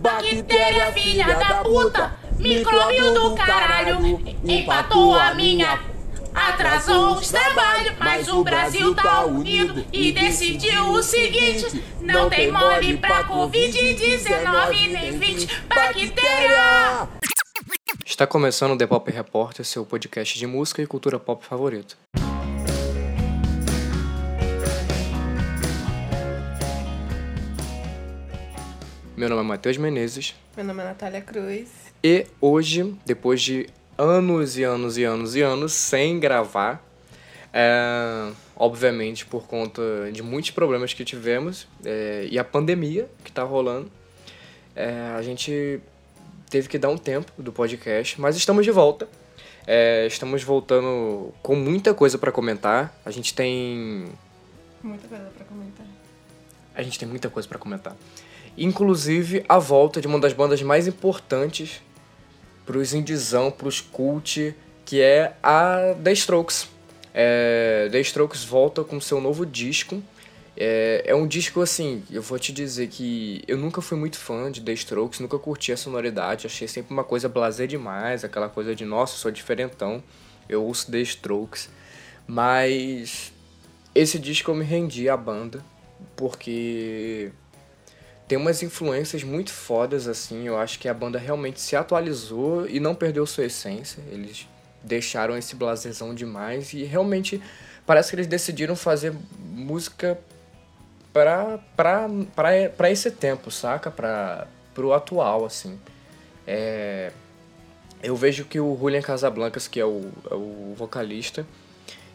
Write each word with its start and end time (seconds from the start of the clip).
Bactéria, 0.00 0.90
filha 0.92 1.26
da 1.26 1.56
puta, 1.56 2.16
micróbio 2.38 3.12
do 3.12 3.34
caralho, 3.34 4.18
empatou 4.42 5.14
a 5.14 5.34
minha. 5.34 5.78
Atrasou 6.34 7.16
os 7.16 7.28
trabalhos, 7.28 7.92
mas 7.98 8.28
o 8.28 8.42
Brasil 8.42 8.94
tá 8.94 9.26
unido 9.26 9.84
e 9.92 10.10
decidiu 10.10 10.92
o 10.92 11.02
seguinte: 11.02 11.84
não 12.00 12.30
tem 12.30 12.50
mole 12.50 12.96
pra 12.96 13.24
Covid-19 13.24 14.88
nem 14.90 15.18
20 15.18 15.62
bactéria. 15.68 17.08
Está 18.06 18.26
começando 18.26 18.72
o 18.72 18.78
The 18.78 18.86
Pop 18.86 19.10
Repórter, 19.10 19.66
seu 19.66 19.84
podcast 19.84 20.38
de 20.38 20.46
música 20.46 20.80
e 20.80 20.86
cultura 20.86 21.18
pop 21.18 21.44
favorito. 21.44 21.98
Meu 29.20 29.28
nome 29.28 29.42
é 29.42 29.44
Matheus 29.44 29.76
Menezes 29.76 30.34
Meu 30.56 30.64
nome 30.64 30.80
é 30.80 30.86
Natália 30.86 31.20
Cruz. 31.20 31.68
e 32.02 32.26
hoje, 32.40 32.96
depois 33.04 33.42
de 33.42 33.68
anos 33.98 34.56
e 34.56 34.62
anos 34.62 34.96
e 34.96 35.04
anos 35.04 35.36
e 35.36 35.42
anos 35.42 35.74
sem 35.74 36.18
gravar, 36.18 36.82
é, 37.52 38.32
obviamente 38.56 39.26
por 39.26 39.46
conta 39.46 39.82
de 40.10 40.22
muitos 40.22 40.52
problemas 40.52 40.94
que 40.94 41.04
tivemos 41.04 41.68
é, 41.84 42.28
e 42.30 42.38
a 42.38 42.44
pandemia 42.44 43.10
que 43.22 43.30
tá 43.30 43.42
rolando, 43.42 43.92
é, 44.74 45.12
a 45.14 45.20
gente 45.20 45.80
teve 46.48 46.66
que 46.66 46.78
dar 46.78 46.88
um 46.88 46.96
tempo 46.96 47.30
do 47.36 47.52
podcast, 47.52 48.18
mas 48.18 48.36
estamos 48.36 48.64
de 48.64 48.70
volta. 48.70 49.06
É, 49.66 50.06
estamos 50.06 50.42
voltando 50.42 51.30
com 51.42 51.54
muita 51.54 51.92
coisa 51.92 52.16
para 52.16 52.32
comentar. 52.32 52.98
A 53.04 53.10
gente 53.10 53.34
tem 53.34 54.06
Muita 54.82 55.06
coisa 55.06 55.30
pra 55.36 55.44
comentar. 55.44 55.86
a 56.74 56.82
gente 56.82 56.98
tem 56.98 57.06
muita 57.06 57.28
coisa 57.28 57.46
pra 57.46 57.58
comentar. 57.58 57.94
Inclusive 58.62 59.42
a 59.48 59.58
volta 59.58 60.02
de 60.02 60.06
uma 60.06 60.20
das 60.20 60.34
bandas 60.34 60.60
mais 60.60 60.86
importantes 60.86 61.80
pros 62.66 62.92
indizão, 62.92 63.50
pros 63.50 63.80
cult, 63.80 64.54
que 64.84 65.00
é 65.00 65.34
a 65.42 65.96
The 66.04 66.12
Strokes. 66.12 66.68
É, 67.14 67.88
The 67.90 68.00
Strokes 68.00 68.44
volta 68.44 68.84
com 68.84 69.00
seu 69.00 69.18
novo 69.18 69.46
disco. 69.46 70.02
É, 70.54 71.02
é 71.06 71.14
um 71.14 71.26
disco 71.26 71.62
assim, 71.62 72.02
eu 72.10 72.20
vou 72.20 72.38
te 72.38 72.52
dizer 72.52 72.88
que 72.88 73.42
eu 73.48 73.56
nunca 73.56 73.80
fui 73.80 73.96
muito 73.96 74.18
fã 74.18 74.52
de 74.52 74.60
The 74.60 74.72
Strokes, 74.74 75.20
nunca 75.20 75.38
curti 75.38 75.72
a 75.72 75.76
sonoridade, 75.76 76.46
achei 76.46 76.68
sempre 76.68 76.92
uma 76.92 77.02
coisa 77.02 77.30
blasé 77.30 77.66
demais, 77.66 78.24
aquela 78.24 78.50
coisa 78.50 78.74
de 78.74 78.84
nossa, 78.84 79.16
sou 79.16 79.30
diferentão, 79.30 80.02
eu 80.46 80.62
ouço 80.62 80.92
The 80.92 81.00
Strokes. 81.00 81.70
Mas 82.26 83.32
esse 83.94 84.18
disco 84.18 84.50
eu 84.50 84.54
me 84.54 84.66
rendi 84.66 85.08
à 85.08 85.16
banda, 85.16 85.64
porque 86.14 87.32
tem 88.30 88.38
umas 88.38 88.62
influências 88.62 89.24
muito 89.24 89.52
fodas, 89.52 90.06
assim. 90.06 90.46
Eu 90.46 90.56
acho 90.56 90.78
que 90.78 90.88
a 90.88 90.94
banda 90.94 91.18
realmente 91.18 91.60
se 91.60 91.74
atualizou 91.74 92.64
e 92.68 92.78
não 92.78 92.94
perdeu 92.94 93.26
sua 93.26 93.46
essência. 93.46 94.00
Eles 94.08 94.46
deixaram 94.84 95.36
esse 95.36 95.56
blasezão 95.56 96.14
demais 96.14 96.72
e 96.72 96.84
realmente 96.84 97.42
parece 97.84 98.10
que 98.10 98.14
eles 98.14 98.28
decidiram 98.28 98.76
fazer 98.76 99.12
música 99.36 100.16
pra, 101.12 101.58
pra, 101.74 102.08
pra, 102.36 102.50
pra 102.68 102.88
esse 102.88 103.10
tempo, 103.10 103.50
saca? 103.50 103.90
Pra, 103.90 104.46
pro 104.74 104.92
atual, 104.92 105.44
assim. 105.44 105.76
É, 106.46 107.10
eu 108.00 108.14
vejo 108.14 108.44
que 108.44 108.60
o 108.60 108.78
Julian 108.78 109.02
Casablancas, 109.02 109.66
que 109.66 109.80
é 109.80 109.84
o, 109.84 110.08
é 110.30 110.34
o 110.36 110.72
vocalista, 110.76 111.44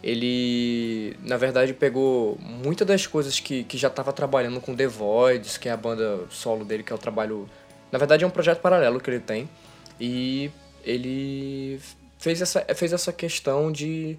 ele, 0.06 1.18
na 1.24 1.36
verdade, 1.36 1.74
pegou 1.74 2.38
muitas 2.40 2.86
das 2.86 3.08
coisas 3.08 3.40
que, 3.40 3.64
que 3.64 3.76
já 3.76 3.88
estava 3.88 4.14
trabalhando 4.14 4.62
com 4.62 4.76
The 4.76 4.86
Voids, 4.86 5.58
que 5.58 5.68
é 5.68 5.72
a 5.72 5.78
banda 5.78 6.20
solo 6.30 6.64
dele, 6.64 6.84
que 6.84 6.94
é 6.94 6.96
o 6.96 7.00
trabalho... 7.00 7.50
Na 7.92 7.98
verdade, 7.98 8.24
é 8.24 8.28
um 8.28 8.30
projeto 8.30 8.62
paralelo 8.62 9.00
que 9.00 9.10
ele 9.10 9.20
tem. 9.20 9.50
E 10.00 10.52
ele 10.84 11.82
fez 12.20 12.40
essa, 12.40 12.62
fez 12.76 12.94
essa 12.94 13.12
questão 13.12 13.72
de, 13.72 14.16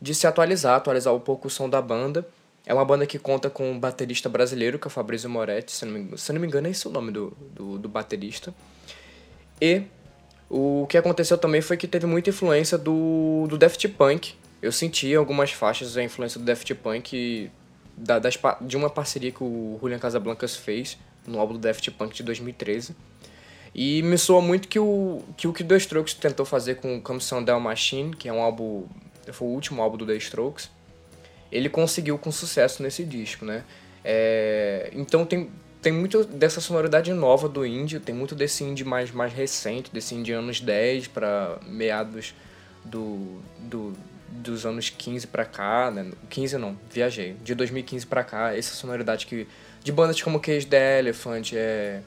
de 0.00 0.14
se 0.14 0.24
atualizar, 0.24 0.76
atualizar 0.76 1.12
um 1.12 1.18
pouco 1.18 1.48
o 1.48 1.50
som 1.50 1.68
da 1.68 1.82
banda. 1.82 2.24
É 2.64 2.72
uma 2.72 2.84
banda 2.84 3.04
que 3.04 3.18
conta 3.18 3.50
com 3.50 3.72
um 3.72 3.80
baterista 3.80 4.28
brasileiro, 4.28 4.78
que 4.78 4.86
é 4.86 4.88
o 4.88 4.90
Fabrício 4.90 5.28
Moretti, 5.28 5.72
se 5.72 5.84
não 5.84 5.92
me, 5.98 6.16
se 6.16 6.32
não 6.32 6.40
me 6.40 6.46
engano 6.46 6.68
é 6.68 6.70
esse 6.70 6.86
o 6.86 6.92
nome 6.92 7.10
do, 7.10 7.36
do, 7.52 7.76
do 7.76 7.88
baterista. 7.88 8.54
E 9.60 9.82
o 10.48 10.86
que 10.88 10.96
aconteceu 10.96 11.36
também 11.36 11.60
foi 11.60 11.76
que 11.76 11.88
teve 11.88 12.06
muita 12.06 12.30
influência 12.30 12.78
do, 12.78 13.46
do 13.48 13.58
Daft 13.58 13.88
Punk. 13.88 14.36
Eu 14.64 14.72
senti 14.72 15.14
algumas 15.14 15.52
faixas 15.52 15.94
a 15.94 16.02
influência 16.02 16.40
do 16.40 16.46
Daft 16.46 16.74
Punk 16.76 17.50
da, 17.94 18.18
das, 18.18 18.38
de 18.62 18.78
uma 18.78 18.88
parceria 18.88 19.30
que 19.30 19.44
o 19.44 19.76
Julian 19.78 19.98
Casablancas 19.98 20.56
fez 20.56 20.96
no 21.26 21.38
álbum 21.38 21.52
do 21.52 21.58
Daft 21.58 21.90
Punk 21.90 22.14
de 22.14 22.22
2013. 22.22 22.96
E 23.74 24.02
me 24.02 24.16
soa 24.16 24.40
muito 24.40 24.66
que 24.66 24.78
o 24.78 25.22
que 25.36 25.46
o 25.46 25.52
que 25.52 25.62
The 25.62 25.76
Strokes 25.76 26.14
tentou 26.14 26.46
fazer 26.46 26.76
com 26.76 26.98
Come 26.98 27.20
Down 27.44 27.60
Machine, 27.60 28.16
que 28.16 28.26
é 28.26 28.32
um 28.32 28.40
álbum, 28.40 28.86
foi 29.32 29.46
o 29.46 29.50
último 29.50 29.82
álbum 29.82 29.98
do 29.98 30.06
The 30.06 30.14
Strokes, 30.14 30.70
ele 31.52 31.68
conseguiu 31.68 32.16
com 32.16 32.32
sucesso 32.32 32.82
nesse 32.82 33.04
disco, 33.04 33.44
né? 33.44 33.64
É, 34.02 34.90
então 34.94 35.26
tem, 35.26 35.50
tem 35.82 35.92
muito 35.92 36.24
dessa 36.24 36.62
sonoridade 36.62 37.12
nova 37.12 37.50
do 37.50 37.66
indie, 37.66 38.00
tem 38.00 38.14
muito 38.14 38.34
desse 38.34 38.64
indie 38.64 38.84
mais, 38.84 39.10
mais 39.10 39.30
recente, 39.34 39.90
desse 39.92 40.14
indie 40.14 40.32
anos 40.32 40.58
10 40.58 41.08
para 41.08 41.58
meados 41.66 42.34
do, 42.84 43.42
do, 43.58 43.92
dos 44.34 44.66
anos 44.66 44.90
15 44.90 45.26
pra 45.28 45.44
cá, 45.44 45.90
né? 45.90 46.10
15 46.30 46.58
não, 46.58 46.76
viajei. 46.90 47.34
De 47.42 47.54
2015 47.54 48.06
pra 48.06 48.24
cá, 48.24 48.56
essa 48.56 48.74
sonoridade 48.74 49.26
que 49.26 49.46
de 49.82 49.92
bandas 49.92 50.20
como 50.20 50.40
Cage 50.40 50.66
the 50.66 50.98
Elephant, 50.98 51.52
é 51.52 52.00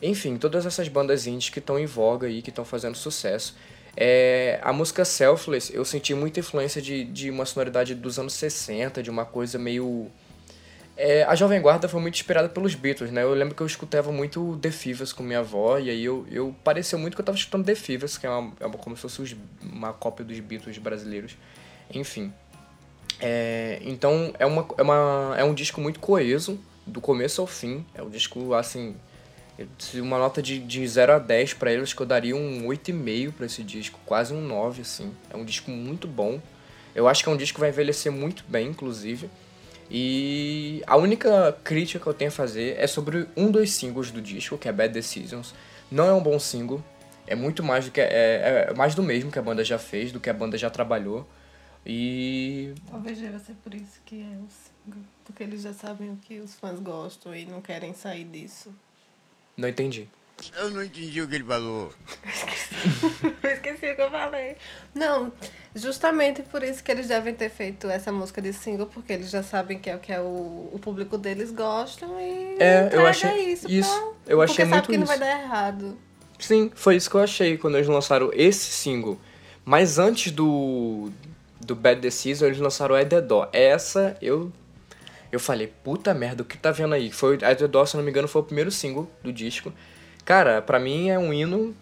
enfim, 0.00 0.36
todas 0.36 0.64
essas 0.64 0.88
bandas 0.88 1.26
indies 1.26 1.50
que 1.50 1.58
estão 1.58 1.78
em 1.78 1.86
voga 1.86 2.26
aí, 2.28 2.40
que 2.40 2.50
estão 2.50 2.64
fazendo 2.64 2.96
sucesso. 2.96 3.56
É, 3.96 4.60
a 4.62 4.72
música 4.72 5.04
Selfless, 5.04 5.74
eu 5.74 5.84
senti 5.84 6.14
muita 6.14 6.38
influência 6.38 6.80
de, 6.80 7.04
de 7.04 7.30
uma 7.30 7.44
sonoridade 7.44 7.94
dos 7.96 8.18
anos 8.18 8.34
60, 8.34 9.02
de 9.02 9.10
uma 9.10 9.24
coisa 9.24 9.58
meio. 9.58 10.08
É, 11.00 11.22
a 11.22 11.34
Jovem 11.36 11.60
Guarda 11.60 11.88
foi 11.88 12.00
muito 12.00 12.16
inspirada 12.16 12.48
pelos 12.48 12.74
Beatles, 12.74 13.12
né? 13.12 13.22
Eu 13.22 13.32
lembro 13.32 13.54
que 13.54 13.62
eu 13.62 13.66
escutava 13.66 14.10
muito 14.10 14.58
The 14.60 14.72
Fivers 14.72 15.12
com 15.12 15.22
minha 15.22 15.38
avó, 15.38 15.78
e 15.78 15.88
aí 15.90 16.04
eu, 16.04 16.26
eu 16.28 16.52
pareceu 16.64 16.98
muito 16.98 17.14
que 17.14 17.20
eu 17.20 17.24
tava 17.24 17.38
escutando 17.38 17.64
The 17.64 17.76
Fivers, 17.76 18.18
que 18.18 18.26
é, 18.26 18.30
uma, 18.30 18.52
é 18.58 18.66
uma- 18.66 18.76
como 18.78 18.96
se 18.96 19.02
fosse 19.02 19.22
os- 19.22 19.36
uma 19.62 19.92
cópia 19.92 20.24
dos 20.24 20.38
Beatles 20.40 20.76
brasileiros. 20.78 21.36
Enfim. 21.94 22.32
É, 23.20 23.78
então 23.82 24.32
é, 24.40 24.46
uma, 24.46 24.66
é, 24.76 24.82
uma, 24.82 25.34
é 25.38 25.44
um 25.44 25.54
disco 25.54 25.80
muito 25.80 26.00
coeso, 26.00 26.58
do 26.84 27.00
começo 27.00 27.40
ao 27.40 27.46
fim. 27.46 27.86
É 27.94 28.02
um 28.02 28.10
disco, 28.10 28.52
assim, 28.54 28.96
uma 29.94 30.18
nota 30.18 30.42
de, 30.42 30.58
de 30.58 30.86
0 30.88 31.12
a 31.12 31.18
10 31.20 31.54
pra 31.54 31.72
eles, 31.72 31.92
que 31.92 32.00
eu 32.02 32.06
daria 32.06 32.34
um 32.34 32.66
8,5 32.66 33.32
pra 33.32 33.46
esse 33.46 33.62
disco, 33.62 34.00
quase 34.04 34.34
um 34.34 34.40
9, 34.40 34.82
assim. 34.82 35.12
É 35.30 35.36
um 35.36 35.44
disco 35.44 35.70
muito 35.70 36.08
bom. 36.08 36.40
Eu 36.92 37.06
acho 37.06 37.22
que 37.22 37.28
é 37.28 37.32
um 37.32 37.36
disco 37.36 37.54
que 37.56 37.60
vai 37.60 37.68
envelhecer 37.70 38.10
muito 38.10 38.44
bem, 38.48 38.68
inclusive. 38.68 39.30
E 39.90 40.82
a 40.86 40.96
única 40.96 41.56
crítica 41.64 41.98
que 41.98 42.06
eu 42.06 42.14
tenho 42.14 42.30
a 42.30 42.32
fazer 42.32 42.76
é 42.78 42.86
sobre 42.86 43.26
um 43.36 43.50
dos 43.50 43.70
singles 43.70 44.10
do 44.10 44.20
disco, 44.20 44.58
que 44.58 44.68
é 44.68 44.72
Bad 44.72 44.92
Decisions. 44.92 45.54
Não 45.90 46.06
é 46.06 46.12
um 46.12 46.22
bom 46.22 46.38
single, 46.38 46.84
é 47.26 47.34
muito 47.34 47.62
mais 47.62 47.86
do 47.86 47.90
que 47.90 48.00
é, 48.00 48.68
é 48.70 48.74
mais 48.74 48.94
do 48.94 49.02
mesmo 49.02 49.30
que 49.30 49.38
a 49.38 49.42
banda 49.42 49.64
já 49.64 49.78
fez, 49.78 50.12
do 50.12 50.20
que 50.20 50.28
a 50.28 50.34
banda 50.34 50.58
já 50.58 50.68
trabalhou. 50.68 51.26
E 51.86 52.74
Talvez 52.90 53.18
deva 53.18 53.38
ser 53.38 53.54
por 53.64 53.72
isso 53.72 54.00
que 54.04 54.20
é 54.20 54.36
o 54.36 54.46
single. 54.50 55.02
Porque 55.24 55.42
eles 55.42 55.62
já 55.62 55.72
sabem 55.72 56.10
o 56.10 56.16
que 56.16 56.38
os 56.38 56.54
fãs 56.54 56.78
gostam 56.80 57.34
e 57.34 57.46
não 57.46 57.62
querem 57.62 57.94
sair 57.94 58.24
disso. 58.24 58.74
não 59.56 59.68
entendi. 59.68 60.08
Eu 60.56 60.70
não 60.70 60.82
entendi 60.84 61.20
o 61.20 61.28
que 61.28 61.34
ele 61.36 61.44
falou. 61.44 61.92
Eu 63.42 63.50
esqueci 63.50 63.90
o 63.92 63.96
que 63.96 64.02
eu 64.02 64.10
falei. 64.10 64.56
Não, 64.94 65.32
justamente 65.74 66.42
por 66.42 66.62
isso 66.62 66.82
que 66.82 66.90
eles 66.90 67.08
devem 67.08 67.34
ter 67.34 67.48
feito 67.50 67.88
essa 67.88 68.12
música 68.12 68.40
de 68.40 68.52
single, 68.52 68.86
porque 68.86 69.12
eles 69.12 69.30
já 69.30 69.42
sabem 69.42 69.78
que 69.78 69.90
é 69.90 69.96
o 69.96 69.98
que 69.98 70.12
é 70.12 70.20
o, 70.20 70.70
o 70.72 70.78
público 70.80 71.18
deles 71.18 71.50
gostam 71.50 72.20
e 72.20 72.56
É, 72.60 72.88
eu 72.92 73.06
achei 73.06 73.52
isso. 73.52 73.68
isso. 73.70 73.90
pra- 73.90 74.12
Eu 74.32 74.42
achei 74.42 74.64
porque 74.64 74.70
sabe 74.70 74.72
muito 74.74 74.90
que 74.90 74.96
não 74.96 75.04
isso. 75.04 75.18
vai 75.18 75.18
dar 75.18 75.40
errado. 75.42 75.98
Sim, 76.38 76.70
foi 76.74 76.96
isso 76.96 77.10
que 77.10 77.16
eu 77.16 77.20
achei 77.22 77.58
quando 77.58 77.76
eles 77.76 77.88
lançaram 77.88 78.30
esse 78.32 78.70
single. 78.70 79.18
Mas 79.64 79.98
antes 79.98 80.30
do 80.32 81.10
do 81.60 81.74
Bad 81.74 82.00
Decision, 82.00 82.46
eles 82.46 82.58
lançaram 82.60 82.94
The 83.04 83.20
Door. 83.20 83.48
Essa 83.52 84.16
eu 84.22 84.52
eu 85.30 85.38
falei, 85.40 85.66
puta 85.66 86.14
merda, 86.14 86.42
o 86.42 86.46
que 86.46 86.56
tá 86.56 86.70
vendo 86.70 86.94
aí? 86.94 87.10
Foi 87.12 87.36
The 87.36 87.66
Door, 87.68 87.86
se 87.86 87.96
não 87.96 88.04
me 88.04 88.10
engano, 88.10 88.26
foi 88.28 88.40
o 88.40 88.44
primeiro 88.44 88.70
single 88.70 89.10
do 89.22 89.30
disco. 89.32 89.72
Cara, 90.28 90.60
pra 90.60 90.78
mim 90.78 91.08
é 91.08 91.18
um 91.18 91.32
hino 91.32 91.74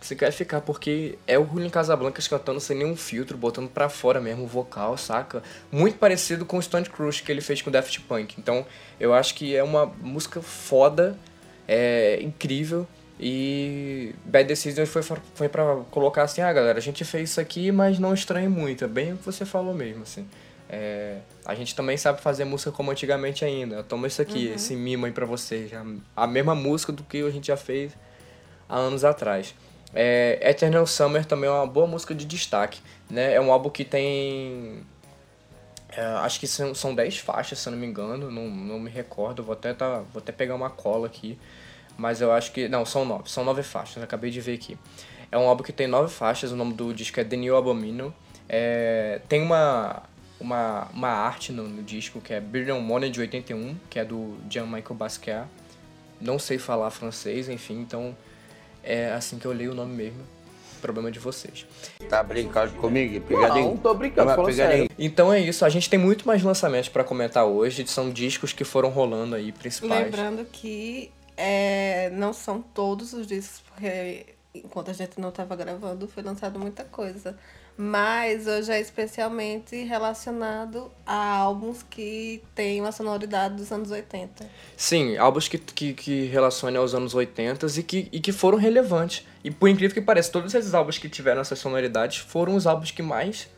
que 0.00 0.06
você 0.08 0.16
quer 0.16 0.32
ficar, 0.32 0.60
porque 0.60 1.16
é 1.28 1.38
o 1.38 1.46
Julian 1.46 1.70
Casablancas 1.70 2.26
cantando 2.26 2.58
sem 2.58 2.76
nenhum 2.76 2.96
filtro, 2.96 3.38
botando 3.38 3.68
pra 3.68 3.88
fora 3.88 4.20
mesmo 4.20 4.42
o 4.42 4.48
vocal, 4.48 4.98
saca? 4.98 5.44
Muito 5.70 5.96
parecido 5.96 6.44
com 6.44 6.58
o 6.58 6.60
Stone 6.62 6.86
Crush 6.86 7.20
que 7.20 7.30
ele 7.30 7.40
fez 7.40 7.62
com 7.62 7.70
Daft 7.70 8.00
Punk. 8.00 8.34
Então, 8.36 8.66
eu 8.98 9.14
acho 9.14 9.36
que 9.36 9.54
é 9.54 9.62
uma 9.62 9.86
música 9.86 10.42
foda, 10.42 11.16
é 11.68 12.18
incrível. 12.20 12.84
E 13.20 14.12
Bad 14.24 14.48
Decisions 14.48 14.88
foi, 14.88 15.02
foi 15.02 15.48
pra 15.48 15.76
colocar 15.92 16.24
assim, 16.24 16.40
ah 16.40 16.52
galera, 16.52 16.78
a 16.78 16.82
gente 16.82 17.04
fez 17.04 17.30
isso 17.30 17.40
aqui, 17.40 17.70
mas 17.70 18.00
não 18.00 18.12
estranhe 18.12 18.48
muito. 18.48 18.84
É 18.84 18.88
bem 18.88 19.12
o 19.12 19.16
que 19.16 19.24
você 19.24 19.46
falou 19.46 19.72
mesmo, 19.72 20.02
assim. 20.02 20.26
É, 20.76 21.18
a 21.44 21.54
gente 21.54 21.72
também 21.72 21.96
sabe 21.96 22.20
fazer 22.20 22.44
música 22.44 22.72
como 22.72 22.90
antigamente 22.90 23.44
ainda. 23.44 23.84
Toma 23.84 24.08
isso 24.08 24.20
aqui, 24.20 24.48
Uhum. 24.48 24.54
esse 24.54 24.74
mimo 24.74 25.06
aí 25.06 25.12
pra 25.12 25.24
vocês. 25.24 25.70
A, 26.16 26.26
mesma 26.26 26.52
música 26.52 26.90
do 26.92 27.04
que 27.04 27.22
a 27.22 27.30
gente 27.30 27.46
já 27.46 27.56
fez 27.56 27.92
há 28.68 28.76
anos 28.76 29.04
atrás. 29.04 29.54
É, 29.94 30.36
Eternal 30.42 30.84
Summer 30.84 31.24
também 31.24 31.48
é 31.48 31.52
uma 31.52 31.66
boa 31.66 31.86
música 31.86 32.12
de 32.12 32.24
destaque. 32.24 32.80
Né? 33.08 33.34
É 33.34 33.40
um 33.40 33.52
álbum 33.52 33.70
que 33.70 33.84
tem. 33.84 34.84
é, 35.96 36.00
acho 36.26 36.40
que 36.40 36.46
são, 36.48 36.74
são 36.74 36.92
10 36.92 37.18
faixas, 37.18 37.60
se 37.60 37.68
eu 37.68 37.72
não 37.72 37.78
me 37.78 37.86
engano. 37.86 38.28
Não, 38.28 38.48
não 38.50 38.80
me 38.80 38.90
recordo. 38.90 39.44
Vou 39.44 39.52
até, 39.52 39.72
tá, 39.72 39.98
vou 40.12 40.20
até 40.20 40.32
pegar 40.32 40.56
uma 40.56 40.70
cola 40.70 41.06
aqui. 41.06 41.38
Mas 41.96 42.20
eu 42.20 42.32
acho 42.32 42.50
que. 42.50 42.68
Não, 42.68 42.84
são 42.84 43.04
9. 43.04 43.30
São 43.30 43.44
9 43.44 43.62
faixas, 43.62 44.02
acabei 44.02 44.32
de 44.32 44.40
ver 44.40 44.54
aqui. 44.54 44.76
É 45.30 45.38
um 45.38 45.46
álbum 45.48 45.62
que 45.62 45.72
tem 45.72 45.86
9 45.86 46.12
faixas. 46.12 46.50
O 46.50 46.56
nome 46.56 46.72
do 46.74 46.92
disco 46.92 47.20
é 47.20 47.24
The 47.24 47.36
New 47.36 47.56
Abominable. 47.56 48.12
É, 48.48 49.20
tem 49.28 49.40
uma, 49.40 50.02
uma, 50.44 50.88
uma 50.92 51.08
arte 51.08 51.50
no, 51.50 51.66
no 51.66 51.82
disco 51.82 52.20
que 52.20 52.34
é 52.34 52.40
Brilliant 52.40 52.80
Money 52.80 53.10
de 53.10 53.20
81, 53.20 53.76
que 53.88 53.98
é 53.98 54.04
do 54.04 54.36
Jean-Michel 54.48 54.94
Basquiat. 54.94 55.48
Não 56.20 56.38
sei 56.38 56.58
falar 56.58 56.90
francês, 56.90 57.48
enfim, 57.48 57.80
então 57.80 58.16
é 58.82 59.10
assim 59.12 59.38
que 59.38 59.46
eu 59.46 59.52
leio 59.52 59.72
o 59.72 59.74
nome 59.74 59.94
mesmo. 59.94 60.20
Problema 60.80 61.10
de 61.10 61.18
vocês. 61.18 61.66
Tá 62.10 62.22
brincando 62.22 62.74
comigo? 62.74 63.18
Pegadinho? 63.26 63.70
Não, 63.70 63.76
tô 63.78 63.94
brincando, 63.94 64.28
Uma 64.28 64.36
falando 64.36 64.54
sério. 64.54 64.90
Então 64.98 65.32
é 65.32 65.40
isso, 65.40 65.64
a 65.64 65.70
gente 65.70 65.88
tem 65.88 65.98
muito 65.98 66.26
mais 66.26 66.42
lançamentos 66.42 66.90
pra 66.90 67.02
comentar 67.02 67.46
hoje. 67.46 67.86
São 67.86 68.10
discos 68.10 68.52
que 68.52 68.64
foram 68.64 68.90
rolando 68.90 69.34
aí, 69.34 69.50
principais. 69.50 70.04
Lembrando 70.04 70.44
que 70.44 71.10
é, 71.38 72.10
não 72.10 72.34
são 72.34 72.60
todos 72.60 73.14
os 73.14 73.26
discos, 73.26 73.62
porque 73.66 74.26
enquanto 74.54 74.90
a 74.90 74.94
gente 74.94 75.18
não 75.18 75.30
estava 75.30 75.56
gravando, 75.56 76.06
foi 76.06 76.22
lançado 76.22 76.58
muita 76.60 76.84
coisa. 76.84 77.34
Mas 77.76 78.46
hoje 78.46 78.70
é 78.70 78.80
especialmente 78.80 79.82
relacionado 79.82 80.92
a 81.04 81.38
álbuns 81.38 81.82
que 81.82 82.40
têm 82.54 82.80
uma 82.80 82.92
sonoridade 82.92 83.56
dos 83.56 83.72
anos 83.72 83.90
80. 83.90 84.48
Sim, 84.76 85.16
álbuns 85.16 85.48
que, 85.48 85.58
que, 85.58 85.92
que 85.92 86.24
relacionam 86.26 86.80
aos 86.80 86.94
anos 86.94 87.14
80 87.14 87.66
e 87.66 87.82
que, 87.82 88.08
e 88.12 88.20
que 88.20 88.30
foram 88.30 88.58
relevantes. 88.58 89.26
E 89.42 89.50
por 89.50 89.68
incrível 89.68 89.92
que 89.92 90.00
pareça, 90.00 90.30
todos 90.30 90.54
esses 90.54 90.72
álbuns 90.72 90.98
que 90.98 91.08
tiveram 91.08 91.40
essas 91.40 91.58
sonoridades 91.58 92.18
foram 92.18 92.54
os 92.54 92.64
álbuns 92.64 92.92
que 92.92 93.02
mais 93.02 93.48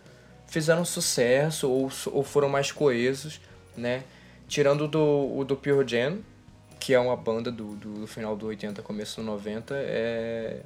fizeram 0.46 0.84
sucesso 0.84 1.68
ou, 1.70 1.90
ou 2.06 2.22
foram 2.22 2.48
mais 2.48 2.72
coesos, 2.72 3.38
né? 3.76 4.02
Tirando 4.48 4.88
do, 4.88 5.36
o 5.36 5.44
do 5.44 5.56
Pure 5.56 5.86
Jam, 5.86 6.20
que 6.80 6.94
é 6.94 6.98
uma 6.98 7.16
banda 7.16 7.50
do, 7.50 7.74
do, 7.74 8.00
do 8.00 8.06
final 8.06 8.34
do 8.34 8.46
80, 8.46 8.80
começo 8.80 9.20
do 9.20 9.26
90, 9.26 9.74
é... 9.76 10.62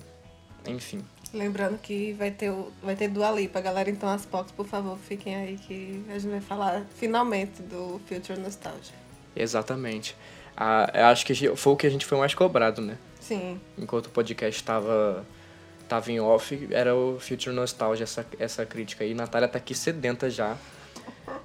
Enfim. 0.67 1.02
Lembrando 1.32 1.79
que 1.79 2.12
vai 2.15 2.31
ter, 2.31 2.50
o- 2.50 2.73
vai 2.82 2.97
ter 2.97 3.09
Dua 3.09 3.31
Lipa. 3.31 3.61
Galera, 3.61 3.88
então 3.88 4.09
as 4.09 4.27
Pox, 4.27 4.50
por 4.50 4.67
favor, 4.67 4.99
fiquem 4.99 5.37
aí 5.37 5.56
que 5.56 6.05
a 6.09 6.19
gente 6.19 6.31
vai 6.31 6.41
falar 6.41 6.85
finalmente 6.97 7.62
do 7.62 8.00
Future 8.06 8.38
Nostalgia. 8.38 8.94
Exatamente. 9.37 10.17
Ah, 10.56 11.11
acho 11.11 11.25
que 11.25 11.35
foi 11.56 11.73
o 11.73 11.77
que 11.77 11.87
a 11.87 11.91
gente 11.91 12.05
foi 12.05 12.19
mais 12.19 12.35
cobrado, 12.35 12.81
né? 12.82 12.97
Sim. 13.21 13.61
enquanto 13.79 14.06
o 14.06 14.11
podcast 14.11 14.61
estava 14.61 15.25
tava 15.88 16.11
em 16.11 16.19
off, 16.21 16.69
era 16.71 16.94
o 16.97 17.19
Future 17.21 17.55
Nostalgia, 17.55 18.05
essa, 18.05 18.25
essa 18.38 18.65
crítica 18.67 19.05
aí. 19.05 19.12
Natália 19.15 19.47
tá 19.49 19.59
aqui 19.59 19.75
sedenta 19.75 20.29
já. 20.31 20.56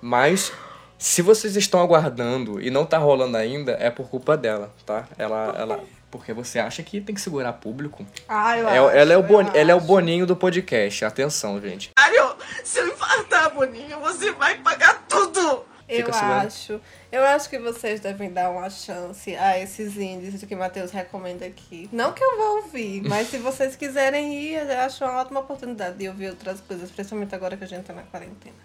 Mas, 0.02 0.52
se 0.98 1.22
vocês 1.22 1.56
estão 1.56 1.80
aguardando 1.82 2.62
e 2.62 2.70
não 2.70 2.86
tá 2.86 2.98
rolando 2.98 3.38
ainda, 3.38 3.72
é 3.74 3.90
por 3.90 4.08
culpa 4.10 4.36
dela, 4.38 4.74
tá? 4.86 5.08
Ela, 5.18 5.56
ela, 5.58 5.84
porque 6.18 6.34
você 6.34 6.60
acha 6.60 6.82
que 6.84 7.02
tem 7.02 7.14
que 7.16 7.22
segurar 7.22 7.54
público. 7.54 8.06
Ah, 8.28 8.58
eu 8.58 8.68
É- 8.68 8.72
acho, 8.78 8.90
ela, 8.98 9.14
é 9.14 9.18
o 9.18 9.20
eu 9.20 9.24
boni, 9.24 9.52
ela 9.54 9.72
é 9.72 9.76
o 9.76 9.80
boninho 9.82 10.26
do 10.26 10.36
podcast. 10.36 11.06
Atenção, 11.06 11.60
gente. 11.62 11.92
Mário, 11.98 12.36
se 12.64 12.80
eu 12.80 12.88
infartar, 12.88 13.54
Boninho, 13.54 14.00
você 14.00 14.32
vai 14.32 14.58
pagar 14.60 15.06
tudo! 15.08 15.64
Eu 15.88 15.98
Fica 15.98 16.14
segurando. 16.14 16.48
acho. 16.48 16.82
Eu 17.12 17.24
acho 17.24 17.48
que 17.48 17.60
vocês 17.60 18.00
devem 18.00 18.32
dar 18.34 18.50
uma 18.50 18.68
chance 18.72 19.36
a 19.36 19.60
esses 19.60 19.96
índices 19.98 20.44
que 20.44 20.56
o 20.56 20.58
Matheus 20.58 20.90
recomenda 20.90 21.46
aqui. 21.46 21.88
Não 21.92 22.12
que 22.12 22.24
eu 22.24 22.38
vou 22.38 22.56
ouvir, 22.64 23.02
mas 23.08 23.28
se 23.30 23.38
vocês 23.38 23.76
quiserem 23.76 24.34
ir, 24.34 24.56
eu 24.68 24.80
acho 24.80 25.04
uma 25.06 25.22
ótima 25.22 25.42
oportunidade 25.42 25.98
de 25.98 26.08
ouvir 26.08 26.30
outras 26.30 26.60
coisas, 26.60 26.90
principalmente 26.90 27.36
agora 27.36 27.56
que 27.56 27.64
a 27.64 27.68
gente 27.68 27.84
tá 27.86 27.94
na 27.94 28.02
quarentena. 28.02 28.56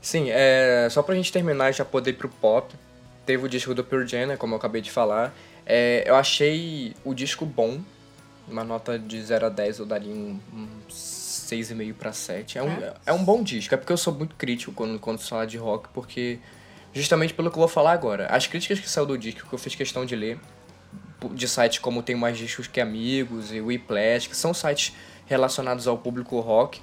Sim, 0.00 0.28
é, 0.30 0.88
só 0.90 1.02
pra 1.02 1.14
gente 1.14 1.30
terminar 1.30 1.68
e 1.70 1.72
já 1.74 1.84
poder 1.84 2.10
ir 2.12 2.14
pro 2.14 2.28
pop, 2.28 2.72
teve 3.26 3.44
o 3.44 3.48
disco 3.48 3.74
do 3.74 3.84
Pearl 3.84 4.06
Jam, 4.06 4.26
né, 4.26 4.36
como 4.36 4.54
eu 4.54 4.58
acabei 4.58 4.80
de 4.80 4.90
falar. 4.90 5.34
É, 5.66 6.04
eu 6.06 6.14
achei 6.14 6.94
o 7.04 7.12
disco 7.12 7.44
bom, 7.44 7.80
uma 8.48 8.62
nota 8.62 8.98
de 8.98 9.20
0 9.20 9.46
a 9.46 9.48
10 9.48 9.80
eu 9.80 9.86
daria 9.86 10.12
um, 10.12 10.40
um 10.54 10.68
6,5 10.88 11.94
pra 11.94 12.12
7. 12.12 12.58
É 12.58 12.62
um, 12.62 12.70
É. 12.70 12.94
é 13.06 13.12
um 13.12 13.24
bom 13.24 13.42
disco, 13.42 13.74
é 13.74 13.76
porque 13.76 13.92
eu 13.92 13.96
sou 13.96 14.14
muito 14.14 14.36
crítico 14.36 14.72
quando, 14.72 14.98
quando 14.98 15.18
se 15.18 15.28
fala 15.28 15.46
de 15.46 15.56
rock, 15.56 15.88
porque 15.92 16.38
justamente 16.94 17.34
pelo 17.34 17.50
que 17.50 17.56
eu 17.56 17.60
vou 17.60 17.68
falar 17.68 17.92
agora. 17.92 18.26
As 18.26 18.46
críticas 18.46 18.78
que 18.80 18.88
saiu 18.88 19.04
do 19.06 19.18
disco, 19.18 19.48
que 19.48 19.54
eu 19.54 19.58
fiz 19.58 19.74
questão 19.74 20.06
de 20.06 20.14
ler, 20.14 20.38
de 21.32 21.48
sites 21.48 21.78
como 21.78 22.02
Tem 22.02 22.14
Mais 22.14 22.38
Discos 22.38 22.66
Que 22.66 22.80
Amigos 22.80 23.52
e 23.52 23.60
Whiplash, 23.60 24.28
que 24.28 24.36
são 24.36 24.54
sites 24.54 24.94
relacionados 25.26 25.88
ao 25.88 25.98
público 25.98 26.38
rock. 26.40 26.80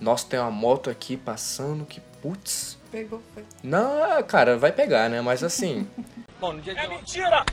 Nossa, 0.00 0.26
tem 0.26 0.40
uma 0.40 0.50
moto 0.50 0.88
aqui 0.88 1.16
passando 1.16 1.84
que, 1.84 2.00
putz... 2.22 2.78
Pegou, 2.90 3.20
foi. 3.34 3.42
Não, 3.62 4.22
cara, 4.22 4.56
vai 4.58 4.70
pegar, 4.72 5.08
né? 5.10 5.20
Mas 5.20 5.42
assim. 5.42 5.86
É 6.76 6.88
mentira! 6.88 7.44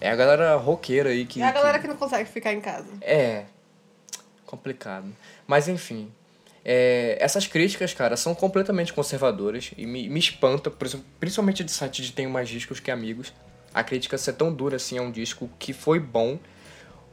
É 0.00 0.10
a 0.10 0.14
galera 0.16 0.54
roqueira 0.56 1.08
aí 1.08 1.24
que. 1.24 1.40
É 1.40 1.46
a 1.46 1.50
galera 1.52 1.78
que- 1.78 1.82
que 1.84 1.88
não 1.88 1.96
consegue 1.96 2.28
ficar 2.28 2.52
em 2.52 2.60
casa. 2.60 2.86
É. 3.00 3.44
Complicado. 4.44 5.06
Mas 5.46 5.66
enfim. 5.66 6.12
é, 6.64 7.16
essas 7.20 7.46
críticas, 7.46 7.92
cara, 7.94 8.16
são 8.16 8.34
completamente 8.34 8.92
conservadoras 8.92 9.70
e 9.78 9.86
me, 9.86 10.08
me 10.08 10.18
espanta, 10.20 10.70
por 10.70 10.86
exemplo, 10.86 11.06
principalmente 11.18 11.64
de 11.64 11.70
site 11.72 12.02
de 12.02 12.12
Tenho 12.12 12.28
Mais 12.30 12.48
Discos 12.48 12.80
Que 12.80 12.90
Amigos, 12.90 13.32
a 13.72 13.82
crítica 13.82 14.16
ser 14.18 14.34
tão 14.34 14.52
dura 14.52 14.76
assim 14.76 14.98
a 14.98 15.02
um 15.02 15.10
disco 15.10 15.48
que 15.58 15.72
foi 15.72 15.98
bom. 15.98 16.38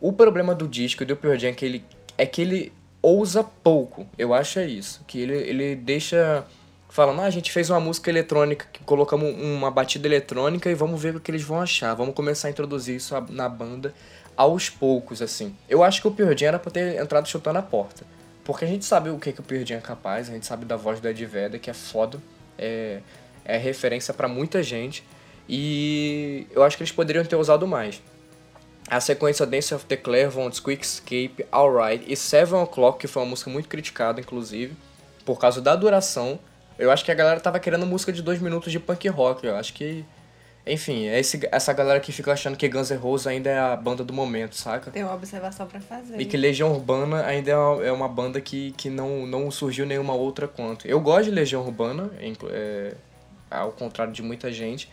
O 0.02 0.12
problema 0.12 0.54
do 0.54 0.68
disco 0.68 1.04
e 1.04 1.06
do 1.06 1.16
Pearl 1.16 1.38
Jam 1.38 1.52
é 1.52 1.54
que 1.54 1.66
ele, 1.66 1.86
é 2.18 2.26
que 2.26 2.42
ele 2.42 2.74
ousa 3.02 3.44
pouco, 3.44 4.06
eu 4.18 4.34
acho 4.34 4.60
é 4.60 4.66
isso. 4.66 5.04
Que 5.08 5.22
ele, 5.22 5.36
ele 5.36 5.76
deixa 5.76 6.46
falando, 6.90 7.22
ah, 7.22 7.26
a 7.26 7.30
gente 7.30 7.52
fez 7.52 7.70
uma 7.70 7.80
música 7.80 8.10
eletrônica, 8.10 8.68
colocamos 8.86 9.34
uma 9.42 9.72
batida 9.72 10.08
eletrônica 10.08 10.70
e 10.70 10.76
vamos 10.76 11.02
ver 11.02 11.16
o 11.16 11.20
que 11.20 11.32
eles 11.32 11.42
vão 11.42 11.62
achar. 11.62 11.94
Vamos 11.94 12.14
começar 12.14 12.50
a 12.50 12.52
introduzir 12.52 12.98
isso 12.98 13.16
na 13.30 13.48
banda 13.48 13.94
aos 14.36 14.70
poucos, 14.70 15.22
assim. 15.22 15.56
Eu 15.70 15.84
acho 15.84 16.02
que 16.02 16.08
o 16.08 16.12
Pearl 16.12 16.36
era 16.42 16.60
pra 16.60 16.70
ter 16.70 17.02
entrado 17.02 17.28
chutando 17.28 17.60
a 17.60 17.62
porta. 17.62 18.06
Porque 18.44 18.66
a 18.66 18.68
gente 18.68 18.84
sabe 18.84 19.10
o 19.10 19.18
que, 19.18 19.32
que 19.32 19.40
o 19.40 19.44
Pearl 19.44 19.64
é 19.70 19.78
capaz, 19.78 20.30
a 20.30 20.34
gente 20.34 20.46
sabe 20.46 20.66
da 20.66 20.76
voz 20.76 21.00
do 21.00 21.08
Ed 21.08 21.26
Vedder, 21.26 21.60
que 21.60 21.70
é 21.70 21.74
foda, 21.74 22.20
é, 22.58 23.00
é 23.46 23.58
referência 23.58 24.14
pra 24.14 24.28
muita 24.28 24.62
gente. 24.62 25.04
E 25.48 26.48
eu 26.52 26.64
acho 26.64 26.76
que 26.76 26.84
eles 26.84 26.92
poderiam 26.92 27.24
ter 27.24 27.36
usado 27.36 27.66
mais. 27.66 28.02
A 28.90 29.00
sequência 29.00 29.46
Dance 29.46 29.74
of 29.74 29.86
the 29.86 29.96
Clairvoyants, 29.96 30.60
Quick 30.60 30.84
Escape, 30.84 31.46
Alright 31.52 32.04
e 32.12 32.16
Seven 32.16 32.60
O'Clock, 32.62 33.00
que 33.00 33.08
foi 33.08 33.24
uma 33.24 33.30
música 33.30 33.50
muito 33.50 33.70
criticada, 33.70 34.20
inclusive, 34.20 34.76
por 35.26 35.40
causa 35.40 35.62
da 35.62 35.76
duração. 35.76 36.40
Eu 36.78 36.92
acho 36.92 37.06
que 37.06 37.12
a 37.12 37.14
galera 37.14 37.40
tava 37.40 37.60
querendo 37.60 37.86
música 37.86 38.12
de 38.12 38.22
dois 38.22 38.42
minutos 38.42 38.72
de 38.72 38.80
punk 38.80 39.08
rock. 39.08 39.46
Eu 39.46 39.56
acho 39.56 39.74
que. 39.74 40.04
Enfim, 40.66 41.08
é 41.08 41.20
esse, 41.20 41.40
essa 41.52 41.74
galera 41.74 42.00
que 42.00 42.12
fica 42.12 42.32
achando 42.32 42.56
que 42.56 42.68
Guns 42.68 42.92
N' 42.92 42.98
Roses 42.98 43.28
ainda 43.28 43.50
é 43.50 43.60
a 43.60 43.76
banda 43.76 44.04
do 44.04 44.14
momento, 44.14 44.56
saca? 44.56 44.92
Tem 44.92 45.04
uma 45.04 45.16
observação 45.16 45.66
pra 45.66 45.80
fazer. 45.80 46.20
E 46.20 46.26
que 46.26 46.38
Legião 46.38 46.72
Urbana 46.72 47.26
ainda 47.26 47.52
é 47.52 47.58
uma, 47.58 47.86
é 47.86 47.92
uma 47.92 48.08
banda 48.08 48.40
que, 48.40 48.72
que 48.74 48.90
não, 48.90 49.26
não 49.26 49.50
surgiu 49.50 49.86
nenhuma 49.86 50.14
outra 50.14 50.48
quanto. 50.48 50.88
Eu 50.88 51.00
gosto 51.00 51.26
de 51.26 51.32
Legião 51.32 51.64
Urbana, 51.64 52.12
é, 52.50 52.94
ao 53.50 53.72
contrário 53.72 54.14
de 54.14 54.22
muita 54.22 54.52
gente. 54.52 54.88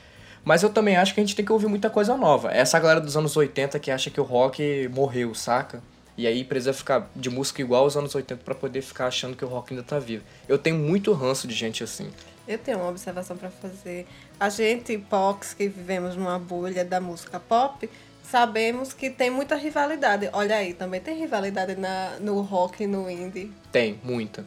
Mas 0.44 0.62
eu 0.62 0.70
também 0.70 0.96
acho 0.96 1.14
que 1.14 1.20
a 1.20 1.22
gente 1.22 1.36
tem 1.36 1.44
que 1.44 1.52
ouvir 1.52 1.66
muita 1.66 1.90
coisa 1.90 2.16
nova. 2.16 2.50
Essa 2.52 2.78
galera 2.78 3.00
dos 3.00 3.16
anos 3.16 3.36
80 3.36 3.78
que 3.78 3.90
acha 3.90 4.10
que 4.10 4.20
o 4.20 4.24
rock 4.24 4.88
morreu, 4.92 5.34
saca? 5.34 5.82
E 6.16 6.26
aí 6.26 6.42
precisa 6.42 6.72
ficar 6.72 7.08
de 7.14 7.30
música 7.30 7.62
igual 7.62 7.84
aos 7.84 7.96
anos 7.96 8.12
80 8.14 8.42
pra 8.44 8.54
poder 8.54 8.82
ficar 8.82 9.06
achando 9.06 9.36
que 9.36 9.44
o 9.44 9.48
rock 9.48 9.72
ainda 9.72 9.84
tá 9.84 10.00
vivo. 10.00 10.24
Eu 10.48 10.58
tenho 10.58 10.76
muito 10.76 11.12
ranço 11.12 11.46
de 11.46 11.54
gente 11.54 11.84
assim. 11.84 12.10
Eu 12.46 12.58
tenho 12.58 12.78
uma 12.78 12.88
observação 12.88 13.36
pra 13.36 13.50
fazer. 13.50 14.06
A 14.40 14.48
gente, 14.48 14.98
POX, 14.98 15.54
que 15.54 15.68
vivemos 15.68 16.16
numa 16.16 16.38
bolha 16.38 16.84
da 16.84 17.00
música 17.00 17.38
pop, 17.38 17.88
sabemos 18.24 18.92
que 18.92 19.10
tem 19.10 19.30
muita 19.30 19.54
rivalidade. 19.54 20.28
Olha 20.32 20.56
aí, 20.56 20.74
também 20.74 21.00
tem 21.00 21.16
rivalidade 21.16 21.76
na, 21.76 22.16
no 22.18 22.40
rock 22.40 22.82
e 22.82 22.86
no 22.86 23.08
indie. 23.08 23.52
Tem, 23.70 24.00
muita. 24.02 24.44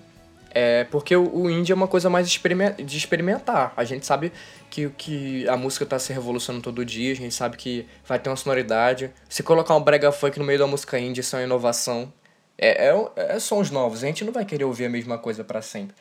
É 0.54 0.84
porque 0.86 1.16
o, 1.16 1.50
indie 1.50 1.72
é 1.72 1.76
uma 1.76 1.88
coisa 1.88 2.10
mais 2.10 2.30
de 2.30 2.98
experimentar. 2.98 3.74
A 3.76 3.86
gente 3.86 4.06
sabe 4.06 4.34
que, 4.70 4.90
que 4.90 5.48
a 5.48 5.56
música 5.56 5.86
tá 5.86 5.98
se 5.98 6.12
revolucionando 6.12 6.62
todo 6.62 6.84
dia, 6.84 7.14
a 7.14 7.16
gente 7.16 7.34
sabe 7.34 7.56
que 7.56 7.88
vai 8.06 8.20
ter 8.20 8.30
uma 8.30 8.36
sonoridade. 8.36 9.12
Se 9.30 9.42
colocar 9.44 9.76
um 9.76 9.82
brega 9.82 10.12
funk 10.12 10.38
no 10.38 10.46
meio 10.46 10.60
da 10.60 10.68
música 10.68 11.00
indie, 11.00 11.22
isso 11.22 11.36
é 11.38 11.40
uma 11.40 11.46
inovação. 11.46 12.12
É, 12.58 12.90
é, 12.90 13.12
é 13.16 13.40
sons 13.40 13.72
novos, 13.72 14.04
a 14.04 14.08
gente 14.08 14.26
não 14.26 14.34
vai 14.34 14.44
querer 14.44 14.66
ouvir 14.66 14.86
a 14.86 14.90
mesma 14.90 15.18
coisa 15.18 15.44
pra 15.44 15.62
sempre. 15.62 15.96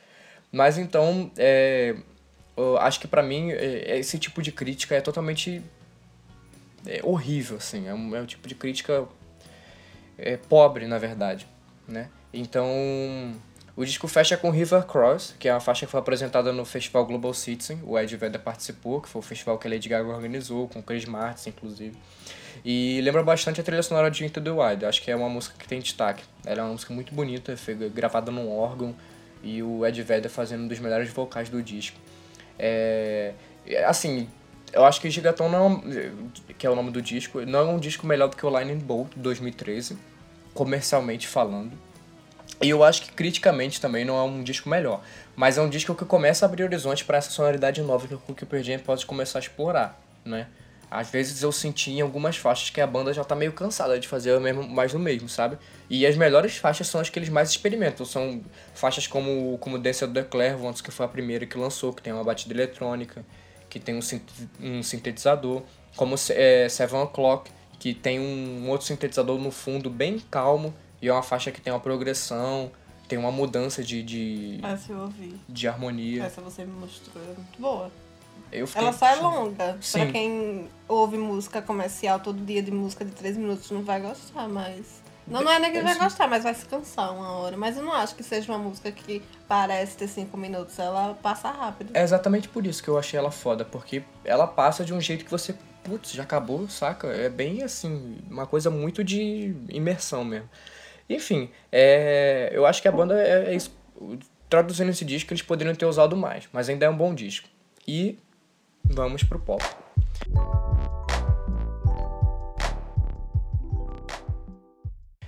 Mas 0.50 0.76
então, 0.78 1.30
é, 1.38 1.95
acho 2.80 2.99
que 2.99 3.07
pra 3.07 3.23
mim, 3.23 3.52
é, 3.52 3.99
esse 3.99 4.19
tipo 4.19 4.42
de 4.42 4.50
crítica 4.50 4.97
é 4.97 5.00
totalmente 5.00 5.62
é, 6.87 7.00
horrível, 7.04 7.57
assim. 7.57 7.87
É 7.87 7.95
um, 7.95 8.16
é 8.16 8.21
um 8.21 8.26
tipo 8.26 8.49
de 8.49 8.57
crítica 8.57 9.07
é, 10.19 10.37
pobre, 10.37 10.87
na 10.87 10.99
verdade, 10.99 11.47
né? 11.87 12.09
Então, 12.33 12.66
O 13.81 13.85
disco 13.87 14.07
fecha 14.07 14.37
com 14.37 14.51
River 14.51 14.83
Cross, 14.83 15.35
que 15.39 15.49
é 15.49 15.55
uma 15.55 15.59
faixa 15.59 15.87
que 15.87 15.91
foi 15.91 16.01
apresentada 16.01 16.53
no 16.53 16.67
Festival 16.67 17.07
Global 17.07 17.33
Citizen. 17.33 17.81
O 17.83 17.99
Ed 17.99 18.15
Vedder 18.15 18.39
participou, 18.39 19.01
que 19.01 19.09
foi 19.09 19.21
o 19.21 19.23
festival 19.23 19.57
que 19.57 19.67
a 19.67 19.71
Lady 19.71 19.89
Gaga 19.89 20.07
organizou, 20.07 20.69
com 20.69 20.83
Chris 20.83 21.07
Martin, 21.07 21.49
inclusive. 21.49 21.97
E 22.63 23.01
lembra 23.01 23.23
bastante 23.23 23.59
a 23.59 23.65
trilha 23.65 23.83
sonora 23.83 24.11
de 24.11 24.23
Into 24.23 24.39
the 24.39 24.51
Wild. 24.51 24.85
Acho 24.85 25.01
que 25.01 25.11
é 25.11 25.17
uma 25.17 25.31
música 25.31 25.55
que 25.59 25.67
tem 25.67 25.81
destaque. 25.81 26.23
Ela 26.45 26.61
é 26.61 26.63
uma 26.63 26.73
música 26.73 26.93
muito 26.93 27.15
bonita, 27.15 27.57
foi 27.57 27.75
gravada 27.75 28.31
num 28.31 28.55
órgão 28.55 28.95
e 29.43 29.63
o 29.63 29.87
Ed 29.87 30.03
Vedder 30.03 30.31
fazendo 30.31 30.65
um 30.65 30.69
dos 30.69 30.79
melhores 30.79 31.09
vocais 31.09 31.49
do 31.49 31.63
disco. 31.63 31.97
É, 32.59 33.33
assim, 33.87 34.29
eu 34.75 34.85
acho 34.85 35.01
que 35.01 35.09
Gigaton 35.09 35.49
não, 35.49 35.83
que 36.59 36.67
é 36.67 36.71
o 36.71 36.77
nome 36.77 36.91
do 36.91 37.01
disco, 37.01 37.41
não 37.47 37.61
é 37.61 37.73
um 37.73 37.79
disco 37.79 38.07
melhor 38.07 38.29
do 38.29 38.37
que 38.37 38.45
o 38.45 38.51
Lightning 38.51 38.77
Bolt 38.77 39.13
2013, 39.17 39.97
comercialmente 40.53 41.27
falando. 41.27 41.89
E 42.62 42.69
eu 42.69 42.85
acho 42.85 43.02
que 43.02 43.12
criticamente 43.12 43.80
também 43.80 44.04
não 44.04 44.19
é 44.19 44.23
um 44.23 44.42
disco 44.42 44.69
melhor, 44.69 45.02
mas 45.35 45.57
é 45.57 45.62
um 45.62 45.69
disco 45.69 45.95
que 45.95 46.04
começa 46.04 46.45
a 46.45 46.47
abrir 46.47 46.64
horizontes 46.64 47.02
para 47.02 47.19
essa 47.19 47.30
sonoridade 47.30 47.80
nova 47.83 48.07
que 48.07 48.45
o 48.45 48.47
Pearl 48.47 48.62
Jam 48.62 48.78
pode 48.78 49.07
começar 49.07 49.38
a 49.38 49.40
explorar, 49.40 50.00
né? 50.25 50.47
Às 50.90 51.09
vezes 51.09 51.40
eu 51.42 51.52
senti 51.52 51.92
em 51.92 52.00
algumas 52.00 52.37
faixas 52.37 52.69
que 52.69 52.80
a 52.80 52.87
banda 52.87 53.14
já 53.14 53.23
tá 53.23 53.37
meio 53.37 53.52
cansada 53.52 53.99
de 53.99 54.09
fazer 54.09 54.38
mesmo, 54.40 54.69
mais 54.69 54.90
do 54.90 54.99
mesmo, 54.99 55.28
sabe? 55.28 55.57
E 55.88 56.04
as 56.04 56.16
melhores 56.16 56.57
faixas 56.57 56.88
são 56.88 57.00
as 57.00 57.09
que 57.09 57.16
eles 57.16 57.28
mais 57.28 57.49
experimentam. 57.50 58.04
São 58.04 58.42
faixas 58.75 59.07
como, 59.07 59.57
como 59.59 59.78
Dance 59.78 60.04
of 60.04 60.12
the 60.12 60.25
Clairvoyants, 60.25 60.80
que 60.80 60.90
foi 60.90 61.07
a 61.07 61.09
primeira 61.09 61.47
que 61.47 61.57
lançou, 61.57 61.92
que 61.92 62.02
tem 62.02 62.12
uma 62.12 62.25
batida 62.25 62.52
eletrônica, 62.52 63.25
que 63.69 63.78
tem 63.78 63.95
um, 63.95 64.00
um 64.61 64.83
sintetizador. 64.83 65.62
Como 65.95 66.16
é, 66.30 66.69
Seven 66.69 67.02
O'Clock, 67.02 67.52
que 67.78 67.95
tem 67.95 68.19
um 68.19 68.69
outro 68.69 68.85
sintetizador 68.88 69.38
no 69.38 69.52
fundo 69.52 69.88
bem 69.88 70.19
calmo. 70.28 70.75
E 71.00 71.09
é 71.09 71.12
uma 71.12 71.23
faixa 71.23 71.50
que 71.50 71.61
tem 71.61 71.73
uma 71.73 71.80
progressão, 71.80 72.71
tem 73.09 73.19
uma 73.19 73.33
mudança 73.33 73.83
de, 73.83 74.02
de, 74.02 74.61
Essa 74.62 74.92
eu 74.92 75.00
ouvi. 75.00 75.35
de 75.49 75.66
harmonia. 75.66 76.25
Essa 76.25 76.40
você 76.40 76.64
me 76.64 76.73
mostrou, 76.73 77.23
é 77.23 77.26
muito 77.26 77.61
boa. 77.61 77.90
Ela 78.75 78.92
só 78.92 79.07
é 79.07 79.14
longa. 79.16 79.76
Sim. 79.80 80.00
Pra 80.00 80.12
quem 80.12 80.69
ouve 80.88 81.16
música 81.16 81.62
comercial 81.62 82.19
todo 82.19 82.45
dia 82.45 82.62
de 82.62 82.71
música 82.71 83.04
de 83.04 83.12
3 83.12 83.37
minutos 83.37 83.71
não 83.71 83.83
vai 83.83 84.00
gostar, 84.00 84.49
mas. 84.49 85.00
Não, 85.26 85.42
não 85.42 85.52
é 85.52 85.61
nem 85.61 85.71
que 85.71 85.80
vai 85.80 85.97
gostar, 85.97 86.26
mas 86.26 86.42
vai 86.42 86.54
se 86.54 86.64
cansar 86.66 87.12
uma 87.14 87.30
hora. 87.33 87.57
Mas 87.57 87.76
eu 87.76 87.85
não 87.85 87.92
acho 87.92 88.16
que 88.16 88.23
seja 88.25 88.50
uma 88.50 88.59
música 88.59 88.90
que 88.90 89.23
parece 89.47 89.97
ter 89.97 90.09
5 90.09 90.37
minutos. 90.37 90.76
Ela 90.78 91.16
passa 91.23 91.50
rápido. 91.50 91.90
É 91.95 92.02
exatamente 92.02 92.49
por 92.49 92.66
isso 92.66 92.83
que 92.83 92.88
eu 92.88 92.99
achei 92.99 93.19
ela 93.19 93.30
foda, 93.30 93.64
porque 93.64 94.02
ela 94.25 94.47
passa 94.49 94.85
de 94.85 94.92
um 94.92 95.00
jeito 95.00 95.25
que 95.25 95.30
você, 95.30 95.54
putz, 95.85 96.11
já 96.11 96.25
acabou, 96.25 96.69
saca? 96.69 97.07
É 97.09 97.28
bem 97.28 97.62
assim, 97.62 98.19
uma 98.28 98.47
coisa 98.47 98.71
muito 98.71 99.04
de 99.04 99.54
imersão 99.69 100.25
mesmo. 100.25 100.49
Enfim, 101.11 101.50
é, 101.73 102.50
eu 102.52 102.64
acho 102.64 102.81
que 102.81 102.87
a 102.87 102.93
banda 102.93 103.21
é, 103.21 103.50
é 103.50 103.55
isso. 103.57 103.76
Traduzindo 104.49 104.90
esse 104.90 105.05
disco, 105.05 105.33
eles 105.33 105.43
poderiam 105.43 105.75
ter 105.75 105.85
usado 105.87 106.17
mais, 106.17 106.49
mas 106.52 106.69
ainda 106.69 106.87
é 106.87 106.88
um 106.88 106.97
bom 106.97 107.12
disco. 107.14 107.49
E 107.87 108.17
vamos 108.85 109.25
pro 109.25 109.38
pop. 109.40 109.64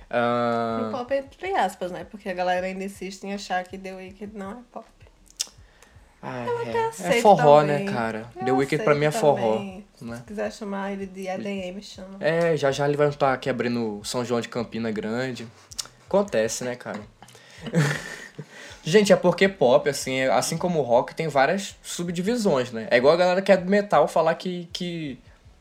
Ah, 0.09 0.89
O 0.89 0.91
pop 0.91 1.13
é 1.13 1.19
entre 1.19 1.55
aspas, 1.55 1.91
né? 1.91 2.05
Porque 2.09 2.29
a 2.29 2.33
galera 2.33 2.65
ainda 2.65 2.83
insiste 2.83 3.23
em 3.23 3.33
achar 3.33 3.63
que 3.63 3.77
The 3.77 3.95
Weeknd 3.95 4.37
não 4.37 4.51
é 4.51 4.57
pop. 4.71 4.85
ah, 6.21 6.45
até 6.61 6.71
é, 6.71 6.81
é 6.81 6.87
aceito 6.87 7.21
forró, 7.23 7.61
também. 7.61 7.85
né, 7.85 7.91
cara? 7.91 8.29
Eu 8.35 8.45
The 8.45 8.51
Weeknd 8.51 8.83
pra 8.83 8.95
mim 8.95 9.05
é 9.05 9.11
forró. 9.11 9.59
Né? 10.01 10.17
Se 10.17 10.23
quiser 10.23 10.51
chamar 10.51 10.91
ele 10.91 11.07
de 11.07 11.27
ADM, 11.27 11.81
chama. 11.81 12.17
É, 12.19 12.55
já 12.55 12.71
já 12.71 12.87
ele 12.87 12.97
vai 12.97 13.09
estar 13.09 13.33
aqui 13.33 13.49
abrindo 13.49 14.01
São 14.03 14.23
João 14.23 14.39
de 14.39 14.49
Campina 14.49 14.91
Grande. 14.91 15.47
Acontece, 16.13 16.63
né, 16.63 16.75
cara? 16.75 17.01
Gente, 18.85 19.11
é 19.11 19.15
porque 19.15 19.49
pop, 19.49 19.89
assim, 19.89 20.19
é- 20.19 20.31
assim 20.31 20.57
como 20.59 20.79
o 20.79 20.83
rock, 20.83 21.15
tem 21.15 21.27
várias 21.27 21.75
subdivisões, 21.81 22.71
né? 22.71 22.87
É 22.91 22.97
igual 22.97 23.15
a 23.15 23.17
galera 23.17 23.41
que 23.41 23.51
é 23.51 23.57
do 23.57 23.67
metal 23.67 24.07
falar 24.07 24.35
que, 24.35 24.69
que, 24.71 25.17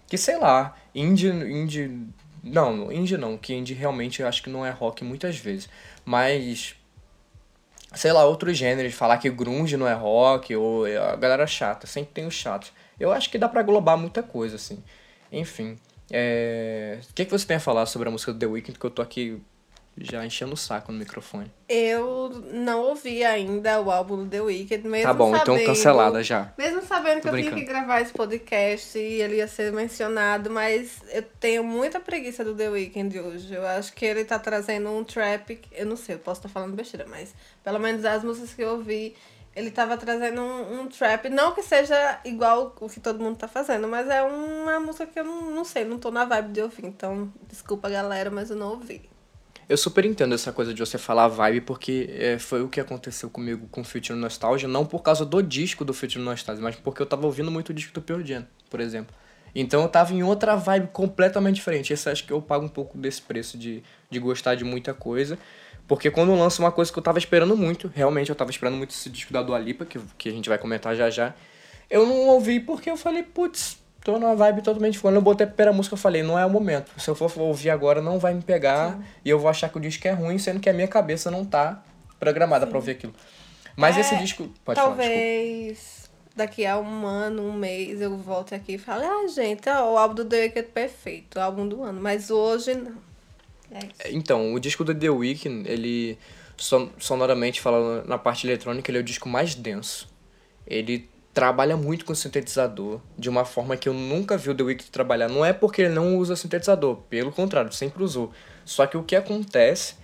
que 0.07 0.19
sei 0.19 0.37
lá, 0.37 0.77
indie, 0.95 1.29
indie... 1.31 2.07
Não, 2.45 2.93
indie 2.93 3.17
não, 3.17 3.39
que 3.39 3.55
indie 3.55 3.73
realmente 3.73 4.21
eu 4.21 4.29
acho 4.29 4.43
que 4.43 4.51
não 4.51 4.67
é 4.67 4.69
rock 4.71 5.03
muitas 5.03 5.39
vezes. 5.39 5.71
Mas, 6.05 6.75
sei 7.95 8.13
lá, 8.13 8.27
outros 8.27 8.59
gêneros, 8.59 8.93
falar 8.93 9.17
que 9.17 9.31
grunge 9.31 9.79
não 9.79 9.89
é 9.89 9.95
rock, 9.95 10.55
ou 10.55 10.87
é 10.87 10.99
a 10.99 11.17
galera 11.17 11.47
chata, 11.47 11.87
sempre 11.87 12.13
tem 12.13 12.27
os 12.27 12.35
chatos. 12.35 12.73
Eu 13.01 13.11
acho 13.11 13.31
que 13.31 13.39
dá 13.39 13.49
pra 13.49 13.63
englobar 13.63 13.97
muita 13.97 14.23
coisa, 14.23 14.57
assim. 14.57 14.83
Enfim, 15.31 15.79
é... 16.11 16.99
o 17.09 17.15
que, 17.15 17.25
que 17.25 17.31
você 17.31 17.47
tem 17.47 17.57
a 17.57 17.61
falar 17.61 17.87
sobre 17.87 18.09
a 18.09 18.11
música 18.11 18.35
do 18.35 18.39
The 18.39 18.47
Weeknd, 18.47 18.79
que 18.79 18.85
eu 18.85 18.91
tô 18.91 19.01
aqui 19.01 19.41
já 19.99 20.25
enchendo 20.25 20.55
o 20.55 20.57
saco 20.57 20.91
no 20.91 20.99
microfone. 20.99 21.53
Eu 21.69 22.31
não 22.53 22.81
ouvi 22.81 23.23
ainda 23.25 23.81
o 23.81 23.91
álbum 23.91 24.17
do 24.25 24.27
The 24.27 24.41
Weeknd, 24.41 24.89
mesmo 24.89 25.07
Tá 25.07 25.13
bom, 25.15 25.35
então 25.37 25.55
sabendo- 25.55 25.67
cancelada 25.67 26.23
já. 26.23 26.53
Mesmo 26.57 26.83
sabendo 26.83 27.17
que 27.17 27.23
Tô 27.23 27.29
eu 27.29 27.35
tinha 27.41 27.51
brincando. 27.51 27.61
que 27.61 27.65
gravar 27.67 28.01
esse 28.01 28.13
podcast 28.13 28.99
e 28.99 29.21
ele 29.23 29.37
ia 29.37 29.47
ser 29.47 29.73
mencionado, 29.73 30.51
mas 30.51 31.03
eu 31.13 31.23
tenho 31.23 31.63
muita 31.63 32.01
preguiça 32.01 32.43
do 32.45 32.55
The 32.55 32.69
Weeknd 32.71 33.19
hoje. 33.21 33.55
Eu 33.55 33.67
acho 33.67 33.93
que 33.93 34.05
ele 34.05 34.25
tá 34.25 34.39
trazendo 34.39 34.89
um 34.91 35.05
trap, 35.05 35.61
eu 35.73 35.87
não 35.87 35.97
sei, 35.97 36.15
eu 36.15 36.19
posso 36.21 36.41
estar 36.41 36.49
falando 36.49 36.75
besteira, 36.75 37.07
mas 37.09 37.35
pelo 37.63 37.79
menos 37.79 38.05
as 38.05 38.25
músicas 38.25 38.55
que 38.55 38.63
eu 38.63 38.71
ouvi, 38.71 39.15
ele 39.55 39.71
tava 39.71 39.99
trazendo 39.99 40.41
um, 40.41 40.81
um 40.81 40.87
trap, 40.89 41.29
não 41.29 41.53
que 41.53 41.63
seja 41.63 42.19
igual 42.25 42.75
o 42.81 42.89
que 42.89 42.99
todo 42.99 43.23
mundo 43.23 43.37
tá 43.37 43.47
fazendo, 43.47 43.87
mas 43.87 44.09
é 44.09 44.23
uma 44.23 44.81
música 44.81 45.07
que 45.07 45.21
eu 45.21 45.25
não, 45.25 45.51
não 45.51 45.65
sei, 45.65 45.85
não 45.85 45.99
tô 45.99 46.11
na 46.11 46.25
vibe 46.25 46.53
de 46.53 46.63
ouvir, 46.63 46.87
então 46.87 47.31
desculpa 47.47 47.91
galera, 47.91 48.31
mas 48.31 48.49
eu 48.51 48.57
não 48.57 48.71
ouvi. 48.71 49.12
Eu 49.69 49.77
super 49.77 50.05
entendo 50.05 50.35
essa 50.35 50.53
coisa 50.53 50.75
de 50.75 50.81
você 50.81 50.99
falar 50.99 51.29
vibe, 51.29 51.63
porque 51.63 52.11
é, 52.19 52.39
foi 52.39 52.63
o 52.63 52.69
que 52.69 52.81
aconteceu 52.81 53.31
comigo 53.31 53.69
com 53.71 53.81
o 53.81 53.85
Future 53.85 54.19
Nostalgia, 54.19 54.69
não 54.69 54.85
por 54.85 55.03
causa 55.03 55.25
do 55.25 55.43
disco 55.43 55.85
do 55.85 55.95
Future 55.95 56.23
Nostalgia, 56.23 56.63
mas 56.63 56.77
porque 56.77 57.01
eu 57.01 57.07
tava 57.07 57.27
ouvindo 57.27 57.51
muito 57.51 57.71
o 57.71 57.75
disco 57.75 57.93
do 57.93 58.03
Pearl 58.03 58.23
Jam, 58.25 58.47
por 58.69 58.81
exemplo. 58.81 59.15
Então 59.55 59.83
eu 59.83 59.89
tava 59.89 60.13
em 60.15 60.23
outra 60.23 60.57
vibe 60.57 60.89
completamente 60.93 61.57
diferente. 61.57 61.93
Esse 61.93 62.09
acho 62.09 62.25
que 62.25 62.33
eu 62.33 62.41
pago 62.41 62.65
um 62.65 62.69
pouco 62.69 62.97
desse 62.97 63.21
preço 63.21 63.59
de, 63.59 63.83
de 64.11 64.19
gostar 64.19 64.55
de 64.55 64.65
muita 64.65 64.95
coisa. 64.95 65.39
Porque 65.87 66.11
quando 66.11 66.35
lança 66.35 66.63
uma 66.63 66.73
coisa 66.73 66.93
que 66.93 66.99
eu 66.99 67.03
tava 67.03 67.19
esperando 67.19 67.57
muito, 67.57 67.91
realmente 67.95 68.31
eu 68.31 68.35
tava 68.35 68.51
esperando 68.51 68.77
muito 68.77 68.91
esse 68.91 69.11
disco 69.11 69.33
da 69.33 69.43
Dua 69.43 69.59
Lipa, 69.59 69.85
que, 69.85 69.99
que 70.17 70.29
a 70.29 70.33
gente 70.33 70.49
vai 70.49 70.57
comentar 70.57 70.97
já 70.97 71.11
já, 71.11 71.35
eu 71.91 72.07
não 72.07 72.29
ouvi 72.29 72.61
porque 72.61 72.91
eu 72.91 72.97
falei, 72.97 73.23
putz, 73.23 73.82
tô 74.05 74.19
numa 74.19 74.35
vibe 74.35 74.63
totalmente 74.63 74.99
Quando 75.01 75.17
eu 75.17 75.23
botei 75.23 75.47
a 75.47 75.51
primeira 75.51 75.73
música, 75.73 75.95
eu 75.95 75.99
falei, 75.99 76.23
não 76.23 76.39
é 76.39 76.45
o 76.45 76.51
momento. 76.51 76.91
Se 77.01 77.09
eu 77.09 77.15
for 77.15 77.31
ouvir 77.39 77.71
agora, 77.71 78.01
não 78.01 78.19
vai 78.19 78.35
me 78.35 78.43
pegar 78.43 78.99
e 79.25 79.31
eu 79.31 79.39
vou 79.39 79.49
achar 79.49 79.69
que 79.69 79.77
o 79.79 79.81
disco 79.81 80.07
é 80.09 80.13
ruim, 80.13 80.39
sendo 80.39 80.61
que 80.61 80.69
a 80.69 80.73
minha 80.73 80.89
cabeça 80.89 81.31
não 81.31 81.45
tá 81.45 81.83
programada 82.19 82.67
pra 82.67 82.77
ouvir 82.79 82.93
aquilo. 82.93 83.15
Mas 83.77 83.97
É, 83.97 84.01
esse 84.01 84.17
disco. 84.17 84.49
Pode 84.65 84.79
falar. 84.81 84.97
Talvez 84.97 86.11
daqui 86.35 86.65
a 86.65 86.79
um 86.79 87.07
ano, 87.07 87.43
um 87.43 87.53
mês, 87.53 88.01
eu 88.01 88.17
volte 88.17 88.55
aqui 88.55 88.75
e 88.75 88.79
fale, 88.79 89.05
ah, 89.05 89.27
gente, 89.29 89.69
ó, 89.69 89.93
o 89.93 89.99
álbum 89.99 90.15
do 90.15 90.25
The 90.25 90.37
Weeknd 90.37 90.59
é 90.61 90.63
perfeito, 90.63 91.39
o 91.39 91.41
álbum 91.43 91.69
do 91.69 91.83
ano. 91.83 92.01
Mas 92.01 92.31
hoje 92.31 92.75
não. 92.75 92.93
É 93.71 93.79
isso. 93.79 94.17
Então, 94.17 94.53
o 94.53 94.61
disco 94.61 94.85
do 94.85 94.95
The 94.95 95.09
Weeknd, 95.11 95.69
ele 95.69 96.19
son- 96.57 96.91
sonoramente 96.99 97.61
falando 97.61 98.07
na 98.07 98.19
parte 98.19 98.47
eletrônica, 98.47 98.91
ele 98.91 98.99
é 98.99 99.01
o 99.01 99.05
disco 99.05 99.29
mais 99.29 99.55
denso. 99.55 100.09
Ele 100.67 101.09
trabalha 101.33 101.77
muito 101.77 102.05
com 102.05 102.15
sintetizador 102.15 103.01
de 103.19 103.29
uma 103.29 103.45
forma 103.45 103.77
que 103.77 103.89
eu 103.89 103.95
nunca 103.95 104.37
vi 104.37 104.51
o 104.51 104.55
The 104.55 104.63
Weeknd 104.63 104.91
trabalhar. 104.91 105.29
Não 105.29 105.45
é 105.45 105.53
porque 105.53 105.83
ele 105.83 105.95
não 105.95 106.17
usa 106.17 106.37
sintetizador, 106.37 106.97
pelo 107.09 107.33
contrário, 107.33 107.73
sempre 107.73 108.03
usou. 108.03 108.33
Só 108.65 108.87
que 108.87 108.97
o 108.97 109.03
que 109.03 109.17
acontece 109.17 109.97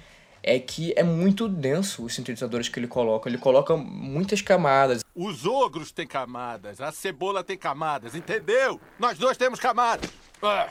é 0.43 0.59
que 0.59 0.95
é 0.97 1.03
muito 1.03 1.49
denso 1.49 2.05
os 2.05 2.15
sintetizadores 2.15 2.69
que 2.69 2.79
ele 2.79 2.89
coloca. 2.89 3.29
Ele 3.29 3.39
coloca 3.39 3.77
muitas 3.77 4.41
camadas. 4.41 5.05
Os 5.15 5.45
ogros 5.45 5.93
têm 5.93 6.07
camadas, 6.07 6.81
a 6.81 6.91
cebola 6.93 7.45
tem 7.45 7.59
camadas, 7.59 8.15
entendeu? 8.15 8.81
Nós 8.99 9.19
dois 9.19 9.37
temos 9.37 9.61
camadas. 9.61 10.11
Ah. 10.43 10.71